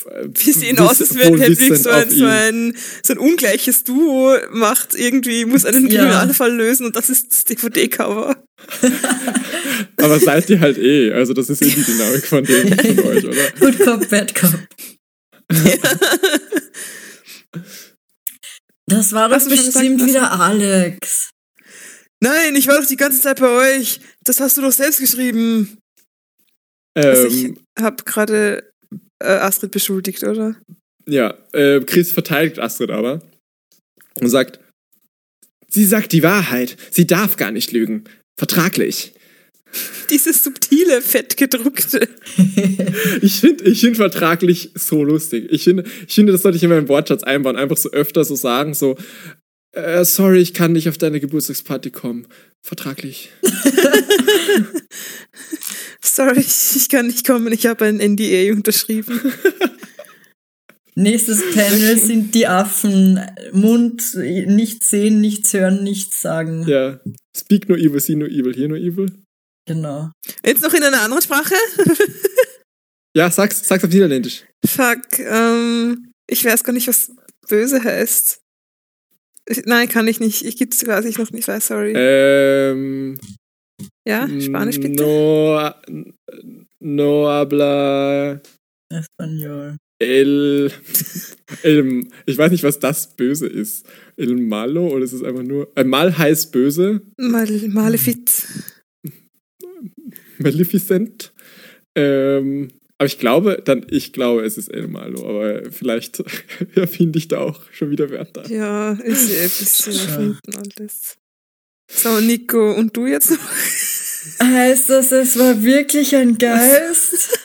Wir 0.06 0.54
sehen 0.54 0.78
aus, 0.80 1.00
als 1.02 1.16
wäre 1.16 1.38
Hedwig 1.38 1.76
so 1.78 1.90
ein, 1.90 2.10
so, 2.10 2.26
ein, 2.26 2.76
so 3.04 3.14
ein 3.14 3.20
ungleiches 3.20 3.84
Duo, 3.84 4.36
macht 4.52 4.96
irgendwie, 4.96 5.46
muss 5.46 5.66
einen 5.66 5.88
Ja. 5.90 6.00
Kriminalfall 6.02 6.54
lösen 6.54 6.86
und 6.86 6.96
das 6.96 7.10
ist 7.10 7.32
das 7.32 7.46
DVD-Cover. 7.46 8.44
Aber 9.98 10.20
seid 10.20 10.50
ihr 10.50 10.60
halt 10.60 10.78
eh, 10.78 11.12
also 11.14 11.34
das 11.34 11.50
ist 11.50 11.62
eh 11.62 11.70
die 11.70 11.84
Dynamik 11.84 12.26
von, 12.26 12.44
dem, 12.44 12.68
von 12.78 13.00
euch, 13.08 13.26
oder? 13.26 13.52
Good 13.60 13.80
Cop, 13.80 14.10
Bad 14.10 14.36
Cop. 14.36 14.60
Das 18.86 19.14
war 19.14 19.30
doch 19.30 19.38
Hast 19.38 19.50
bestimmt 19.50 20.00
gesagt, 20.00 20.06
wieder 20.10 20.40
Alex. 20.40 21.30
Nein, 22.22 22.56
ich 22.56 22.68
war 22.68 22.80
doch 22.80 22.88
die 22.88 22.98
ganze 22.98 23.22
Zeit 23.22 23.40
bei 23.40 23.78
euch. 23.78 24.02
Das 24.24 24.40
hast 24.40 24.58
du 24.58 24.62
doch 24.62 24.72
selbst 24.72 25.00
geschrieben. 25.00 25.78
Also 26.96 27.28
Ähm, 27.28 27.58
ich 27.78 27.84
habe 27.84 28.04
gerade 28.04 28.73
äh, 29.24 29.40
Astrid 29.40 29.72
beschuldigt, 29.72 30.24
oder? 30.24 30.56
ja, 31.08 31.38
äh, 31.54 31.82
Chris 31.82 32.12
verteidigt 32.12 32.60
Astrid 32.60 32.92
aber 32.92 33.22
und 34.20 34.30
sagt, 34.30 34.60
sie 35.68 35.86
sagt 35.86 36.12
die 36.12 36.24
Wahrheit. 36.24 36.78
Sie 36.92 37.08
darf 37.08 37.38
gar 37.38 37.52
nicht 37.52 37.72
lügen. 37.72 38.04
Vertraglich. 38.38 39.14
Dieses 40.10 40.44
subtile, 40.44 41.02
fettgedruckte. 41.02 42.08
Ich 43.22 43.40
finde 43.40 43.64
ich 43.66 43.82
find 43.82 43.96
vertraglich 43.98 44.72
so 44.76 45.04
lustig. 45.04 45.48
Ich 45.50 45.64
finde, 45.64 45.84
ich 46.08 46.14
finde, 46.14 46.32
das 46.32 46.42
sollte 46.42 46.58
ich 46.58 46.64
in 46.64 46.70
meinen 46.70 46.90
Wortschatz 46.90 47.24
einbauen. 47.24 47.56
Einfach 47.56 47.78
so 47.78 47.90
öfter 47.92 48.24
so 48.24 48.36
sagen, 48.36 48.74
so, 48.74 48.98
äh, 49.74 50.06
sorry, 50.06 50.40
ich 50.40 50.54
kann 50.54 50.72
nicht 50.72 50.90
auf 50.90 50.98
deine 50.98 51.20
Geburtstagsparty 51.20 51.92
kommen. 51.92 52.28
Vertraglich. 52.62 53.30
Sorry, 56.02 56.40
ich 56.40 56.90
kann 56.90 57.08
nicht 57.08 57.26
kommen, 57.26 57.52
ich 57.52 57.66
habe 57.66 57.86
ein 57.86 57.98
NDA 57.98 58.54
unterschrieben. 58.54 59.20
Nächstes 60.96 61.42
Panel 61.54 61.98
sind 61.98 62.36
die 62.36 62.46
Affen. 62.46 63.20
Mund, 63.52 64.14
nichts 64.16 64.92
sehen, 64.92 65.22
nichts 65.22 65.52
hören, 65.54 65.84
nichts 65.84 66.22
sagen. 66.22 66.68
Ja. 66.68 67.00
Speak 67.36 67.68
no 67.68 67.76
evil, 67.76 68.00
see 68.00 68.16
no 68.16 68.26
evil, 68.26 68.54
hear 68.54 68.70
no 68.70 68.76
evil. 68.76 69.08
Genau. 69.66 70.12
Jetzt 70.46 70.62
noch 70.62 70.74
in 70.74 70.84
einer 70.84 71.02
anderen 71.02 71.24
Sprache? 71.24 71.56
Ja, 73.16 73.30
sag's, 73.30 73.62
sag's 73.68 73.84
auf 73.84 73.92
Niederländisch. 73.92 74.44
Fuck, 74.66 75.20
ähm, 75.20 76.12
ich 76.28 76.44
weiß 76.44 76.64
gar 76.64 76.74
nicht, 76.74 76.88
was 76.88 77.12
böse 77.48 77.84
heißt. 77.84 78.40
Ich, 79.48 79.66
nein, 79.66 79.90
kann 79.90 80.08
ich 80.08 80.20
nicht. 80.20 80.46
Ich 80.46 80.58
gibt's, 80.58 80.86
weiß 80.86 81.06
ich 81.06 81.18
noch 81.18 81.32
nicht, 81.32 81.48
weiß, 81.48 81.68
sorry. 81.68 81.94
Ähm. 81.96 83.18
ja, 84.08 84.28
Spanisch 84.40 84.80
bitte. 84.80 85.04
No, 85.04 85.72
no 86.80 87.28
habla 87.28 88.42
Espanol. 88.90 89.78
el, 90.00 90.72
el. 91.64 92.08
Ich 92.26 92.38
weiß 92.38 92.52
nicht, 92.52 92.64
was 92.64 92.80
das 92.80 93.16
Böse 93.16 93.48
ist. 93.48 93.86
El 94.16 94.36
malo 94.36 94.88
oder 94.88 95.04
ist 95.04 95.14
es 95.14 95.24
einfach 95.24 95.44
nur. 95.44 95.72
Äh, 95.76 95.84
mal 95.84 96.18
heißt 96.18 96.52
böse. 96.52 97.02
Mal, 97.18 97.48
Malefit. 97.68 98.48
Maleficent. 100.38 101.34
Ähm, 101.96 102.70
aber 103.04 103.08
ich 103.08 103.20
glaube, 103.20 103.62
dann, 103.66 103.86
ich 103.90 104.14
glaube, 104.14 104.46
es 104.46 104.58
ist 104.58 104.70
El 104.70 104.88
Malo, 104.88 105.28
aber 105.28 105.70
vielleicht 105.72 106.24
erfinde 106.76 107.20
ich 107.20 107.28
da 107.28 107.40
auch 107.40 107.60
schon 107.74 107.90
wieder 107.90 108.10
Wörter. 108.10 108.50
Ja, 108.50 108.94
ist 108.94 109.30
ja 109.30 109.42
ein 109.44 109.50
bisschen 109.50 109.94
Ja. 109.94 110.02
erfunden 110.04 110.56
alles. 110.80 111.18
So, 111.92 112.22
Nico, 112.22 112.72
und 112.74 112.96
du 112.96 113.06
jetzt 113.08 113.30
noch? 113.32 113.40
Heißt 114.42 114.90
das, 114.90 115.12
es 115.12 115.38
war 115.38 115.62
wirklich 115.64 116.16
ein 116.16 116.38
Geist? 116.38 117.38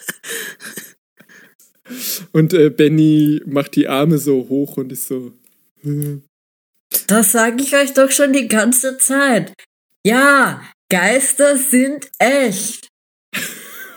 Und 2.31 2.55
äh, 2.55 2.71
Benny 2.71 3.43
macht 3.45 3.75
die 3.75 3.89
Arme 3.89 4.19
so 4.19 4.47
hoch 4.49 4.77
und 4.77 4.93
ist 4.93 5.09
so. 5.09 5.33
hm. 5.83 6.23
Das 7.09 7.33
sage 7.33 7.63
ich 7.65 7.75
euch 7.75 7.95
doch 7.95 8.13
schon 8.13 8.33
die 8.33 8.47
ganze 8.47 8.97
Zeit. 8.99 9.53
Ja, 10.07 10.63
Geister 10.89 11.57
sind 11.57 12.09
echt. 12.21 12.87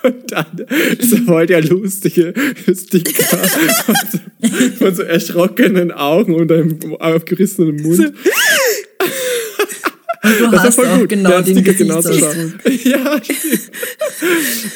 Und 0.03 0.31
dann 0.31 0.65
ist 0.97 1.11
er 1.13 1.19
voll 1.25 1.45
der 1.45 1.61
lustige 1.63 2.33
Sticker 2.63 3.23
von, 3.85 3.95
so, 4.11 4.57
von 4.77 4.95
so 4.95 5.01
erschrockenen 5.03 5.91
Augen 5.91 6.33
und 6.35 6.51
einem 6.51 6.79
aufgerissenen 6.99 7.75
Mund. 7.81 8.13
Du 10.23 10.51
Das 10.51 10.61
hast 10.61 10.75
voll 10.75 10.85
auch 10.87 10.99
gut. 10.99 11.09
genau 11.09 11.41
den 11.41 11.57
Sticker 11.57 11.73
genauso 11.73 12.09
Gesichtsausdruck. 12.09 12.61
Ja, 12.85 13.21
stimmt. 13.23 13.71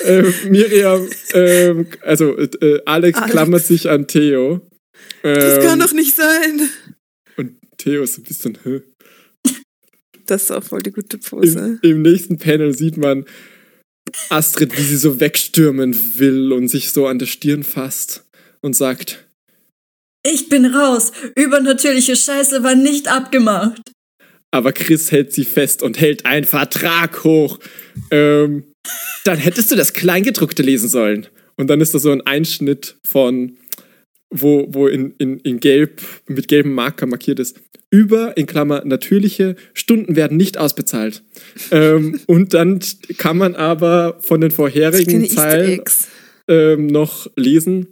ähm, 0.06 0.34
Miriam, 0.50 1.08
ähm, 1.34 1.88
also 2.02 2.36
äh, 2.38 2.82
Alex, 2.86 3.18
Alex. 3.20 3.32
klammert 3.32 3.64
sich 3.66 3.90
an 3.90 4.08
Theo. 4.08 4.62
Das 5.22 5.58
Ähm, 5.58 5.64
kann 5.64 5.80
doch 5.80 5.94
nicht 5.94 6.16
sein. 6.16 6.62
Und 7.38 7.52
Theo 7.78 8.04
ist 8.04 8.18
ein 8.18 8.24
bisschen. 8.24 8.58
Hä? 8.64 8.82
Das 10.26 10.44
ist 10.44 10.52
auch 10.52 10.64
voll 10.64 10.82
die 10.82 10.92
gute 10.92 11.20
Pose. 11.20 11.80
Im, 11.84 11.90
Im 11.92 12.02
nächsten 12.02 12.38
Panel 12.40 12.76
sieht 12.76 12.98
man 12.98 13.26
Astrid, 14.30 14.78
wie 14.78 14.84
sie 14.84 14.98
so 14.98 15.20
wegstürmen 15.20 16.18
will 16.18 16.52
und 16.52 16.68
sich 16.68 16.92
so 16.92 17.08
an 17.08 17.20
der 17.20 17.26
Stirn 17.26 17.64
fasst 17.64 18.26
und 18.62 18.76
sagt: 18.76 19.26
Ich 20.26 20.50
bin 20.50 20.66
raus. 20.66 21.12
Übernatürliche 21.36 22.16
Scheiße 22.16 22.64
war 22.64 22.76
nicht 22.76 23.08
abgemacht. 23.08 23.82
Aber 24.52 24.72
Chris 24.72 25.12
hält 25.12 25.34
sie 25.34 25.44
fest 25.44 25.84
und 25.84 26.00
hält 26.00 26.26
einen 26.26 26.46
Vertrag 26.46 27.24
hoch. 27.26 27.60
Ähm, 28.10 28.64
dann 29.26 29.38
hättest 29.38 29.72
du 29.72 29.76
das 29.76 29.94
Kleingedruckte 29.94 30.64
lesen 30.64 30.88
sollen. 30.88 31.28
Und 31.58 31.70
dann 31.70 31.82
ist 31.82 31.94
da 31.94 32.00
so 32.00 32.12
ein 32.12 32.22
Einschnitt 32.22 32.96
von, 33.06 33.58
wo, 34.30 34.66
wo 34.70 34.88
in, 34.88 35.14
in, 35.18 35.40
in 35.40 35.60
gelb, 35.60 36.02
mit 36.28 36.48
gelbem 36.48 36.74
Marker 36.74 37.06
markiert 37.06 37.40
ist. 37.40 37.60
Über, 37.92 38.36
in 38.36 38.46
Klammer, 38.46 38.84
natürliche 38.86 39.56
Stunden 39.74 40.16
werden 40.16 40.38
nicht 40.38 40.58
ausbezahlt. 40.58 41.24
ähm, 41.72 42.20
und 42.28 42.54
dann 42.54 42.80
kann 43.18 43.38
man 43.38 43.56
aber 43.56 44.18
von 44.22 44.42
den 44.42 44.52
vorherigen 44.52 45.30
Zeilen 45.30 45.82
ähm, 46.48 46.88
noch 46.88 47.30
lesen. 47.36 47.88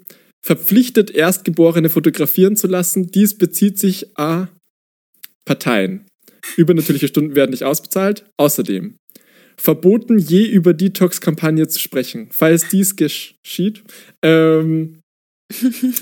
Verpflichtet, 0.46 1.12
Erstgeborene 1.12 1.90
fotografieren 1.90 2.58
zu 2.58 2.68
lassen. 2.68 3.12
Dies 3.12 3.38
bezieht 3.38 3.80
sich 3.80 4.18
a 4.18 4.50
Parteien. 5.46 6.06
Übernatürliche 6.58 7.08
Stunden 7.08 7.36
werden 7.36 7.52
nicht 7.52 7.64
ausbezahlt. 7.64 8.26
Außerdem 8.38 8.96
verboten, 9.58 10.18
je 10.18 10.46
über 10.46 10.74
Detox-Kampagne 10.74 11.68
zu 11.68 11.80
sprechen. 11.80 12.28
Falls 12.32 12.68
dies 12.70 12.96
geschieht. 12.96 13.84
Ähm, 14.22 15.00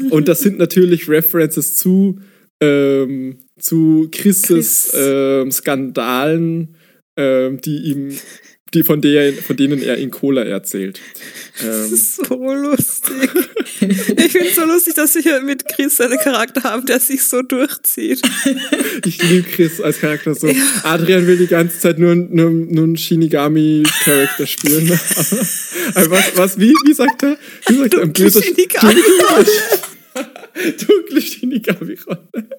und 0.10 0.28
das 0.28 0.40
sind 0.42 0.58
natürlich 0.58 1.10
References 1.10 1.78
zu, 1.78 2.20
ähm, 2.62 3.40
zu 3.62 4.10
Chris' 4.12 4.42
Chris. 4.44 4.92
Ähm, 4.96 5.52
Skandalen, 5.52 6.76
ähm, 7.18 7.62
die 7.62 7.78
ihm, 7.78 8.18
die 8.74 8.84
von, 8.84 9.02
der, 9.02 9.34
von 9.34 9.58
denen 9.58 9.82
er 9.82 9.98
in 9.98 10.12
Cola 10.12 10.44
erzählt. 10.44 11.00
Das 11.62 11.88
Ähm, 11.90 11.94
ist 11.94 12.16
so 12.26 12.54
lustig. 12.54 13.30
Ich 13.82 14.32
finde 14.32 14.48
es 14.48 14.56
so 14.56 14.64
lustig, 14.66 14.94
dass 14.94 15.14
wir 15.16 15.42
mit 15.42 15.68
Chris 15.68 16.00
einen 16.00 16.18
Charakter 16.20 16.64
haben, 16.64 16.86
der 16.86 17.00
sich 17.02 17.22
so 17.24 17.42
durchzieht. 17.42 18.22
ich 19.06 19.22
liebe 19.24 19.48
Chris 19.50 19.82
als 19.82 20.00
Charakter 20.00 20.34
so. 20.36 20.48
Ja. 20.48 20.56
Adrian 20.84 21.28
will 21.28 21.36
die 21.38 21.48
ganze 21.48 21.80
Zeit 21.80 22.00
nur, 22.00 22.16
nur, 22.16 22.50
nur 22.50 22.84
einen 22.86 22.96
Shinigami-Charakter 22.98 24.48
spielen. 24.48 24.88
Aber 25.96 26.12
was, 26.12 26.38
was, 26.38 26.60
wie, 26.60 26.74
wie 26.86 26.94
sagt 26.94 27.24
er? 27.24 27.38
Wie 27.68 27.76
sagt 27.78 27.94
Dunkle 27.96 28.26
böser- 28.26 28.42
Shinigami. 28.44 28.96
Dunkle 30.88 31.22
Shinigami-Rolle. 31.22 32.50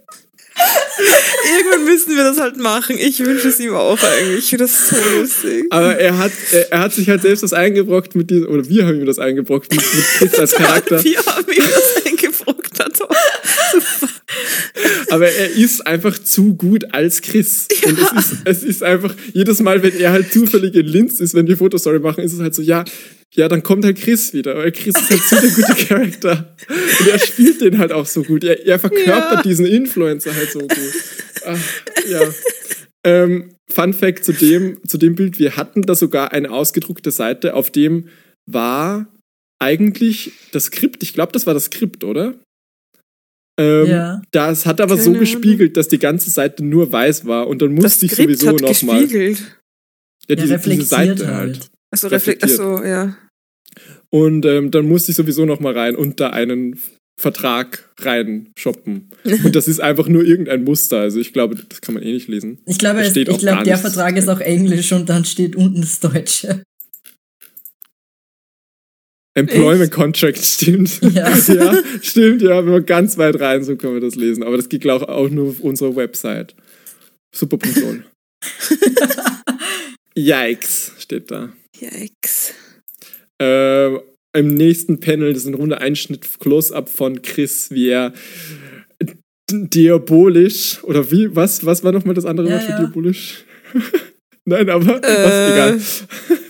Irgendwann 1.57 1.85
müssen 1.85 2.17
wir 2.17 2.25
das 2.25 2.39
halt 2.39 2.57
machen. 2.59 2.97
Ich 2.99 3.19
wünsche 3.21 3.49
es 3.49 3.59
ihm 3.61 3.75
auch 3.75 3.99
eigentlich. 4.03 4.51
Das 4.59 4.89
so 4.89 4.97
lustig. 5.19 5.67
Aber 5.71 5.97
er 5.97 6.19
hat, 6.19 6.33
er, 6.53 6.73
er 6.73 6.81
hat 6.81 6.93
sich 6.93 7.09
halt 7.09 7.23
selbst 7.23 7.43
das 7.43 7.53
eingebrockt 7.53 8.15
mit 8.15 8.31
diesem, 8.31 8.49
oder 8.49 8.69
wir 8.69 8.87
haben 8.87 9.01
ihm 9.01 9.07
das 9.07 9.19
eingebrockt 9.19 9.73
mit, 9.73 9.81
mit 9.81 10.05
Chris 10.19 10.39
als 10.39 10.53
Charakter. 10.57 11.03
Wir 11.03 11.19
haben 11.19 11.51
ihm 11.51 11.65
das. 11.65 12.02
Aber 15.11 15.29
er 15.29 15.51
ist 15.51 15.87
einfach 15.87 16.19
zu 16.19 16.55
gut 16.55 16.93
als 16.95 17.21
Chris. 17.23 17.69
Und 17.85 17.99
es 17.99 18.13
ist, 18.13 18.37
es 18.45 18.63
ist 18.63 18.83
einfach, 18.83 19.15
jedes 19.33 19.61
Mal, 19.61 19.83
wenn 19.83 19.99
er 19.99 20.13
halt 20.13 20.33
zufällig 20.33 20.75
in 20.75 20.87
Linz 20.87 21.21
ist, 21.21 21.35
wenn 21.35 21.47
wir 21.47 21.57
Fotostory 21.57 21.99
machen, 21.99 22.25
ist 22.25 22.33
es 22.33 22.41
halt 22.41 22.55
so, 22.55 22.63
ja, 22.63 22.85
ja, 23.35 23.49
dann 23.49 23.63
kommt 23.63 23.85
halt 23.85 23.99
Chris 23.99 24.33
wieder. 24.35 24.57
Weil 24.57 24.73
Chris 24.73 24.95
ist 24.95 25.11
halt 25.11 25.23
so 25.23 25.37
der 25.37 25.51
gute 25.51 25.87
Charakter. 25.87 26.57
Und 27.01 27.09
er 27.09 27.19
spielt 27.19 27.61
den 27.61 27.79
halt 27.79 27.93
auch 27.93 28.07
so 28.07 28.23
gut. 28.23 28.45
Er, 28.45 28.67
er 28.67 28.79
verkörpert 28.79 29.33
Ja. 29.37 29.43
diesen 29.43 29.67
Influencer 29.67 30.35
halt 30.35 30.51
so 30.53 30.61
gut. 30.61 30.73
Ach, 31.47 31.59
ja. 32.11 32.21
Ähm, 33.05 33.55
Fun 33.71 33.95
Fact 33.95 34.25
zu 34.25 34.33
dem, 34.33 34.79
zu 34.87 34.99
dem 34.99 35.15
Bild, 35.15 35.39
wir 35.39 35.57
hatten 35.57 35.83
da 35.83 35.95
sogar 35.95 36.33
eine 36.33 36.51
ausgedruckte 36.51 37.11
Seite, 37.11 37.55
auf 37.55 37.71
dem 37.71 38.09
war 38.47 39.07
eigentlich 39.59 40.33
das 40.53 40.65
Skript, 40.65 41.03
ich 41.03 41.15
glaube, 41.15 41.33
das 41.33 41.47
war 41.47 41.55
das 41.55 41.65
Skript, 41.65 42.05
oder? 42.05 42.35
Ähm, 43.59 43.87
Ja. 43.87 44.23
Das 44.31 44.65
hat 44.67 44.81
aber 44.81 44.95
Keine 44.97 45.05
so 45.05 45.13
gespiegelt, 45.13 45.77
dass 45.77 45.89
die 45.89 45.99
ganze 45.99 46.31
Seite 46.31 46.65
nur 46.65 46.91
weiß 46.91 47.27
war 47.27 47.47
und 47.49 47.61
dann 47.63 47.75
musste 47.75 48.07
ich 48.07 48.15
sowieso 48.15 48.49
hat 48.49 48.61
nochmal. 48.61 49.03
gespiegelt. 49.03 49.39
Ja, 49.39 49.45
Ja, 50.29 50.37
diese, 50.37 50.43
diese 50.43 50.55
reflektiert 50.55 50.89
Seite 50.89 51.27
halt. 51.27 51.37
halt. 51.37 51.71
Reflekt, 51.95 52.13
Reflektiert. 52.13 52.51
achso, 52.61 52.85
ja. 52.85 53.17
Und 54.11 54.45
ähm, 54.47 54.71
dann 54.71 54.87
musste 54.87 55.11
ich 55.13 55.17
sowieso 55.17 55.45
nochmal 55.47 55.77
rein 55.77 55.97
und 55.97 56.21
da 56.21 56.31
einen 56.31 56.79
Vertrag 57.21 57.91
rein 58.01 58.49
shoppen. 58.59 59.11
Und 59.45 59.55
das 59.55 59.69
ist 59.69 59.81
einfach 59.81 60.09
nur 60.09 60.25
irgendein 60.25 60.65
Muster. 60.65 61.01
Also 61.01 61.21
ich 61.21 61.33
glaube, 61.35 61.57
das 61.69 61.81
kann 61.83 61.95
man 61.95 62.03
eh 62.03 62.13
nicht 62.13 62.27
lesen. 62.29 62.59
Ich 62.67 62.79
glaube, 62.79 63.01
es, 63.01 63.15
ich 63.15 63.27
glaube 63.27 63.63
der 63.65 63.77
nichts. 63.77 63.81
Vertrag 63.83 64.17
ist 64.17 64.29
auch 64.29 64.41
Englisch 64.41 64.93
und 64.93 65.09
dann 65.09 65.25
steht 65.27 65.55
unten 65.55 65.83
das 65.83 66.01
Deutsche. 66.01 66.63
Employment 69.35 69.91
Contract, 69.91 70.39
stimmt. 70.39 71.01
Ja. 71.13 71.37
ja, 71.49 71.83
stimmt, 72.01 72.43
ja, 72.43 72.65
wenn 72.65 72.73
wir 72.73 72.81
ganz 72.83 73.17
weit 73.19 73.41
rein, 73.41 73.65
so 73.65 73.77
können 73.77 73.95
wir 73.95 74.01
das 74.01 74.15
lesen. 74.15 74.43
Aber 74.43 74.57
das 74.57 74.69
geht, 74.69 74.83
glaube 74.83 75.05
ich, 75.05 75.11
auch 75.11 75.29
nur 75.29 75.51
auf 75.51 75.61
unserer 75.61 75.97
Website. 75.97 76.55
Super 77.35 77.59
Funktion. 77.59 78.05
Yikes, 80.17 80.93
steht 80.99 81.31
da. 81.31 81.53
Yikes. 81.81 82.55
Ähm, 83.41 84.01
im 84.35 84.55
nächsten 84.55 85.01
Panel, 85.01 85.33
das 85.33 85.43
ist 85.43 85.49
ein 85.49 85.55
runder 85.55 85.81
Einschnitt, 85.81 86.27
Close-Up 86.41 86.89
von 86.89 87.23
Chris, 87.23 87.71
wie 87.71 87.89
er 87.89 88.13
diabolisch, 89.51 90.83
oder 90.85 91.11
wie, 91.11 91.35
was, 91.35 91.65
was 91.67 91.85
war 91.85 91.93
nochmal 91.93 92.15
das 92.15 92.25
andere 92.25 92.49
Ja, 92.49 92.55
Wort 92.55 92.65
für 92.65 92.71
ja. 92.71 92.79
diabolisch? 92.81 93.45
Nein, 94.45 94.69
aber 94.71 94.87
was, 95.03 95.11
Äh, 95.11 95.53
egal. 95.55 95.81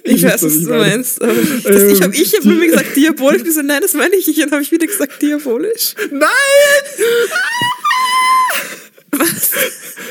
Ich 0.05 0.23
Ihr 0.23 0.29
weiß, 0.31 0.43
was 0.43 0.55
ich 0.57 0.65
du 0.65 0.71
meine. 0.71 0.81
meinst. 0.83 1.23
Aber 1.23 1.33
ich, 1.33 1.63
das, 1.63 1.83
ich 1.93 2.03
habe 2.03 2.15
Ähm, 2.17 2.23
ich 2.23 2.35
hab 2.35 2.45
mir 2.45 2.67
gesagt 2.67 2.97
diabolisch. 2.97 3.43
Ich 3.47 3.55
so, 3.55 3.63
nein, 3.63 3.81
das 3.83 3.95
meine 3.95 4.15
ich 4.17 4.27
nicht. 4.27 4.41
Dann 4.41 4.51
habe 4.51 4.63
ich 4.63 4.73
wieder 4.73 4.87
gesagt 4.87 5.21
diabolisch. 5.21 5.95
Nein! 6.11 6.31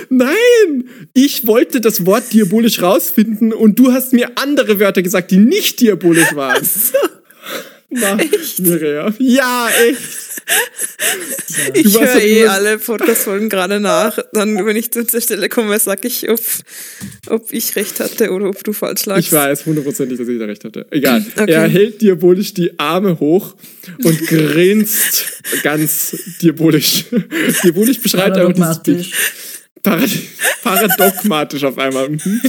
Nein! 0.09 0.89
Ich 1.13 1.47
wollte 1.47 1.81
das 1.81 2.05
Wort 2.05 2.31
diabolisch 2.33 2.81
rausfinden 2.81 3.51
und 3.53 3.79
du 3.79 3.91
hast 3.91 4.13
mir 4.13 4.31
andere 4.35 4.79
Wörter 4.79 5.01
gesagt, 5.01 5.31
die 5.31 5.37
nicht 5.37 5.79
diabolisch 5.79 6.35
waren. 6.35 6.61
Na, 7.91 8.17
Mireia. 8.59 9.13
Ja, 9.19 9.69
echt. 9.85 10.01
Ich 11.73 11.99
höre 11.99 12.21
eh 12.21 12.47
alle 12.47 12.77
Podcast-Folgen 12.77 13.49
gerade 13.49 13.81
nach. 13.81 14.17
Dann, 14.31 14.65
wenn 14.65 14.77
ich 14.77 14.91
zu 14.91 15.03
der 15.03 15.19
Stelle 15.19 15.49
komme, 15.49 15.77
sage 15.77 16.07
ich, 16.07 16.29
ob, 16.29 16.39
ob 17.27 17.51
ich 17.51 17.75
recht 17.75 17.99
hatte 17.99 18.31
oder 18.31 18.47
ob 18.47 18.63
du 18.63 18.71
falsch 18.71 19.05
lagst. 19.05 19.27
Ich 19.27 19.33
weiß 19.33 19.65
hundertprozentig, 19.65 20.17
dass 20.17 20.27
ich 20.27 20.39
da 20.39 20.45
recht 20.45 20.63
hatte. 20.63 20.87
Egal. 20.89 21.25
Okay. 21.41 21.51
Er 21.53 21.67
hält 21.67 22.01
diabolisch 22.01 22.53
die 22.53 22.77
Arme 22.77 23.19
hoch 23.19 23.55
und 24.03 24.27
grinst 24.27 25.25
ganz 25.63 26.15
diabolisch. 26.41 27.05
diabolisch 27.63 27.99
beschreibt 27.99 28.37
einfach 28.37 28.53
dieses 28.53 28.83
Bild. 28.83 29.07
Paradogmatisch. 29.81 30.21
Parad 30.61 30.97
paradogmatisch 30.97 31.63
auf 31.63 31.77
einmal. 31.77 32.09
Mhm. 32.09 32.41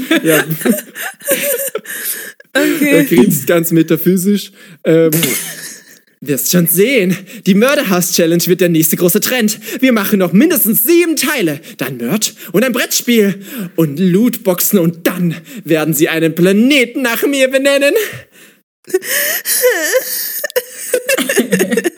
Ja, 2.55 2.63
er 2.63 3.01
Okay. 3.03 3.17
grinst 3.17 3.47
ganz 3.47 3.71
metaphysisch. 3.71 4.53
Ähm, 4.85 5.11
wirst 6.21 6.53
schon 6.53 6.67
sehen. 6.69 7.17
Die 7.47 7.55
Mörderhaus-Challenge 7.55 8.47
wird 8.47 8.61
der 8.61 8.69
nächste 8.69 8.97
große 8.97 9.21
Trend. 9.21 9.59
Wir 9.81 9.93
machen 9.93 10.21
noch 10.21 10.33
mindestens 10.33 10.85
sieben 10.85 11.17
Teile. 11.17 11.61
Dann 11.79 11.97
Mörd 11.97 12.35
und 12.53 12.65
ein 12.65 12.73
Brettspiel 12.73 13.41
und 13.77 13.99
Lootboxen 13.99 14.79
und 14.79 15.07
dann 15.07 15.35
werden 15.65 15.95
sie 15.95 16.09
einen 16.09 16.35
Planeten 16.35 17.03
nach 17.03 17.27
mir 17.27 17.49
benennen. 17.49 17.95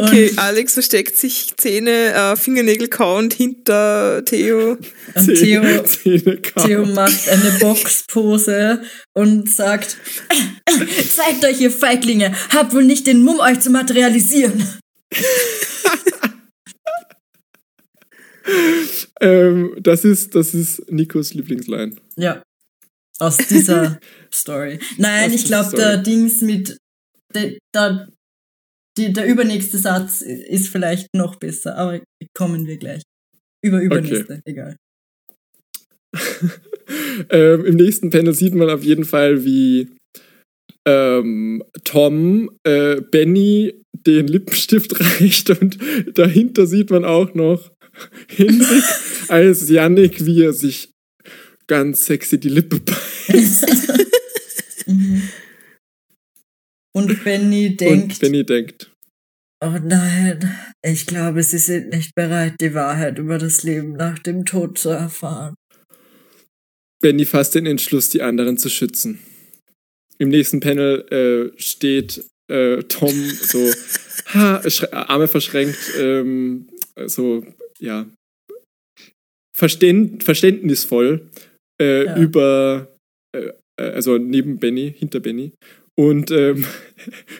Okay, 0.00 0.30
Und- 0.30 0.38
Alex 0.38 0.74
versteckt 0.74 1.16
sich 1.16 1.54
Zähne, 1.56 2.12
äh, 2.12 2.36
Fingernägel 2.36 2.88
kauend 2.88 3.34
hinter 3.34 4.24
Theo. 4.24 4.78
Und 5.14 5.26
Theo. 5.34 5.62
Theo 6.66 6.86
macht 6.86 7.28
eine 7.28 7.58
Boxpose 7.60 8.82
und 9.14 9.48
sagt, 9.50 9.96
zeigt 11.14 11.44
euch, 11.44 11.60
ihr 11.60 11.70
Feiglinge, 11.70 12.34
habt 12.50 12.74
wohl 12.74 12.84
nicht 12.84 13.06
den 13.06 13.22
Mumm, 13.22 13.40
euch 13.40 13.60
zu 13.60 13.70
materialisieren. 13.70 14.66
Ähm, 19.20 19.74
das 19.80 20.04
ist, 20.04 20.34
das 20.34 20.54
ist 20.54 20.90
Nikos 20.90 21.34
Lieblingsline. 21.34 21.96
Ja. 22.16 22.42
Aus 23.18 23.38
dieser 23.38 23.98
Story. 24.32 24.78
Nein, 24.98 25.30
Aus 25.30 25.36
ich 25.36 25.44
glaube, 25.46 25.76
der 25.76 25.98
Dings 25.98 26.40
mit 26.40 26.76
der, 27.34 28.08
die, 28.96 29.12
der 29.12 29.26
übernächste 29.26 29.78
Satz 29.78 30.20
ist 30.22 30.68
vielleicht 30.68 31.14
noch 31.14 31.36
besser, 31.36 31.76
aber 31.76 32.00
kommen 32.36 32.66
wir 32.66 32.76
gleich. 32.76 33.02
Über 33.62 33.80
übernächste, 33.80 34.40
egal. 34.44 34.76
ähm, 37.30 37.64
Im 37.64 37.76
nächsten 37.76 38.10
Panel 38.10 38.34
sieht 38.34 38.54
man 38.54 38.70
auf 38.70 38.84
jeden 38.84 39.04
Fall, 39.04 39.44
wie 39.44 39.88
ähm, 40.86 41.62
Tom 41.84 42.50
äh, 42.64 43.00
Benny 43.00 43.74
den 43.92 44.26
Lippenstift 44.26 45.00
reicht 45.20 45.50
und 45.50 45.78
dahinter 46.14 46.66
sieht 46.66 46.90
man 46.90 47.04
auch 47.04 47.34
noch 47.34 47.70
Hendrik 48.28 48.84
als 49.28 49.68
Yannick, 49.68 50.24
wie 50.26 50.42
er 50.42 50.52
sich 50.52 50.90
ganz 51.66 52.06
sexy 52.06 52.38
die 52.38 52.48
Lippe 52.48 52.80
beißt. 52.80 53.66
Und 56.96 57.24
Benny 57.24 57.76
denkt, 57.76 58.12
Und 58.12 58.20
Benny 58.20 58.44
denkt, 58.44 58.90
oh 59.64 59.78
nein, 59.82 60.56
ich 60.84 61.06
glaube, 61.06 61.42
sie 61.42 61.58
sind 61.58 61.90
nicht 61.90 62.14
bereit, 62.14 62.54
die 62.60 62.74
Wahrheit 62.74 63.18
über 63.18 63.38
das 63.38 63.62
Leben 63.62 63.94
nach 63.94 64.18
dem 64.18 64.44
Tod 64.44 64.78
zu 64.78 64.90
erfahren. 64.90 65.54
Benny 67.02 67.24
fasst 67.24 67.54
den 67.54 67.66
Entschluss, 67.66 68.08
die 68.08 68.22
anderen 68.22 68.56
zu 68.56 68.68
schützen. 68.70 69.18
Im 70.18 70.28
nächsten 70.28 70.60
Panel 70.60 71.52
äh, 71.56 71.60
steht 71.60 72.24
äh, 72.50 72.82
Tom 72.84 73.12
so, 73.12 73.70
ha, 74.34 74.62
Arme 74.92 75.28
verschränkt, 75.28 75.78
ähm, 75.98 76.68
so, 77.06 77.44
ja, 77.80 78.06
verständ, 79.56 80.22
verständnisvoll 80.22 81.28
äh, 81.80 82.04
Ja. 82.04 82.16
über, 82.16 82.96
äh, 83.36 83.50
äh, 83.80 83.90
also 83.90 84.18
neben 84.18 84.58
Benny, 84.58 84.94
hinter 84.96 85.20
Benny. 85.20 85.52
Und 85.96 86.30
ähm, 86.30 86.64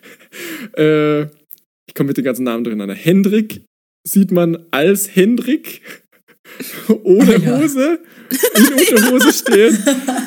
äh, 0.76 1.22
ich 1.22 1.94
komme 1.94 2.08
mit 2.08 2.16
den 2.16 2.24
ganzen 2.24 2.44
Namen 2.44 2.64
durcheinander. 2.64 2.94
Hendrik 2.94 3.62
sieht 4.06 4.30
man 4.30 4.66
als 4.70 5.14
Hendrik 5.14 5.80
ohne 7.02 7.36
Ah, 7.36 7.38
ja. 7.38 7.58
Hose 7.60 8.00
in 8.54 8.72
Unterhose 8.72 9.32
stehen 9.32 9.78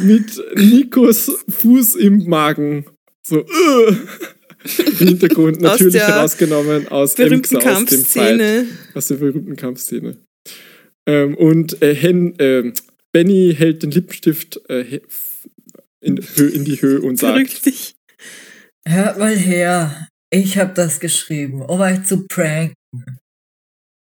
mit 0.03 0.41
Nikos 0.55 1.31
Fuß 1.49 1.95
im 1.95 2.27
Magen. 2.27 2.85
So, 3.25 3.39
äh. 3.39 3.95
Im 4.99 5.07
Hintergrund 5.07 5.57
Aus 5.57 5.63
natürlich 5.63 5.93
der 5.93 6.07
herausgenommen 6.07 6.87
aus 6.89 7.15
Berühmten 7.15 7.55
Emxa, 7.55 7.71
aus 7.73 7.85
dem 7.85 8.03
Fight, 8.03 8.37
Kampfszene. 8.39 8.65
aus 8.93 9.07
der 9.07 9.15
berühmten 9.15 9.55
Kampfszene. 9.55 10.17
Ähm, 11.05 11.35
und 11.35 11.81
äh, 11.81 11.95
Hen, 11.95 12.33
ähm, 12.39 12.73
Benny 13.13 13.55
hält 13.57 13.83
den 13.83 13.91
Lippenstift 13.91 14.59
äh, 14.69 14.99
in, 16.01 16.17
in 16.17 16.65
die 16.65 16.81
Höhe 16.81 17.01
und 17.01 17.17
sagt. 17.17 17.65
Hört 18.89 19.17
mal 19.17 19.35
her, 19.35 20.07
ich 20.29 20.57
hab 20.57 20.73
das 20.75 21.01
geschrieben, 21.01 21.61
um 21.61 21.81
euch 21.81 22.05
zu 22.05 22.25
pranken. 22.25 22.73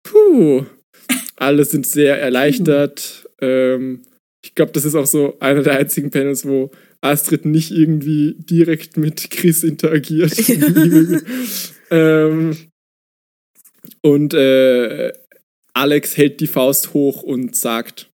Puh. 0.03 0.63
Alle 1.37 1.65
sind 1.65 1.87
sehr 1.87 2.21
erleichtert. 2.21 3.27
Ähm, 3.41 4.03
ich 4.45 4.53
glaube, 4.53 4.71
das 4.73 4.85
ist 4.85 4.93
auch 4.93 5.07
so 5.07 5.39
einer 5.39 5.63
der 5.63 5.79
einzigen 5.79 6.11
Panels, 6.11 6.45
wo 6.45 6.69
Astrid 7.01 7.45
nicht 7.45 7.71
irgendwie 7.71 8.35
direkt 8.37 8.95
mit 8.95 9.31
Chris 9.31 9.63
interagiert. 9.63 10.37
ähm, 11.89 12.55
und 14.01 14.35
äh, 14.35 15.11
Alex 15.73 16.15
hält 16.15 16.41
die 16.41 16.47
Faust 16.47 16.93
hoch 16.93 17.23
und 17.23 17.55
sagt, 17.55 18.11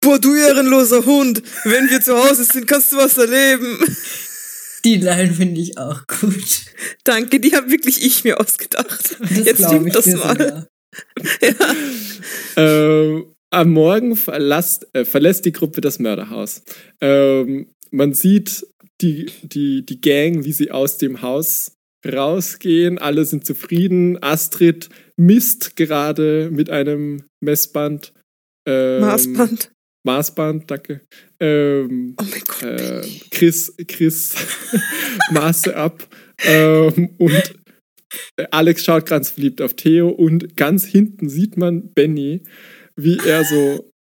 Boah, 0.00 0.18
du 0.18 0.34
ehrenloser 0.34 1.04
Hund. 1.04 1.42
Wenn 1.64 1.88
wir 1.90 2.00
zu 2.00 2.16
Hause 2.16 2.44
sind, 2.44 2.66
kannst 2.66 2.92
du 2.92 2.96
was 2.96 3.18
erleben. 3.18 3.78
Die 4.86 4.98
Line 4.98 5.32
finde 5.32 5.60
ich 5.60 5.76
auch 5.78 6.06
gut. 6.06 6.62
Danke, 7.02 7.40
die 7.40 7.56
habe 7.56 7.72
wirklich 7.72 8.06
ich 8.06 8.22
mir 8.22 8.38
ausgedacht. 8.38 9.16
Das 9.18 9.44
Jetzt 9.44 9.72
ich 9.72 9.92
das 9.92 10.06
mal. 10.06 10.38
sogar. 10.38 10.66
Ähm, 12.56 13.34
am 13.50 13.70
Morgen 13.70 14.16
verlasst, 14.16 14.86
äh, 14.94 15.04
verlässt 15.04 15.44
die 15.44 15.52
Gruppe 15.52 15.80
das 15.80 15.98
Mörderhaus. 15.98 16.62
Ähm, 17.00 17.66
man 17.90 18.14
sieht 18.14 18.66
die, 19.02 19.26
die, 19.42 19.84
die 19.84 20.00
Gang, 20.00 20.44
wie 20.44 20.52
sie 20.52 20.70
aus 20.70 20.98
dem 20.98 21.20
Haus 21.20 21.72
rausgehen. 22.06 22.98
Alle 22.98 23.24
sind 23.24 23.44
zufrieden. 23.44 24.22
Astrid 24.22 24.88
misst 25.16 25.76
gerade 25.76 26.48
mit 26.50 26.70
einem 26.70 27.24
Messband. 27.40 28.14
Ähm, 28.66 29.00
Maßband. 29.00 29.72
Maßband, 30.04 30.70
danke. 30.70 31.00
Ähm, 31.40 32.14
Oh 32.20 32.24
mein 32.24 32.42
Gott. 32.46 32.62
äh, 32.62 33.02
Chris, 33.30 33.74
Chris 33.88 34.34
Maße 35.32 35.76
ab. 35.76 36.06
Ähm, 36.44 37.10
und 37.18 37.54
Alex 38.50 38.84
schaut 38.84 39.06
ganz 39.06 39.30
verliebt 39.30 39.60
auf 39.60 39.74
Theo 39.74 40.08
und 40.08 40.56
ganz 40.56 40.84
hinten 40.84 41.28
sieht 41.28 41.56
man 41.56 41.92
Benny, 41.92 42.42
wie 42.94 43.18
er 43.18 43.44
so 43.44 43.92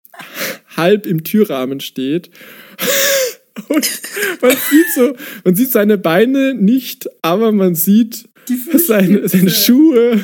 halb 0.78 1.06
im 1.06 1.24
Türrahmen 1.24 1.80
steht. 1.80 2.30
Und 3.70 3.90
man 4.42 4.52
sieht 4.52 4.94
so, 4.94 5.16
man 5.46 5.56
sieht 5.56 5.72
seine 5.72 5.98
Beine 5.98 6.54
nicht, 6.54 7.08
aber 7.22 7.54
man 7.54 7.74
sieht 7.74 8.28
seine, 8.78 9.28
seine. 9.28 9.50
Schuhe, 9.50 10.24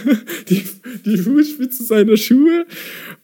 die, 0.49 0.63
die 1.05 1.17
Fußspitze 1.17 1.83
seiner 1.83 2.17
Schuhe, 2.17 2.65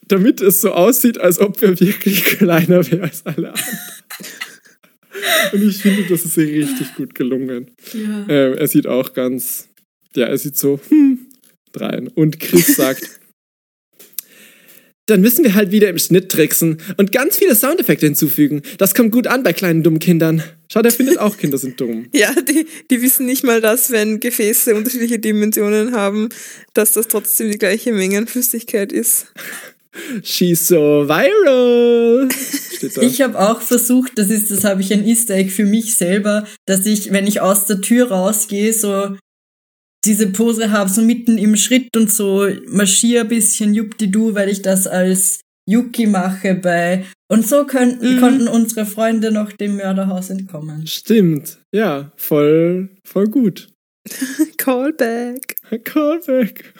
damit 0.08 0.42
es 0.42 0.62
so 0.62 0.72
aussieht, 0.72 1.20
als 1.20 1.40
ob 1.40 1.62
er 1.62 1.80
wirklich 1.80 2.24
kleiner 2.24 2.90
wäre 2.90 3.04
als 3.04 3.26
alle 3.26 3.50
anderen. 3.50 3.80
Und 5.52 5.68
ich 5.68 5.78
finde, 5.78 6.04
das 6.04 6.26
ist 6.26 6.38
richtig 6.38 6.96
gut 6.96 7.16
gelungen. 7.16 7.72
Ja. 7.94 8.26
Ähm, 8.30 8.54
er 8.58 8.68
sieht 8.68 8.88
auch 8.88 9.14
ganz, 9.14 9.68
ja, 10.16 10.28
er 10.28 10.38
sieht 10.38 10.58
so, 10.58 10.80
hm, 10.90 11.28
drein. 11.72 12.08
Und 12.08 12.40
Chris 12.40 12.76
sagt, 12.76 13.20
dann 15.08 15.22
müssen 15.22 15.44
wir 15.44 15.56
halt 15.56 15.72
wieder 15.72 15.90
im 15.90 15.98
Schnitt 15.98 16.30
tricksen 16.30 16.78
und 16.98 17.12
ganz 17.12 17.38
viele 17.38 17.56
Soundeffekte 17.56 18.06
hinzufügen. 18.06 18.62
Das 18.78 18.94
kommt 18.94 19.12
gut 19.12 19.26
an 19.26 19.44
bei 19.44 19.54
kleinen 19.54 19.82
dummen 19.82 20.00
Kindern. 20.00 20.44
Schau, 20.70 20.82
der 20.82 20.92
findet 20.92 21.18
auch 21.18 21.38
Kinder 21.38 21.58
sind 21.58 21.80
dumm. 21.80 22.08
Ja, 22.14 22.34
die, 22.34 22.66
die 22.90 23.02
wissen 23.02 23.26
nicht 23.26 23.44
mal, 23.44 23.62
dass 23.62 23.92
wenn 23.92 24.20
Gefäße 24.20 24.76
unterschiedliche 24.76 25.20
Dimensionen 25.20 25.94
haben, 25.94 26.30
dass 26.74 26.94
das 26.94 27.08
trotzdem 27.08 27.52
die 27.52 27.58
gleiche 27.58 27.94
Menge 27.94 28.18
an 28.18 28.28
Flüssigkeit 28.28 28.92
ist. 28.92 29.28
She's 30.24 30.68
so 30.68 31.08
viral. 31.08 32.30
Ich 33.02 33.22
habe 33.22 33.40
auch 33.40 33.62
versucht, 33.62 34.12
das 34.16 34.30
ist, 34.30 34.52
das 34.52 34.64
habe 34.64 34.82
ich 34.82 34.94
ein 34.94 35.06
Easter 35.06 35.36
Egg 35.36 35.50
für 35.50 35.66
mich 35.66 35.96
selber, 35.96 36.46
dass 36.66 36.86
ich, 36.86 37.12
wenn 37.12 37.26
ich 37.26 37.42
aus 37.42 37.66
der 37.66 37.82
Tür 37.82 38.12
rausgehe, 38.12 38.74
so 38.74 39.18
diese 40.06 40.28
Pose 40.28 40.72
habe, 40.72 40.90
so 40.90 41.02
mitten 41.02 41.38
im 41.38 41.56
Schritt 41.56 41.96
und 41.98 42.12
so 42.12 42.48
marschiere 42.68 43.22
ein 43.22 43.28
bisschen 43.28 43.74
Juppdidu, 43.74 44.36
weil 44.36 44.50
ich 44.50 44.62
das 44.62 44.86
als 44.86 45.42
Yuki 45.68 46.06
mache 46.06 46.56
bei 46.56 47.06
und 47.30 47.48
so 47.48 47.66
könnten, 47.66 48.16
Mhm. 48.16 48.20
konnten 48.20 48.48
unsere 48.48 48.86
Freunde 48.86 49.32
noch 49.32 49.52
dem 49.52 49.78
Mörderhaus 49.78 50.30
entkommen. 50.30 50.88
Stimmt. 50.88 51.58
Ja, 51.74 52.12
voll, 52.16 52.90
voll 53.06 53.28
gut. 53.28 53.70
Callback. 54.58 55.56
Callback. 55.84 56.74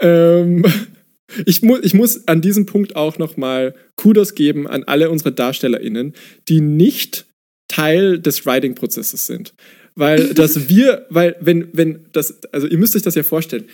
Ähm, 0.00 0.64
ich, 1.46 1.62
mu 1.62 1.76
ich 1.82 1.94
muss 1.94 2.26
an 2.26 2.40
diesem 2.40 2.66
Punkt 2.66 2.96
auch 2.96 3.18
nochmal 3.18 3.74
Kudos 3.96 4.34
geben 4.34 4.66
an 4.66 4.84
alle 4.84 5.10
unsere 5.10 5.32
DarstellerInnen, 5.32 6.14
die 6.48 6.60
nicht 6.60 7.26
Teil 7.68 8.18
des 8.18 8.46
Writing-Prozesses 8.46 9.26
sind. 9.26 9.54
Weil 9.94 10.34
das 10.34 10.68
wir, 10.68 11.06
weil 11.10 11.36
wenn, 11.40 11.68
wenn 11.72 12.06
das, 12.12 12.42
also 12.52 12.66
ihr 12.66 12.78
müsst 12.78 12.96
euch 12.96 13.02
das 13.02 13.14
ja 13.14 13.22
vorstellen, 13.22 13.64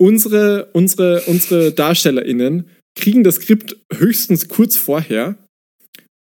unsere, 0.00 0.66
unsere, 0.72 1.20
unsere 1.26 1.72
DarstellerInnen 1.72 2.64
kriegen 2.94 3.24
das 3.24 3.36
Skript 3.36 3.76
höchstens 3.92 4.48
kurz 4.48 4.76
vorher 4.76 5.36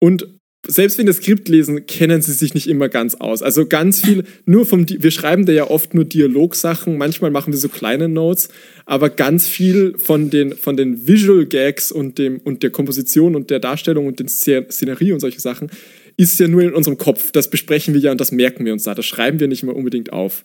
und 0.01 0.27
selbst 0.69 0.99
wenn 0.99 1.07
das 1.07 1.19
Skript 1.19 1.49
lesen, 1.49 1.87
kennen 1.87 2.23
sie 2.23 2.33
sich 2.33 2.55
nicht 2.55 2.67
immer 2.67 2.89
ganz 2.89 3.15
aus. 3.15 3.41
Also 3.43 3.67
ganz 3.67 4.01
viel, 4.01 4.25
nur 4.47 4.67
vom, 4.67 4.85
wir 4.89 5.11
schreiben 5.11 5.47
da 5.47 5.53
ja 5.53 5.71
oft 5.71 5.95
nur 5.95 6.05
Dialogsachen, 6.05 6.99
manchmal 6.99 7.31
machen 7.31 7.53
wir 7.53 7.59
so 7.59 7.69
kleine 7.69 8.09
Notes, 8.09 8.49
aber 8.85 9.11
ganz 9.11 9.47
viel 9.47 9.97
von 9.97 10.29
den, 10.31 10.57
von 10.57 10.77
den 10.77 11.07
Visual 11.07 11.47
Gags 11.47 11.93
und, 11.93 12.19
dem, 12.19 12.39
und 12.39 12.63
der 12.63 12.71
Komposition 12.71 13.37
und 13.37 13.51
der 13.51 13.61
Darstellung 13.61 14.07
und 14.07 14.19
den 14.19 14.29
Szen- 14.29 14.71
Szenerie 14.71 15.13
und 15.13 15.21
solche 15.21 15.41
Sachen 15.41 15.71
ist 16.17 16.39
ja 16.41 16.49
nur 16.49 16.63
in 16.63 16.75
unserem 16.75 16.99
Kopf. 16.99 17.31
Das 17.31 17.49
besprechen 17.51 17.95
wir 17.95 18.01
ja 18.01 18.11
und 18.11 18.21
das 18.21 18.33
merken 18.33 18.65
wir 18.65 18.73
uns 18.73 18.85
da. 18.85 18.95
Das 18.95 19.07
schreiben 19.07 19.39
wir 19.39 19.49
nicht 19.49 19.63
immer 19.63 19.77
unbedingt 19.77 20.13
auf. 20.13 20.45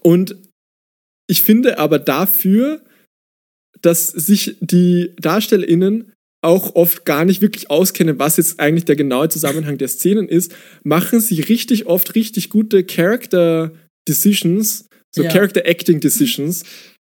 Und 0.00 0.36
ich 1.26 1.42
finde 1.42 1.78
aber 1.78 1.98
dafür, 1.98 2.82
dass 3.82 4.08
sich 4.08 4.56
die 4.60 5.14
DarstellerInnen 5.20 6.12
auch 6.40 6.76
oft 6.76 7.04
gar 7.04 7.24
nicht 7.24 7.42
wirklich 7.42 7.70
auskennen, 7.70 8.18
was 8.18 8.36
jetzt 8.36 8.60
eigentlich 8.60 8.84
der 8.84 8.96
genaue 8.96 9.28
Zusammenhang 9.28 9.78
der 9.78 9.88
Szenen 9.88 10.28
ist, 10.28 10.54
machen 10.84 11.20
sie 11.20 11.40
richtig 11.40 11.86
oft 11.86 12.14
richtig 12.14 12.48
gute 12.48 12.84
Character 12.84 13.72
Decisions, 14.08 14.88
so 15.10 15.22
Ja. 15.22 15.30
Character 15.30 15.66
Acting 15.66 16.00
Decisions, 16.00 16.64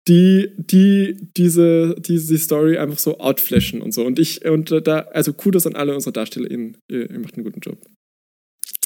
die, 0.08 0.50
die 0.56 1.16
diese, 1.36 1.94
diese 1.98 2.36
Story 2.38 2.76
einfach 2.76 2.98
so 2.98 3.18
outflashen 3.18 3.80
und 3.80 3.92
so. 3.92 4.04
Und 4.04 4.18
ich, 4.18 4.44
und 4.44 4.70
da, 4.70 5.00
also 5.12 5.32
Kudos 5.32 5.66
an 5.66 5.76
alle 5.76 5.94
unsere 5.94 6.12
DarstellerInnen, 6.12 6.76
ihr, 6.90 7.10
ihr 7.10 7.18
macht 7.18 7.34
einen 7.34 7.44
guten 7.44 7.60
Job. 7.60 7.78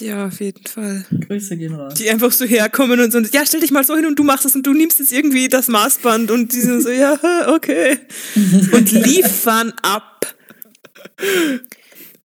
Ja, 0.01 0.27
auf 0.27 0.41
jeden 0.41 0.67
Fall. 0.67 1.05
Grüße 1.27 1.57
gehen 1.57 1.75
raus. 1.75 1.95
Die 1.95 2.11
einfach 2.11 2.31
so 2.31 2.45
herkommen 2.45 3.01
und 3.01 3.13
so, 3.13 3.19
ja, 3.21 3.45
stell 3.47 3.61
dich 3.61 3.71
mal 3.71 3.85
so 3.85 3.97
hin 3.97 4.05
und 4.07 4.19
du 4.19 4.25
machst 4.25 4.45
es 4.45 4.55
und 4.55 4.67
du 4.67 4.75
nimmst 4.75 4.99
jetzt 4.99 5.13
irgendwie 5.13 5.49
das 5.49 5.69
Maßband 5.69 6.31
und 6.31 6.53
die 6.53 6.61
sind 6.61 6.83
so, 6.83 6.91
ja, 6.91 7.19
okay. 7.55 7.97
Und 8.73 8.93
liefern 8.93 9.73
ab. 9.83 10.35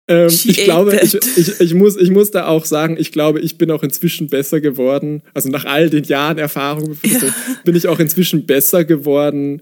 Ähm, 0.07 0.27
ich 0.27 0.63
glaube, 0.65 0.99
ich, 1.01 1.15
ich, 1.37 1.59
ich, 1.61 1.73
muss, 1.73 1.95
ich 1.95 2.09
muss 2.09 2.31
da 2.31 2.47
auch 2.47 2.65
sagen, 2.65 2.97
ich 2.99 3.13
glaube, 3.13 3.39
ich 3.39 3.57
bin 3.57 3.71
auch 3.71 3.83
inzwischen 3.83 4.27
besser 4.27 4.59
geworden. 4.59 5.21
Also 5.33 5.49
nach 5.49 5.63
all 5.63 5.89
den 5.89 6.03
Jahren 6.03 6.37
Erfahrung 6.37 6.97
Ja. 7.05 7.19
bin 7.63 7.75
ich 7.75 7.87
auch 7.87 7.99
inzwischen 7.99 8.45
besser 8.45 8.83
geworden, 8.83 9.61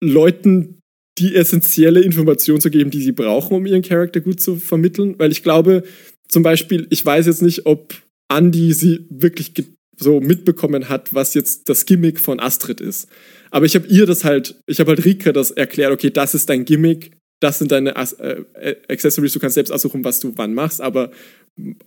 Leuten 0.00 0.78
die 1.18 1.34
essentielle 1.34 2.00
Information 2.00 2.60
zu 2.60 2.70
geben, 2.70 2.90
die 2.90 3.02
sie 3.02 3.12
brauchen, 3.12 3.56
um 3.56 3.66
ihren 3.66 3.82
Charakter 3.82 4.20
gut 4.20 4.40
zu 4.40 4.56
vermitteln. 4.56 5.16
Weil 5.18 5.32
ich 5.32 5.42
glaube, 5.42 5.82
zum 6.30 6.42
Beispiel, 6.42 6.86
ich 6.90 7.04
weiß 7.04 7.26
jetzt 7.26 7.42
nicht, 7.42 7.66
ob 7.66 7.94
Andy 8.28 8.72
sie 8.72 9.06
wirklich 9.10 9.52
so 9.96 10.20
mitbekommen 10.20 10.88
hat, 10.88 11.12
was 11.12 11.34
jetzt 11.34 11.68
das 11.68 11.84
Gimmick 11.84 12.20
von 12.20 12.40
Astrid 12.40 12.80
ist. 12.80 13.08
Aber 13.50 13.66
ich 13.66 13.74
habe 13.74 13.86
ihr 13.88 14.06
das 14.06 14.24
halt, 14.24 14.60
ich 14.66 14.80
habe 14.80 14.90
halt 14.90 15.04
Rika 15.04 15.32
das 15.32 15.50
erklärt, 15.50 15.92
okay, 15.92 16.10
das 16.10 16.34
ist 16.34 16.48
dein 16.48 16.64
Gimmick, 16.64 17.12
das 17.40 17.58
sind 17.58 17.72
deine 17.72 17.96
As 17.96 18.12
äh, 18.14 18.42
äh, 18.54 18.76
Accessories, 18.88 19.32
du 19.32 19.40
kannst 19.40 19.54
selbst 19.54 19.70
aussuchen, 19.70 20.04
was 20.04 20.20
du 20.20 20.32
wann 20.36 20.54
machst, 20.54 20.80
aber 20.80 21.10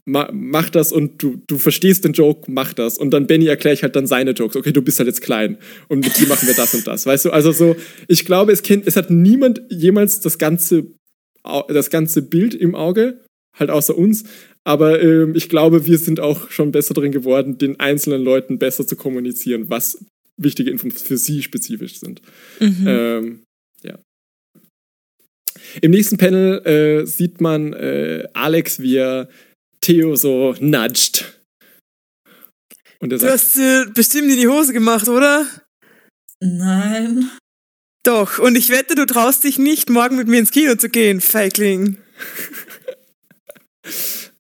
ma 0.06 0.30
mach 0.34 0.70
das 0.70 0.92
und 0.92 1.22
du, 1.24 1.42
du 1.48 1.58
verstehst 1.58 2.06
den 2.06 2.14
Joke, 2.14 2.52
mach 2.52 2.74
das. 2.74 2.98
Und 2.98 3.12
dann 3.12 3.28
Benny 3.28 3.48
erkläre 3.48 3.74
ich 3.74 3.84
halt 3.84 3.96
dann 3.96 4.08
seine 4.08 4.32
Jokes. 4.32 4.56
Okay, 4.56 4.74
du 4.74 4.82
bist 4.82 5.00
halt 5.00 5.08
jetzt 5.08 5.22
klein 5.22 5.58
und 5.88 6.04
mit 6.04 6.18
dir 6.20 6.28
machen 6.28 6.48
wir 6.48 6.56
das 6.56 6.74
und 6.74 6.86
das. 6.86 7.06
Weißt 7.06 7.26
du, 7.26 7.32
also 7.32 7.52
so, 7.52 7.76
ich 8.08 8.26
glaube, 8.26 8.52
es 8.52 8.62
kennt, 8.62 8.86
es 8.88 8.96
hat 8.96 9.10
niemand 9.10 9.62
jemals 9.70 10.20
das 10.20 10.38
ganze, 10.38 10.88
das 11.68 11.90
ganze 11.90 12.22
Bild 12.24 12.54
im 12.54 12.76
Auge, 12.76 13.22
halt 13.54 13.70
außer 13.70 13.98
uns. 13.98 14.24
Aber 14.64 15.02
ähm, 15.02 15.36
ich 15.36 15.50
glaube, 15.50 15.86
wir 15.86 15.98
sind 15.98 16.20
auch 16.20 16.50
schon 16.50 16.72
besser 16.72 16.94
drin 16.94 17.12
geworden, 17.12 17.58
den 17.58 17.80
einzelnen 17.80 18.24
Leuten 18.24 18.60
besser 18.60 18.88
zu 18.88 18.96
kommunizieren, 18.96 19.70
was 19.70 20.04
wichtige 20.38 20.72
Infos 20.72 21.02
für 21.02 21.18
sie 21.18 21.44
spezifisch 21.44 22.00
sind. 22.00 22.22
Mhm. 22.60 22.86
Ähm, 22.88 23.44
ja. 23.84 24.00
Im 25.82 25.92
nächsten 25.92 26.18
Panel 26.18 26.66
äh, 26.66 27.06
sieht 27.06 27.42
man 27.42 27.74
äh, 27.74 28.28
Alex, 28.34 28.80
wie 28.80 28.96
er 28.98 29.30
Theo 29.82 30.16
so 30.16 30.56
nudgt. 30.60 31.40
Und 33.00 33.12
er 33.12 33.18
Du 33.18 33.26
sagt, 33.26 33.34
hast 33.34 33.56
dir 33.58 33.92
bestimmt 33.94 34.30
in 34.30 34.38
die 34.38 34.48
Hose 34.48 34.72
gemacht, 34.72 35.10
oder? 35.10 35.46
Nein. 36.40 37.30
Doch, 38.06 38.40
und 38.40 38.58
ich 38.58 38.70
wette, 38.70 38.96
du 38.96 39.06
traust 39.06 39.44
dich 39.44 39.58
nicht, 39.58 39.90
morgen 39.90 40.18
mit 40.18 40.28
mir 40.28 40.40
ins 40.40 40.52
Kino 40.52 40.76
zu 40.76 40.90
gehen, 40.90 41.22
Feigling. 41.22 41.98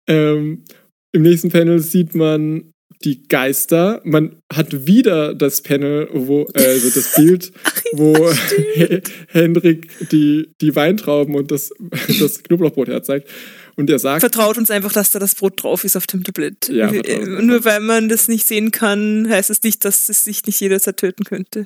ähm, 0.08 0.64
im 1.12 1.22
nächsten 1.22 1.50
Panel 1.50 1.80
sieht 1.80 2.16
man 2.16 2.74
die 3.04 3.28
Geister. 3.28 4.02
Man 4.04 4.38
hat 4.52 4.88
wieder 4.88 5.36
das 5.36 5.62
Panel, 5.62 6.10
wo, 6.14 6.48
äh, 6.54 6.66
also 6.66 6.90
das 6.90 7.14
Bild, 7.16 7.52
wo 7.94 8.16
Hendrik 9.28 9.90
die, 10.12 10.52
die 10.62 10.76
Weintrauben 10.76 11.36
und 11.36 11.52
das, 11.52 11.72
das 12.20 12.44
Knoblauchbrot 12.44 12.88
herzeigt. 12.88 13.30
Und 13.76 13.90
er 13.90 14.00
sagt, 14.00 14.22
Vertraut 14.22 14.58
uns 14.58 14.70
einfach, 14.70 14.94
dass 14.94 15.12
da 15.12 15.20
das 15.20 15.34
Brot 15.34 15.64
drauf 15.64 15.84
ist 15.84 15.96
auf 15.96 16.06
dem 16.06 16.24
Tablett. 16.24 16.70
Ja, 16.70 16.92
äh. 16.92 17.42
Nur 17.42 17.66
weil 17.66 17.80
man 17.80 18.08
das 18.08 18.28
nicht 18.28 18.46
sehen 18.46 18.70
kann, 18.72 19.28
heißt 19.28 19.50
es 19.50 19.64
nicht, 19.64 19.84
dass 19.84 20.10
es 20.10 20.24
sich 20.24 20.46
nicht 20.46 20.60
jederzeit 20.60 20.98
töten 20.98 21.24
könnte. 21.24 21.66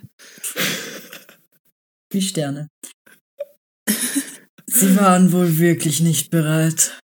Die 2.14 2.22
Sterne. 2.22 2.70
Sie 4.68 4.96
waren 4.96 5.34
wohl 5.34 5.58
wirklich 5.58 6.00
nicht 6.00 6.30
bereit. 6.30 6.98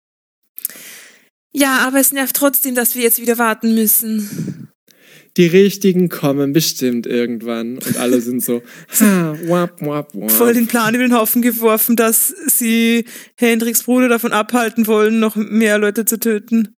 Ja, 1.53 1.79
aber 1.87 1.99
es 1.99 2.11
nervt 2.11 2.35
trotzdem, 2.35 2.75
dass 2.75 2.95
wir 2.95 3.03
jetzt 3.03 3.21
wieder 3.21 3.37
warten 3.37 3.75
müssen. 3.75 4.69
die 5.37 5.47
Richtigen 5.47 6.09
kommen 6.09 6.51
bestimmt 6.53 7.05
irgendwann. 7.07 7.77
Und 7.77 7.97
alle 7.97 8.21
sind 8.21 8.43
so, 8.43 8.61
ha, 8.99 9.35
wap, 9.47 9.81
wap, 9.81 10.13
wap. 10.15 10.31
Voll 10.31 10.53
den 10.53 10.67
Plan 10.67 10.93
über 10.95 11.03
den 11.03 11.13
Haufen 11.15 11.41
geworfen, 11.41 11.95
dass 11.95 12.27
sie 12.47 13.05
Hendriks 13.35 13.83
Bruder 13.83 14.09
davon 14.09 14.31
abhalten 14.33 14.87
wollen, 14.87 15.19
noch 15.19 15.35
mehr 15.35 15.77
Leute 15.77 16.05
zu 16.05 16.19
töten. 16.19 16.75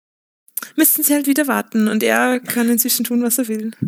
Müssten 0.75 1.03
sie 1.03 1.13
halt 1.13 1.27
wieder 1.27 1.47
warten 1.47 1.87
und 1.87 2.03
er 2.03 2.39
kann 2.39 2.69
inzwischen 2.69 3.03
tun, 3.03 3.21
was 3.21 3.37
er 3.37 3.47
will. 3.47 3.71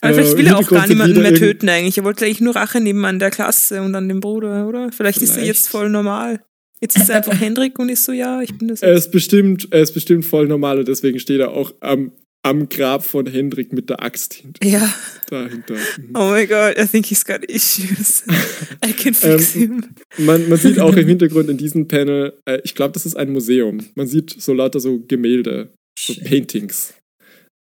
Aber 0.00 0.10
Äh, 0.10 0.14
vielleicht 0.14 0.36
will 0.36 0.46
im 0.46 0.52
er 0.52 0.58
auch 0.58 0.68
gar 0.68 0.86
niemanden 0.86 1.20
mehr 1.20 1.34
töten 1.34 1.68
eigentlich. 1.68 1.98
Er 1.98 2.04
wollte 2.04 2.24
eigentlich 2.24 2.40
nur 2.40 2.56
Rache 2.56 2.80
nehmen 2.80 3.04
an 3.04 3.18
der 3.18 3.30
Klasse 3.30 3.82
und 3.82 3.94
an 3.94 4.08
dem 4.08 4.20
Bruder, 4.20 4.66
oder? 4.66 4.90
Vielleicht, 4.92 5.20
ist 5.20 5.30
er 5.30 5.34
Vielleicht. 5.34 5.48
jetzt 5.48 5.68
voll 5.68 5.90
normal. 5.90 6.40
Jetzt 6.82 6.96
ist 6.96 7.10
er 7.10 7.16
einfach 7.16 7.38
Hendrik 7.38 7.78
und 7.78 7.88
ist 7.90 8.04
so, 8.04 8.12
ja, 8.12 8.40
ich 8.42 8.56
bin 8.56 8.68
das. 8.68 8.82
Er 8.82 8.92
ist 8.94 9.10
bestimmt, 9.10 9.68
er 9.70 9.82
ist 9.82 9.92
bestimmt 9.92 10.24
voll 10.24 10.46
normal 10.46 10.78
und 10.78 10.88
deswegen 10.88 11.18
steht 11.18 11.40
er 11.40 11.50
auch 11.50 11.74
am, 11.80 12.12
am 12.42 12.70
Grab 12.70 13.04
von 13.04 13.26
Hendrik 13.26 13.72
mit 13.74 13.90
der 13.90 14.02
Axt 14.02 14.32
hint- 14.34 14.58
Ja. 14.64 14.90
dahinter. 15.28 15.74
Mhm. 15.74 16.10
Oh 16.14 16.30
my 16.32 16.46
god, 16.46 16.78
I 16.78 16.86
think 16.86 17.04
he's 17.06 17.22
got 17.24 17.44
issues. 17.44 18.24
I 18.84 18.92
can 18.94 19.12
fix 19.12 19.54
Ähm, 19.54 19.60
him. 19.60 19.84
Man, 20.24 20.48
man 20.48 20.58
sieht 20.58 20.78
auch 20.80 20.96
im 20.96 21.06
Hintergrund 21.06 21.50
in 21.50 21.58
diesem 21.58 21.86
Panel, 21.86 22.32
äh, 22.46 22.60
ich 22.64 22.74
glaube, 22.74 22.92
das 22.92 23.04
ist 23.04 23.14
ein 23.14 23.30
Museum. 23.30 23.78
Man 23.94 24.06
sieht 24.06 24.30
so 24.40 24.54
lauter 24.54 24.80
so 24.80 25.00
Gemälde, 25.06 25.74
so 25.98 26.14
Paintings. 26.14 26.94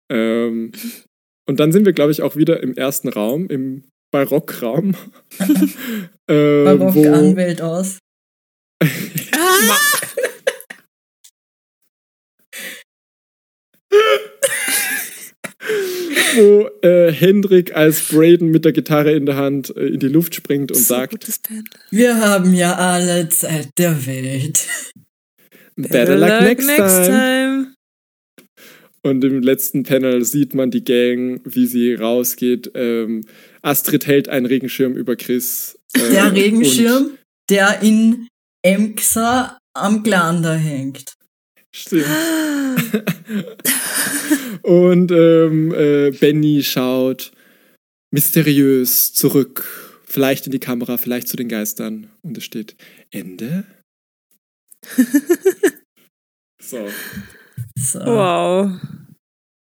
Ähm, 0.10 0.72
und 1.46 1.60
dann 1.60 1.74
sind 1.74 1.86
wir, 1.86 1.94
glaube 1.94 2.12
ich, 2.14 2.22
auch 2.22 2.38
wieder 2.38 2.64
im 2.64 2.74
ersten 2.76 3.10
Raum, 3.10 3.48
im 3.50 3.84
Barockraum. 4.12 4.96
äh, 6.28 6.64
Barock 6.64 6.96
wo, 6.96 7.12
Anwält 7.12 7.62
aus. 7.62 7.98
Wo 16.36 16.70
äh, 16.82 17.12
Hendrik 17.12 17.76
als 17.76 18.08
Braden 18.10 18.52
mit 18.52 18.64
der 18.64 18.72
Gitarre 18.72 19.14
in 19.14 19.26
der 19.26 19.36
Hand 19.36 19.76
äh, 19.76 19.88
in 19.88 20.00
die 20.00 20.08
Luft 20.08 20.36
springt 20.36 20.72
und 20.72 20.78
So 20.78 20.96
sagt. 20.96 21.42
Wir 21.90 22.18
haben 22.18 22.54
ja 22.54 22.76
alle 22.76 23.30
Zeit 23.30 23.70
der 23.78 24.06
Welt. 24.06 24.68
Better, 25.76 26.18
luck, 26.18 26.42
next, 26.42 26.68
time. 26.68 27.74
Und 29.02 29.24
im 29.24 29.42
letzten 29.42 29.84
Panel 29.84 30.24
sieht 30.26 30.54
man 30.54 30.72
die 30.72 30.84
Gang, 30.84 31.42
wie 31.46 31.68
sie 31.68 31.94
rausgeht. 31.94 32.72
Ähm, 32.76 33.26
Astrid 33.62 34.08
hält 34.08 34.30
einen 34.30 34.46
Regenschirm 34.46 34.94
über 34.96 35.16
Chris. 35.16 35.80
Äh, 35.94 36.12
Der 36.12 36.34
Regenschirm, 36.34 37.12
der 37.50 37.82
in 37.82 38.29
Emxa 38.64 39.58
am 39.74 40.04
Glander 40.04 40.56
hängt. 40.56 41.14
Stimmt. 41.72 42.06
und 44.64 45.12
ähm, 45.12 45.74
äh, 45.74 46.12
Benny 46.12 46.64
schaut 46.64 47.32
mysteriös 48.12 49.14
zurück, 49.14 49.64
vielleicht 50.06 50.48
in 50.48 50.52
die 50.52 50.60
Kamera, 50.60 50.98
vielleicht 50.98 51.28
zu 51.28 51.38
den 51.38 51.48
Geistern. 51.48 52.10
Und 52.22 52.38
es 52.38 52.44
steht 52.44 52.76
Ende. 53.12 53.66
so. 56.62 56.88
So. 57.78 58.00
Wow. 58.00 58.82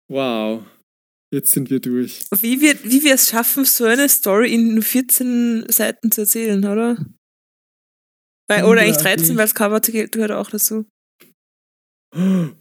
Wow. 0.08 0.66
Jetzt 1.32 1.52
sind 1.52 1.70
wir 1.70 1.80
durch. 1.80 2.24
Wie 2.40 2.62
wir, 2.62 2.84
wie 2.84 3.04
wir 3.04 3.14
es 3.14 3.30
schaffen, 3.30 3.66
so 3.66 3.84
eine 3.84 4.10
Story 4.10 4.54
in 4.54 4.74
nur 4.74 4.84
14 4.84 5.66
Seiten 5.70 6.12
zu 6.12 6.22
erzählen, 6.22 6.66
oder? 6.66 6.98
Weil, 8.50 8.66
oder 8.66 8.82
eigentlich 8.82 8.98
13, 8.98 9.38
weil 9.38 9.46
das 9.46 9.54
Cover 9.56 9.80
gehört 9.80 10.32
auch 10.32 10.50
dazu. 10.50 10.86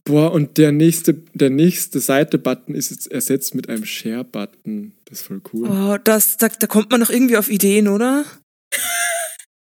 Boah, 0.04 0.32
und 0.32 0.58
der 0.58 0.72
nächste, 0.72 1.14
der 1.32 1.48
nächste 1.48 2.00
Seite-Button 2.00 2.74
ist 2.74 2.90
jetzt 2.90 3.10
ersetzt 3.10 3.54
mit 3.54 3.70
einem 3.70 3.86
Share-Button. 3.86 4.92
Das 5.06 5.20
ist 5.20 5.26
voll 5.26 5.40
cool. 5.52 5.68
Oh, 5.68 5.96
das, 5.96 6.36
da, 6.36 6.48
da 6.48 6.66
kommt 6.66 6.90
man 6.90 7.00
doch 7.00 7.08
irgendwie 7.08 7.38
auf 7.38 7.50
Ideen, 7.50 7.88
oder? 7.88 8.26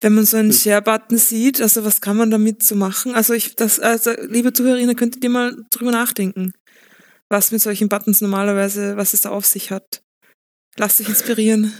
Wenn 0.00 0.14
man 0.14 0.26
so 0.26 0.36
einen 0.36 0.52
Share-Button 0.52 1.16
sieht, 1.18 1.60
also 1.60 1.84
was 1.84 2.00
kann 2.00 2.16
man 2.16 2.32
damit 2.32 2.64
so 2.64 2.74
machen? 2.74 3.14
Also 3.14 3.32
ich, 3.32 3.54
das, 3.54 3.78
also 3.78 4.10
liebe 4.28 4.52
Zuhörerinnen, 4.52 4.96
könntet 4.96 5.22
ihr 5.22 5.30
mal 5.30 5.56
drüber 5.70 5.92
nachdenken, 5.92 6.52
was 7.28 7.52
mit 7.52 7.62
solchen 7.62 7.88
Buttons 7.88 8.20
normalerweise, 8.20 8.96
was 8.96 9.14
es 9.14 9.20
da 9.20 9.30
auf 9.30 9.46
sich 9.46 9.70
hat. 9.70 10.02
Lasst 10.76 11.00
euch 11.00 11.08
inspirieren. 11.08 11.72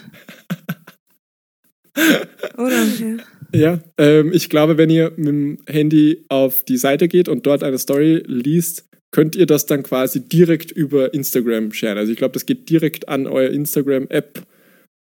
Oder? 2.57 2.84
Ja. 2.84 3.16
Ja, 3.55 3.80
ähm, 3.99 4.32
ich 4.32 4.51
glaube, 4.51 4.76
wenn 4.76 4.90
ihr 4.90 5.12
mit 5.16 5.28
dem 5.28 5.59
Handy 5.68 6.24
auf 6.28 6.64
die 6.64 6.76
Seite 6.76 7.09
geht 7.09 7.28
und 7.28 7.47
dort 7.47 7.62
eine 7.62 7.78
Story 7.78 8.22
liest, 8.26 8.88
könnt 9.12 9.36
ihr 9.36 9.47
das 9.47 9.66
dann 9.66 9.82
quasi 9.82 10.28
direkt 10.28 10.70
über 10.72 11.14
Instagram 11.14 11.72
sharen. 11.72 11.97
Also 11.99 12.12
ich 12.12 12.18
glaube, 12.18 12.32
das 12.32 12.44
geht 12.47 12.68
direkt 12.68 13.09
an 13.09 13.26
euer 13.26 13.51
Instagram-App 13.51 14.47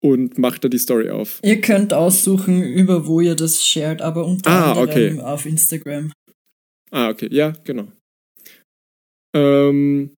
und 0.02 0.38
macht 0.38 0.64
da 0.64 0.68
die 0.68 0.78
Story 0.78 1.10
auf. 1.10 1.40
Ihr 1.42 1.60
könnt 1.60 1.92
aussuchen, 1.92 2.62
über 2.62 3.06
wo 3.06 3.20
ihr 3.20 3.34
das 3.34 3.62
shared, 3.62 4.00
aber 4.00 4.24
unter 4.24 4.48
Ah, 4.50 4.72
anderem 4.72 4.88
okay. 4.88 5.20
auf 5.20 5.44
Instagram. 5.44 6.12
Ah, 6.90 7.10
okay, 7.10 7.28
ja, 7.30 7.52
genau. 7.64 7.92
Ähm, 9.34 10.14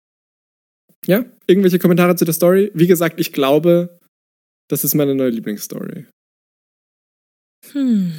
ja, 1.07 1.25
irgendwelche 1.47 1.79
Kommentare 1.79 2.15
zu 2.17 2.25
der 2.25 2.35
Story? 2.35 2.71
Wie 2.75 2.87
gesagt, 2.87 3.19
ich 3.19 3.33
glaube, 3.33 3.99
das 4.69 4.85
ist 4.85 4.95
meine 4.95 5.15
neue 5.15 5.31
Lieblingsstory. 5.31 6.07
Hm. 7.73 8.13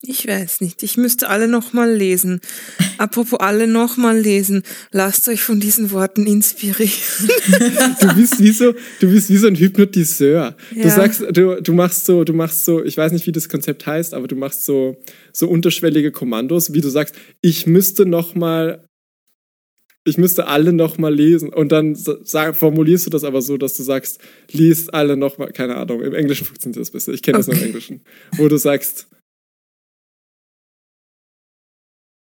Ich 0.00 0.28
weiß 0.28 0.60
nicht. 0.60 0.84
Ich 0.84 0.96
müsste 0.96 1.28
alle 1.28 1.48
nochmal 1.48 1.92
lesen. 1.92 2.40
Apropos 2.98 3.40
alle 3.40 3.66
nochmal 3.66 4.16
lesen. 4.18 4.62
Lasst 4.92 5.28
euch 5.28 5.42
von 5.42 5.58
diesen 5.58 5.90
Worten 5.90 6.24
inspirieren. 6.24 6.88
Du 8.00 8.14
bist 8.14 8.38
wie 8.40 8.52
so, 8.52 8.74
du 9.00 9.10
bist 9.10 9.28
wie 9.28 9.36
so 9.36 9.48
ein 9.48 9.56
Hypnotiseur. 9.56 10.56
Du 10.72 10.78
Ja. 10.80 10.90
sagst, 10.90 11.24
du, 11.32 11.60
du 11.60 11.72
machst 11.72 12.06
so, 12.06 12.22
du 12.22 12.32
machst 12.32 12.64
so, 12.64 12.82
ich 12.84 12.96
weiß 12.96 13.10
nicht, 13.10 13.26
wie 13.26 13.32
das 13.32 13.48
Konzept 13.48 13.86
heißt, 13.86 14.14
aber 14.14 14.28
du 14.28 14.36
machst 14.36 14.64
so, 14.64 14.96
so 15.32 15.48
unterschwellige 15.48 16.12
Kommandos, 16.12 16.72
wie 16.72 16.80
du 16.80 16.88
sagst, 16.90 17.16
ich 17.42 17.66
müsste 17.66 18.06
noch 18.06 18.36
mal, 18.36 18.84
ich 20.06 20.16
müsste 20.18 20.46
alle 20.46 20.72
noch 20.72 20.96
mal 20.98 21.14
lesen. 21.14 21.52
Und 21.52 21.70
dann 21.72 21.94
sa- 21.94 22.18
sag, 22.22 22.56
formulierst 22.56 23.06
du 23.06 23.10
das 23.10 23.24
aber 23.24 23.42
so, 23.42 23.56
dass 23.58 23.76
du 23.76 23.82
sagst, 23.82 24.20
lies 24.50 24.88
alle 24.88 25.16
noch 25.16 25.36
mal, 25.38 25.52
keine 25.52 25.76
Ahnung, 25.76 26.00
im 26.02 26.14
Englischen 26.14 26.44
funktioniert 26.46 26.80
das 26.80 26.90
besser. 26.90 27.12
Ich 27.12 27.22
kenne 27.22 27.38
das 27.38 27.46
nur 27.46 27.56
im. 27.56 27.62
Englischen. 27.64 28.02
Wo 28.36 28.48
du 28.48 28.56
sagst, 28.56 29.08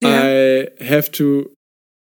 Ja. 0.04 0.26
I 0.62 0.68
have 0.82 1.12
to 1.12 1.54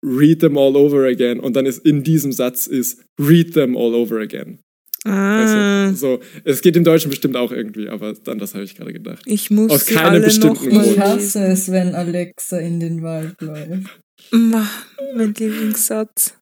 read 0.03 0.39
them 0.39 0.57
all 0.57 0.75
over 0.77 1.05
again. 1.05 1.39
Und 1.39 1.55
dann 1.55 1.65
ist 1.65 1.85
in 1.85 2.03
diesem 2.03 2.31
Satz 2.31 2.67
ist 2.67 3.03
read 3.19 3.53
them 3.53 3.75
all 3.75 3.93
over 3.93 4.19
again. 4.19 4.59
Ah, 5.03 5.87
Also, 5.89 6.17
so, 6.17 6.19
es 6.43 6.61
geht 6.61 6.75
im 6.75 6.83
Deutschen 6.83 7.09
bestimmt 7.09 7.35
auch 7.35 7.51
irgendwie, 7.51 7.89
aber 7.89 8.13
dann 8.13 8.37
das 8.37 8.53
habe 8.53 8.63
ich 8.63 8.75
gerade 8.75 8.93
gedacht. 8.93 9.23
ich 9.25 9.49
muss 9.49 9.71
aus 9.71 9.87
sie 9.87 9.95
keinem 9.95 10.07
alle 10.13 10.21
bestimmten 10.21 10.65
nochmal 10.67 10.83
Grund. 10.83 10.95
Ich 10.95 10.99
hasse 10.99 11.43
es, 11.45 11.71
wenn 11.71 11.95
Alexa 11.95 12.59
in 12.59 12.79
den 12.79 13.01
Wald 13.01 13.41
läuft. 13.41 13.99
Mein 14.29 15.33
Lieblingssatz. 15.33 16.37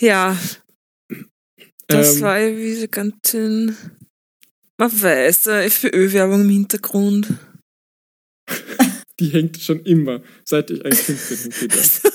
Ja, 0.00 0.38
das 1.88 2.16
Ähm, 2.16 2.22
war 2.22 2.38
ja 2.38 2.50
diese 2.54 2.88
ganzen. 2.88 3.76
Man 4.76 5.02
weiß, 5.02 5.42
da 5.42 5.60
FPÖ-Werbung 5.62 6.42
im 6.42 6.50
Hintergrund. 6.50 7.34
Die 9.20 9.30
hängt 9.30 9.60
schon 9.60 9.80
immer, 9.84 10.22
seit 10.44 10.70
ich 10.70 10.84
ein 10.84 10.92
Kind 10.92 11.18
bin. 11.58 11.70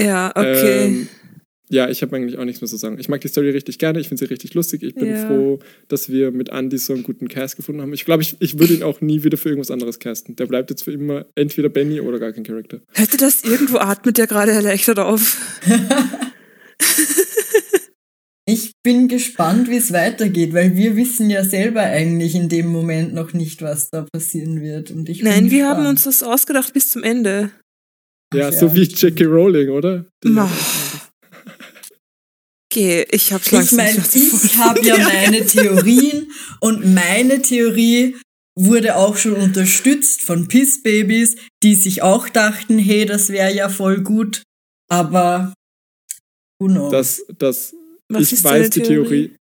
ja, 0.00 0.30
okay. 0.34 0.86
Ähm, 0.86 1.08
ja, 1.74 1.90
ich 1.90 2.02
habe 2.02 2.14
eigentlich 2.16 2.38
auch 2.38 2.44
nichts 2.44 2.60
mehr 2.60 2.68
zu 2.68 2.76
sagen. 2.76 2.98
Ich 2.98 3.08
mag 3.08 3.20
die 3.20 3.28
Story 3.28 3.50
richtig 3.50 3.78
gerne, 3.78 3.98
ich 4.00 4.08
finde 4.08 4.24
sie 4.24 4.30
richtig 4.30 4.54
lustig. 4.54 4.82
Ich 4.82 4.94
bin 4.94 5.06
Ja. 5.08 5.26
froh, 5.26 5.58
dass 5.88 6.08
wir 6.08 6.30
mit 6.30 6.48
Andy 6.50 6.78
so 6.78 6.92
einen 6.92 7.02
guten 7.02 7.28
Cast 7.28 7.56
gefunden 7.56 7.82
haben. 7.82 7.92
Ich 7.92 8.04
glaube, 8.04 8.22
ich, 8.22 8.36
ich 8.40 8.58
würde 8.58 8.74
ihn 8.74 8.82
auch 8.82 9.00
nie 9.00 9.24
wieder 9.24 9.36
für 9.36 9.48
irgendwas 9.48 9.70
anderes 9.70 9.98
casten. 9.98 10.36
Der 10.36 10.46
bleibt 10.46 10.70
jetzt 10.70 10.84
für 10.84 10.92
immer 10.92 11.26
entweder 11.34 11.68
Benny 11.68 12.00
oder 12.00 12.18
gar 12.18 12.32
kein 12.32 12.44
Charakter. 12.44 12.80
Ihr 12.96 13.06
das 13.18 13.42
irgendwo 13.44 13.78
atmet 13.78 14.16
der 14.18 14.26
gerade 14.26 14.52
erleichtert 14.52 14.98
auf? 14.98 15.36
Ich 18.46 18.72
bin 18.82 19.08
gespannt, 19.08 19.70
wie 19.70 19.76
es 19.76 19.90
weitergeht, 19.92 20.52
weil 20.52 20.76
wir 20.76 20.96
wissen 20.96 21.30
ja 21.30 21.42
selber 21.44 21.80
eigentlich 21.80 22.34
in 22.34 22.50
dem 22.50 22.66
Moment 22.66 23.14
noch 23.14 23.32
nicht, 23.32 23.62
was 23.62 23.88
da 23.88 24.02
passieren 24.12 24.60
wird. 24.60 24.90
Und 24.90 25.08
ich 25.08 25.22
Nein, 25.22 25.50
wir 25.50 25.60
gespannt. 25.60 25.78
haben 25.78 25.86
uns 25.86 26.02
das 26.04 26.22
ausgedacht 26.22 26.74
bis 26.74 26.90
zum 26.90 27.02
Ende. 27.02 27.50
Ja, 28.34 28.48
Ach 28.48 28.52
so 28.52 28.66
ja. 28.66 28.74
wie 28.74 28.82
Jackie 28.82 29.24
Rowling, 29.24 29.70
oder? 29.70 30.04
Die 30.22 30.28
Okay, 32.74 33.06
ich 33.12 33.32
hab's 33.32 33.52
Ich 33.52 33.70
meine, 33.70 33.96
ich 33.98 34.56
habe 34.56 34.84
ja 34.84 34.98
meine 34.98 35.46
Theorien 35.46 36.32
und 36.58 36.92
meine 36.92 37.40
Theorie 37.40 38.16
wurde 38.58 38.96
auch 38.96 39.16
schon 39.16 39.34
unterstützt 39.34 40.22
von 40.22 40.48
Piss 40.48 40.82
Babies, 40.82 41.36
die 41.62 41.76
sich 41.76 42.02
auch 42.02 42.28
dachten, 42.28 42.80
hey, 42.80 43.06
das 43.06 43.28
wäre 43.28 43.54
ja 43.54 43.68
voll 43.68 44.02
gut, 44.02 44.42
aber 44.90 45.54
who 46.60 46.66
knows? 46.66 46.90
Das, 46.90 47.24
das, 47.38 47.76
Was 48.08 48.22
ich 48.22 48.32
ist 48.32 48.44
weiß 48.44 48.52
deine 48.52 48.70
die 48.70 48.82
Theorie. 48.82 49.36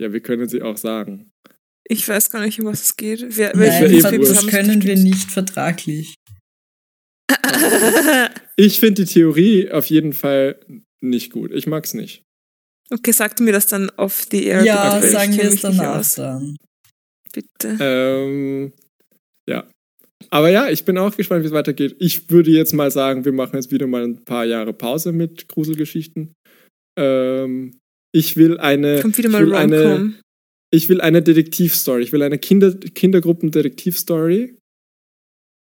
Ja, 0.00 0.12
wir 0.12 0.20
können 0.20 0.48
sie 0.48 0.62
auch 0.62 0.76
sagen. 0.76 1.32
Ich 1.88 2.06
weiß 2.06 2.30
gar 2.30 2.44
nicht, 2.44 2.60
um 2.60 2.66
was 2.66 2.82
es 2.82 2.96
geht. 2.96 3.24
Wer, 3.28 3.56
Nein, 3.56 3.90
welche 3.90 4.18
das, 4.18 4.28
das 4.28 4.46
können 4.46 4.84
wir 4.84 4.96
nicht 4.96 5.32
vertraglich. 5.32 6.14
Ich 8.60 8.80
finde 8.80 9.04
die 9.04 9.12
Theorie 9.12 9.70
auf 9.70 9.86
jeden 9.86 10.12
Fall 10.12 10.58
nicht 11.00 11.30
gut. 11.30 11.52
Ich 11.52 11.68
mag's 11.68 11.94
nicht. 11.94 12.24
Okay, 12.90 13.12
sagst 13.12 13.38
du 13.38 13.44
mir 13.44 13.52
das 13.52 13.66
dann 13.66 13.90
off 13.96 14.26
the 14.30 14.44
air? 14.44 14.64
Ja, 14.64 14.94
bitte? 14.94 15.06
Ich 15.06 15.12
sagen 15.12 15.36
wir 15.36 15.44
es 15.44 15.60
danach 15.60 15.98
aus. 15.98 16.14
dann. 16.14 16.56
Bitte. 17.32 17.76
Ähm, 17.80 18.72
ja. 19.48 19.68
Aber 20.30 20.50
ja, 20.50 20.68
ich 20.68 20.84
bin 20.84 20.98
auch 20.98 21.16
gespannt, 21.16 21.42
wie 21.42 21.46
es 21.46 21.52
weitergeht. 21.52 21.96
Ich 21.98 22.30
würde 22.30 22.50
jetzt 22.50 22.72
mal 22.72 22.90
sagen, 22.90 23.24
wir 23.24 23.32
machen 23.32 23.56
jetzt 23.56 23.70
wieder 23.70 23.86
mal 23.86 24.04
ein 24.04 24.24
paar 24.24 24.44
Jahre 24.44 24.72
Pause 24.72 25.12
mit 25.12 25.48
Gruselgeschichten. 25.48 26.34
Ähm, 26.98 27.78
ich 28.12 28.36
will 28.36 28.58
eine. 28.58 29.00
Kommt 29.00 29.18
wieder 29.18 29.28
ich 29.28 29.32
mal 29.32 29.46
will 29.46 29.54
eine, 29.54 30.14
ich 30.70 30.88
will 30.88 31.00
eine 31.00 31.22
Detektivstory. 31.22 32.02
Ich 32.02 32.12
will 32.12 32.22
eine 32.22 32.38
Kinder, 32.38 32.72
Kindergruppen-Detektivstory. 32.72 34.57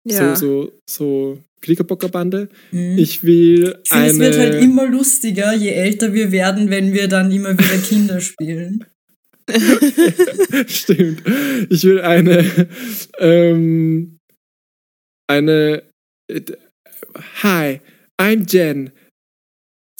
Ja. 0.09 0.35
So, 0.35 0.65
so, 0.65 0.71
so 0.87 1.39
Klickerbockerbande. 1.61 2.49
Mhm. 2.71 2.97
Ich 2.97 3.23
will 3.23 3.75
Ich 3.83 3.89
finde, 3.89 4.03
eine. 4.03 4.11
es 4.11 4.19
wird 4.19 4.37
halt 4.37 4.63
immer 4.63 4.87
lustiger, 4.87 5.53
je 5.53 5.69
älter 5.69 6.13
wir 6.13 6.31
werden, 6.31 6.69
wenn 6.69 6.93
wir 6.93 7.07
dann 7.07 7.31
immer 7.31 7.53
wieder 7.53 7.77
Kinder 7.77 8.19
spielen. 8.21 8.85
Stimmt. 10.67 11.23
Ich 11.69 11.83
will 11.83 12.01
eine, 12.01 12.67
ähm, 13.17 14.19
eine, 15.27 15.83
äh, 16.31 16.41
hi, 17.41 17.79
I'm 18.19 18.45
Jen. 18.47 18.91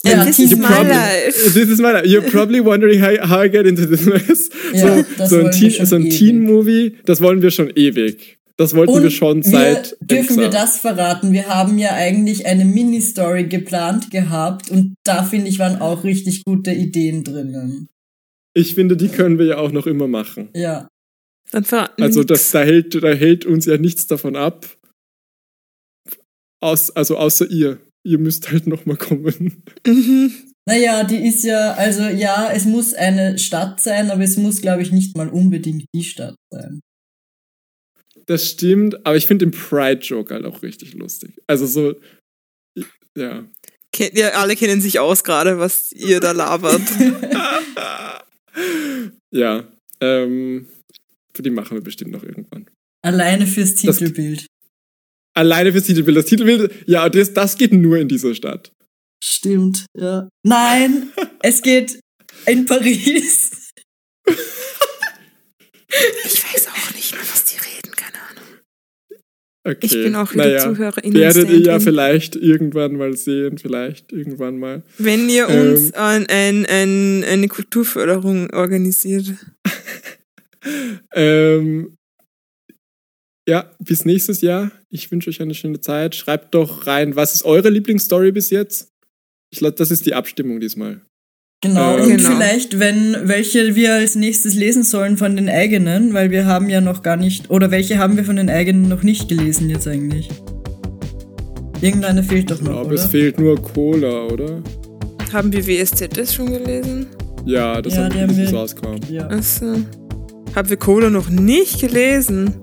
Ja, 0.04 0.24
this 0.24 0.40
is 0.40 0.56
my 0.56 0.68
life. 0.68 1.52
This 1.54 1.70
is 1.70 1.80
my 1.80 1.92
life. 1.92 2.06
You're 2.06 2.22
probably 2.32 2.62
wondering 2.62 3.02
how, 3.02 3.18
how 3.28 3.42
I 3.44 3.50
get 3.50 3.66
into 3.66 3.86
this 3.86 4.06
mess. 4.06 4.50
Ja, 4.74 4.98
so, 4.98 5.06
das 5.18 5.30
so 5.30 5.40
ein, 5.40 5.52
Teen, 5.52 5.86
so 5.86 5.96
ein. 5.96 6.10
Teen-Movie, 6.10 6.98
das 7.06 7.20
wollen 7.20 7.42
wir 7.42 7.52
schon 7.52 7.70
ewig. 7.76 8.39
Das 8.60 8.76
wollten 8.76 8.92
Und 8.92 9.04
wir 9.04 9.10
schon 9.10 9.42
seit. 9.42 9.96
wir, 10.02 10.18
dürfen 10.18 10.36
wir 10.36 10.48
Exa. 10.48 10.60
das 10.60 10.78
verraten? 10.80 11.32
Wir 11.32 11.48
haben 11.48 11.78
ja 11.78 11.94
eigentlich 11.94 12.46
eine 12.46 12.66
Mini-Story 12.66 13.46
geplant 13.46 14.12
gehabt 14.12 14.70
und 14.70 14.96
da 15.06 15.24
finde 15.24 15.48
ich 15.48 15.60
waren 15.60 15.80
auch 15.80 16.04
richtig 16.04 16.44
gute 16.44 16.72
Ideen 16.74 17.24
drinnen. 17.24 17.88
Ich 18.54 18.76
finde, 18.76 18.98
die 18.98 19.08
können 19.08 19.40
wir 19.40 19.46
ja 19.46 19.58
auch 19.60 19.72
noch 19.72 19.88
immer 19.88 20.10
machen. 20.10 20.50
Ja. 20.54 20.90
Dann 21.52 21.64
verraten 21.64 22.04
Also 22.04 22.20
wir 22.20 22.26
das, 22.26 22.52
da, 22.52 22.60
hält, 22.60 23.02
da 23.02 23.14
hält 23.14 23.46
uns 23.46 23.66
ja 23.66 23.78
nichts 23.78 24.08
davon 24.08 24.36
ab. 24.36 24.66
Aus, 26.60 26.92
also 26.92 27.16
außer 27.16 27.50
ihr. 27.50 27.80
Ihr 28.04 28.18
müsst 28.18 28.52
halt 28.52 28.68
nochmal 28.68 28.98
kommen. 28.98 29.64
Mhm. 29.88 30.34
Naja, 30.68 31.06
die 31.06 31.26
ist 31.26 31.46
ja, 31.46 31.76
also 31.76 32.04
ja, 32.04 32.52
es 32.52 32.66
muss 32.66 32.94
eine 32.94 33.38
Stadt 33.40 33.80
sein, 33.80 34.12
aber 34.12 34.24
es 34.24 34.36
muss, 34.36 34.62
glaube 34.62 34.82
ich, 34.82 34.92
nicht 34.92 35.16
mal 35.16 35.30
unbedingt 35.30 35.86
die 35.96 36.04
Stadt 36.04 36.36
sein. 36.52 36.82
Das 38.30 38.48
stimmt, 38.48 39.04
aber 39.08 39.18
ich 39.18 39.26
finde 39.26 39.48
den 39.48 39.52
Pride-Joke 39.52 40.32
halt 40.32 40.46
auch 40.46 40.62
richtig 40.62 40.94
lustig. 40.94 41.32
Also 41.48 41.66
so, 41.66 41.96
ja. 43.18 43.44
Kennt 43.92 44.14
ihr, 44.14 44.38
alle 44.38 44.56
kennen 44.56 44.82
sich 44.82 45.00
aus 45.00 45.24
gerade, 45.24 45.58
was 45.58 45.92
ihr 45.94 46.20
da 46.20 46.32
labert. 46.32 46.82
ja, 49.32 49.68
ähm, 50.00 50.70
für 51.34 51.42
die 51.42 51.50
machen 51.50 51.76
wir 51.78 51.82
bestimmt 51.82 52.12
noch 52.12 52.22
irgendwann. 52.22 52.70
Alleine 53.04 53.48
fürs 53.48 53.74
Das- 53.82 53.98
Titelbild. 53.98 54.46
Alleine 55.36 55.72
fürs 55.72 55.86
Titelbild. 55.86 56.18
Das 56.18 56.26
Titelbild, 56.26 56.72
ja, 56.88 57.10
das, 57.10 57.34
das 57.34 57.58
geht 57.58 57.74
nur 57.74 57.98
in 57.98 58.08
dieser 58.08 58.36
Stadt. 58.36 58.72
Stimmt, 59.24 59.88
ja. 59.98 60.30
Nein, 60.46 61.12
es 61.42 61.64
geht 61.64 62.00
in 62.46 62.68
Paris. 62.68 63.72
Ich 66.24 66.44
weiß 66.44 66.68
auch 66.68 66.94
nicht 66.94 67.14
mehr, 67.14 67.22
was 67.22 67.46
die 67.46 67.58
reden, 67.58 67.92
keine 67.96 68.20
Ahnung. 68.30 68.60
Okay. 69.70 69.86
Ich 69.86 69.92
bin 69.92 70.16
auch 70.16 70.34
wieder 70.34 70.46
naja, 70.46 70.60
Zuhörerin. 70.64 71.14
Werdet 71.14 71.50
ihr 71.50 71.60
ja 71.60 71.80
vielleicht 71.80 72.36
irgendwann 72.36 72.96
mal 72.96 73.16
sehen, 73.16 73.60
vielleicht 73.60 74.12
irgendwann 74.12 74.58
mal. 74.58 74.84
Wenn 74.98 75.30
ihr 75.30 75.48
Ähm. 75.48 75.74
uns 75.74 75.94
ein, 75.94 76.26
ein, 76.28 76.66
ein, 76.66 77.24
eine 77.24 77.48
Kulturförderung 77.48 78.50
organisiert. 78.52 79.34
Ähm, 81.14 81.96
ja, 83.48 83.72
bis 83.80 84.04
nächstes 84.04 84.42
Jahr. 84.42 84.72
Ich 84.90 85.10
wünsche 85.10 85.30
euch 85.30 85.42
eine 85.42 85.54
schöne 85.54 85.80
Zeit. 85.80 86.16
Schreibt 86.16 86.54
doch 86.54 86.86
rein, 86.86 87.16
was 87.16 87.34
ist 87.34 87.44
eure 87.44 87.70
Lieblingsstory 87.70 88.34
bis 88.34 88.50
jetzt? 88.50 88.92
Ich 89.52 89.60
glaube, 89.60 89.76
das 89.76 89.90
ist 89.90 90.06
die 90.06 90.14
Abstimmung 90.14 90.60
diesmal. 90.60 91.02
Genau, 91.62 91.98
Äh, 91.98 92.02
und 92.04 92.10
Genau. 92.18 92.30
vielleicht, 92.30 92.80
wenn 92.80 93.18
welche 93.24 93.76
wir 93.76 93.94
als 93.96 94.16
nächstes 94.16 94.56
lesen 94.56 94.84
sollen 94.84 95.18
von 95.18 95.36
den 95.36 95.50
eigenen, 95.50 96.14
weil 96.14 96.32
wir 96.32 96.46
haben 96.46 96.70
ja 96.70 96.80
noch 96.80 97.02
gar 97.04 97.18
nicht, 97.18 97.50
oder 97.50 97.70
welche 97.70 97.98
haben 97.98 98.16
wir 98.16 98.24
von 98.24 98.38
den 98.38 98.50
eigenen 98.50 98.88
noch 98.88 99.04
nicht 99.04 99.28
gelesen 99.28 99.70
jetzt 99.70 99.86
eigentlich? 99.86 100.30
Irgendeine 101.82 102.24
fehlt 102.24 102.50
doch 102.50 102.56
Ich 102.56 102.62
noch, 102.62 102.72
glaube, 102.72 102.86
oder? 102.88 102.96
es 102.96 103.06
fehlt 103.08 103.40
nur 103.40 103.62
Cola, 103.62 104.28
oder? 104.28 104.62
Haben 105.34 105.52
wir 105.52 105.66
WSZS 105.68 106.34
schon 106.34 106.48
gelesen? 106.52 107.08
Ja, 107.46 107.82
das 107.82 107.96
Ja, 107.96 108.04
haben 108.06 108.16
wir, 108.16 108.46
es 108.46 108.52
wir- 108.52 108.58
rauskam. 108.58 108.96
ja. 109.10 109.28
Achso. 109.28 109.66
Haben 110.56 110.70
wir 110.70 110.78
Cola 110.78 111.10
noch 111.10 111.30
nicht 111.30 111.82
gelesen? 111.82 112.54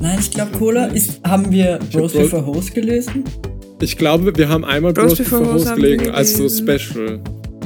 Nein, 0.00 0.18
ich 0.20 0.30
glaube, 0.30 0.52
Cola 0.58 0.86
ist, 0.86 1.20
haben 1.22 1.50
wir 1.52 1.78
Bros 1.92 2.12
Bro- 2.14 2.20
Before 2.22 2.46
Host 2.46 2.74
gelesen? 2.74 3.24
Ich 3.82 3.96
glaube, 3.98 4.34
wir 4.36 4.48
haben 4.48 4.64
einmal 4.64 4.92
Bros 4.94 5.08
Bros 5.14 5.18
Before 5.18 5.52
Host 5.52 5.74
gelegen, 5.76 6.10
als 6.10 6.32
so 6.32 6.44
gelesen. 6.44 6.66
Special. 6.66 7.20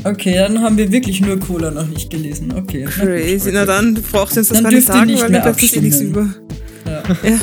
Okay, 0.04 0.34
dann 0.34 0.60
haben 0.62 0.76
wir 0.78 0.90
wirklich 0.92 1.20
nur 1.20 1.38
Cola 1.38 1.70
noch 1.70 1.86
nicht 1.86 2.10
gelesen. 2.10 2.52
Okay. 2.56 2.84
Crazy. 2.84 3.50
Na 3.52 3.64
dann 3.64 3.94
braucht 3.94 4.32
ihr 4.34 4.38
uns 4.38 4.48
das 4.48 4.56
Dann 4.58 4.64
gar 4.64 4.70
nicht 4.72 4.88
dürft 4.88 4.88
ihr 4.88 4.92
sagen, 5.00 5.10
nicht 5.10 5.22
weil 5.22 5.30
mehr 5.30 5.42
dann 5.42 5.54
bleibt 5.54 5.76
eh 5.76 5.80
nichts 5.80 6.00
über. 6.00 6.20
abstimmen. 6.22 7.18
Ja, 7.24 7.38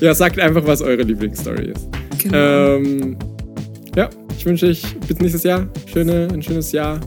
Ja, 0.08 0.14
sagt 0.14 0.38
einfach, 0.38 0.66
was 0.66 0.82
eure 0.82 1.02
Lieblingsstory 1.02 1.70
ist. 1.72 1.88
genau. 2.22 2.36
Ähm, 2.76 3.16
ja, 3.96 4.10
ich 4.36 4.44
wünsche 4.44 4.66
euch 4.66 4.82
bis 5.08 5.18
nächstes 5.18 5.42
Jahr 5.42 5.66
schöne, 5.90 6.28
ein 6.32 6.42
schönes 6.42 6.70
Jahr. 6.72 7.00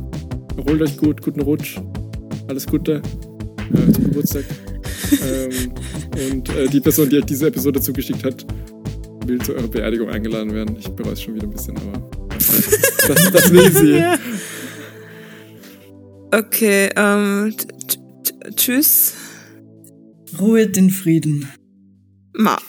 Erholt 0.58 0.82
euch 0.82 0.98
gut, 0.98 1.22
guten 1.22 1.42
Rutsch. 1.42 1.78
Alles 2.48 2.66
Gute 2.66 3.02
äh, 3.74 3.92
zum 3.92 4.06
Geburtstag. 4.06 4.44
ähm, 5.12 5.72
und 6.32 6.50
äh, 6.50 6.68
die 6.68 6.80
Person, 6.82 7.10
die 7.10 7.18
euch 7.20 7.26
diese 7.26 7.46
Episode 7.48 7.80
zugeschickt 7.80 8.24
hat, 8.26 8.44
will 9.28 9.40
zu 9.40 9.54
eurer 9.56 9.68
Beerdigung 9.68 10.10
eingeladen 10.10 10.52
werden. 10.54 10.76
Ich 10.80 10.90
bereue 10.90 11.14
es 11.14 11.22
schon 11.22 11.36
wieder 11.36 11.46
ein 11.46 11.52
bisschen, 11.52 11.78
aber 11.78 12.10
das, 13.08 13.32
das 13.32 13.52
will 13.54 13.72
sie. 13.72 13.98
Ja. 14.00 14.18
Okay, 16.32 16.90
ähm, 16.96 17.56
tschüss. 18.56 19.16
Ruhet 20.40 20.78
in 20.78 20.92
Frieden. 20.92 21.52
Ma. 22.34 22.60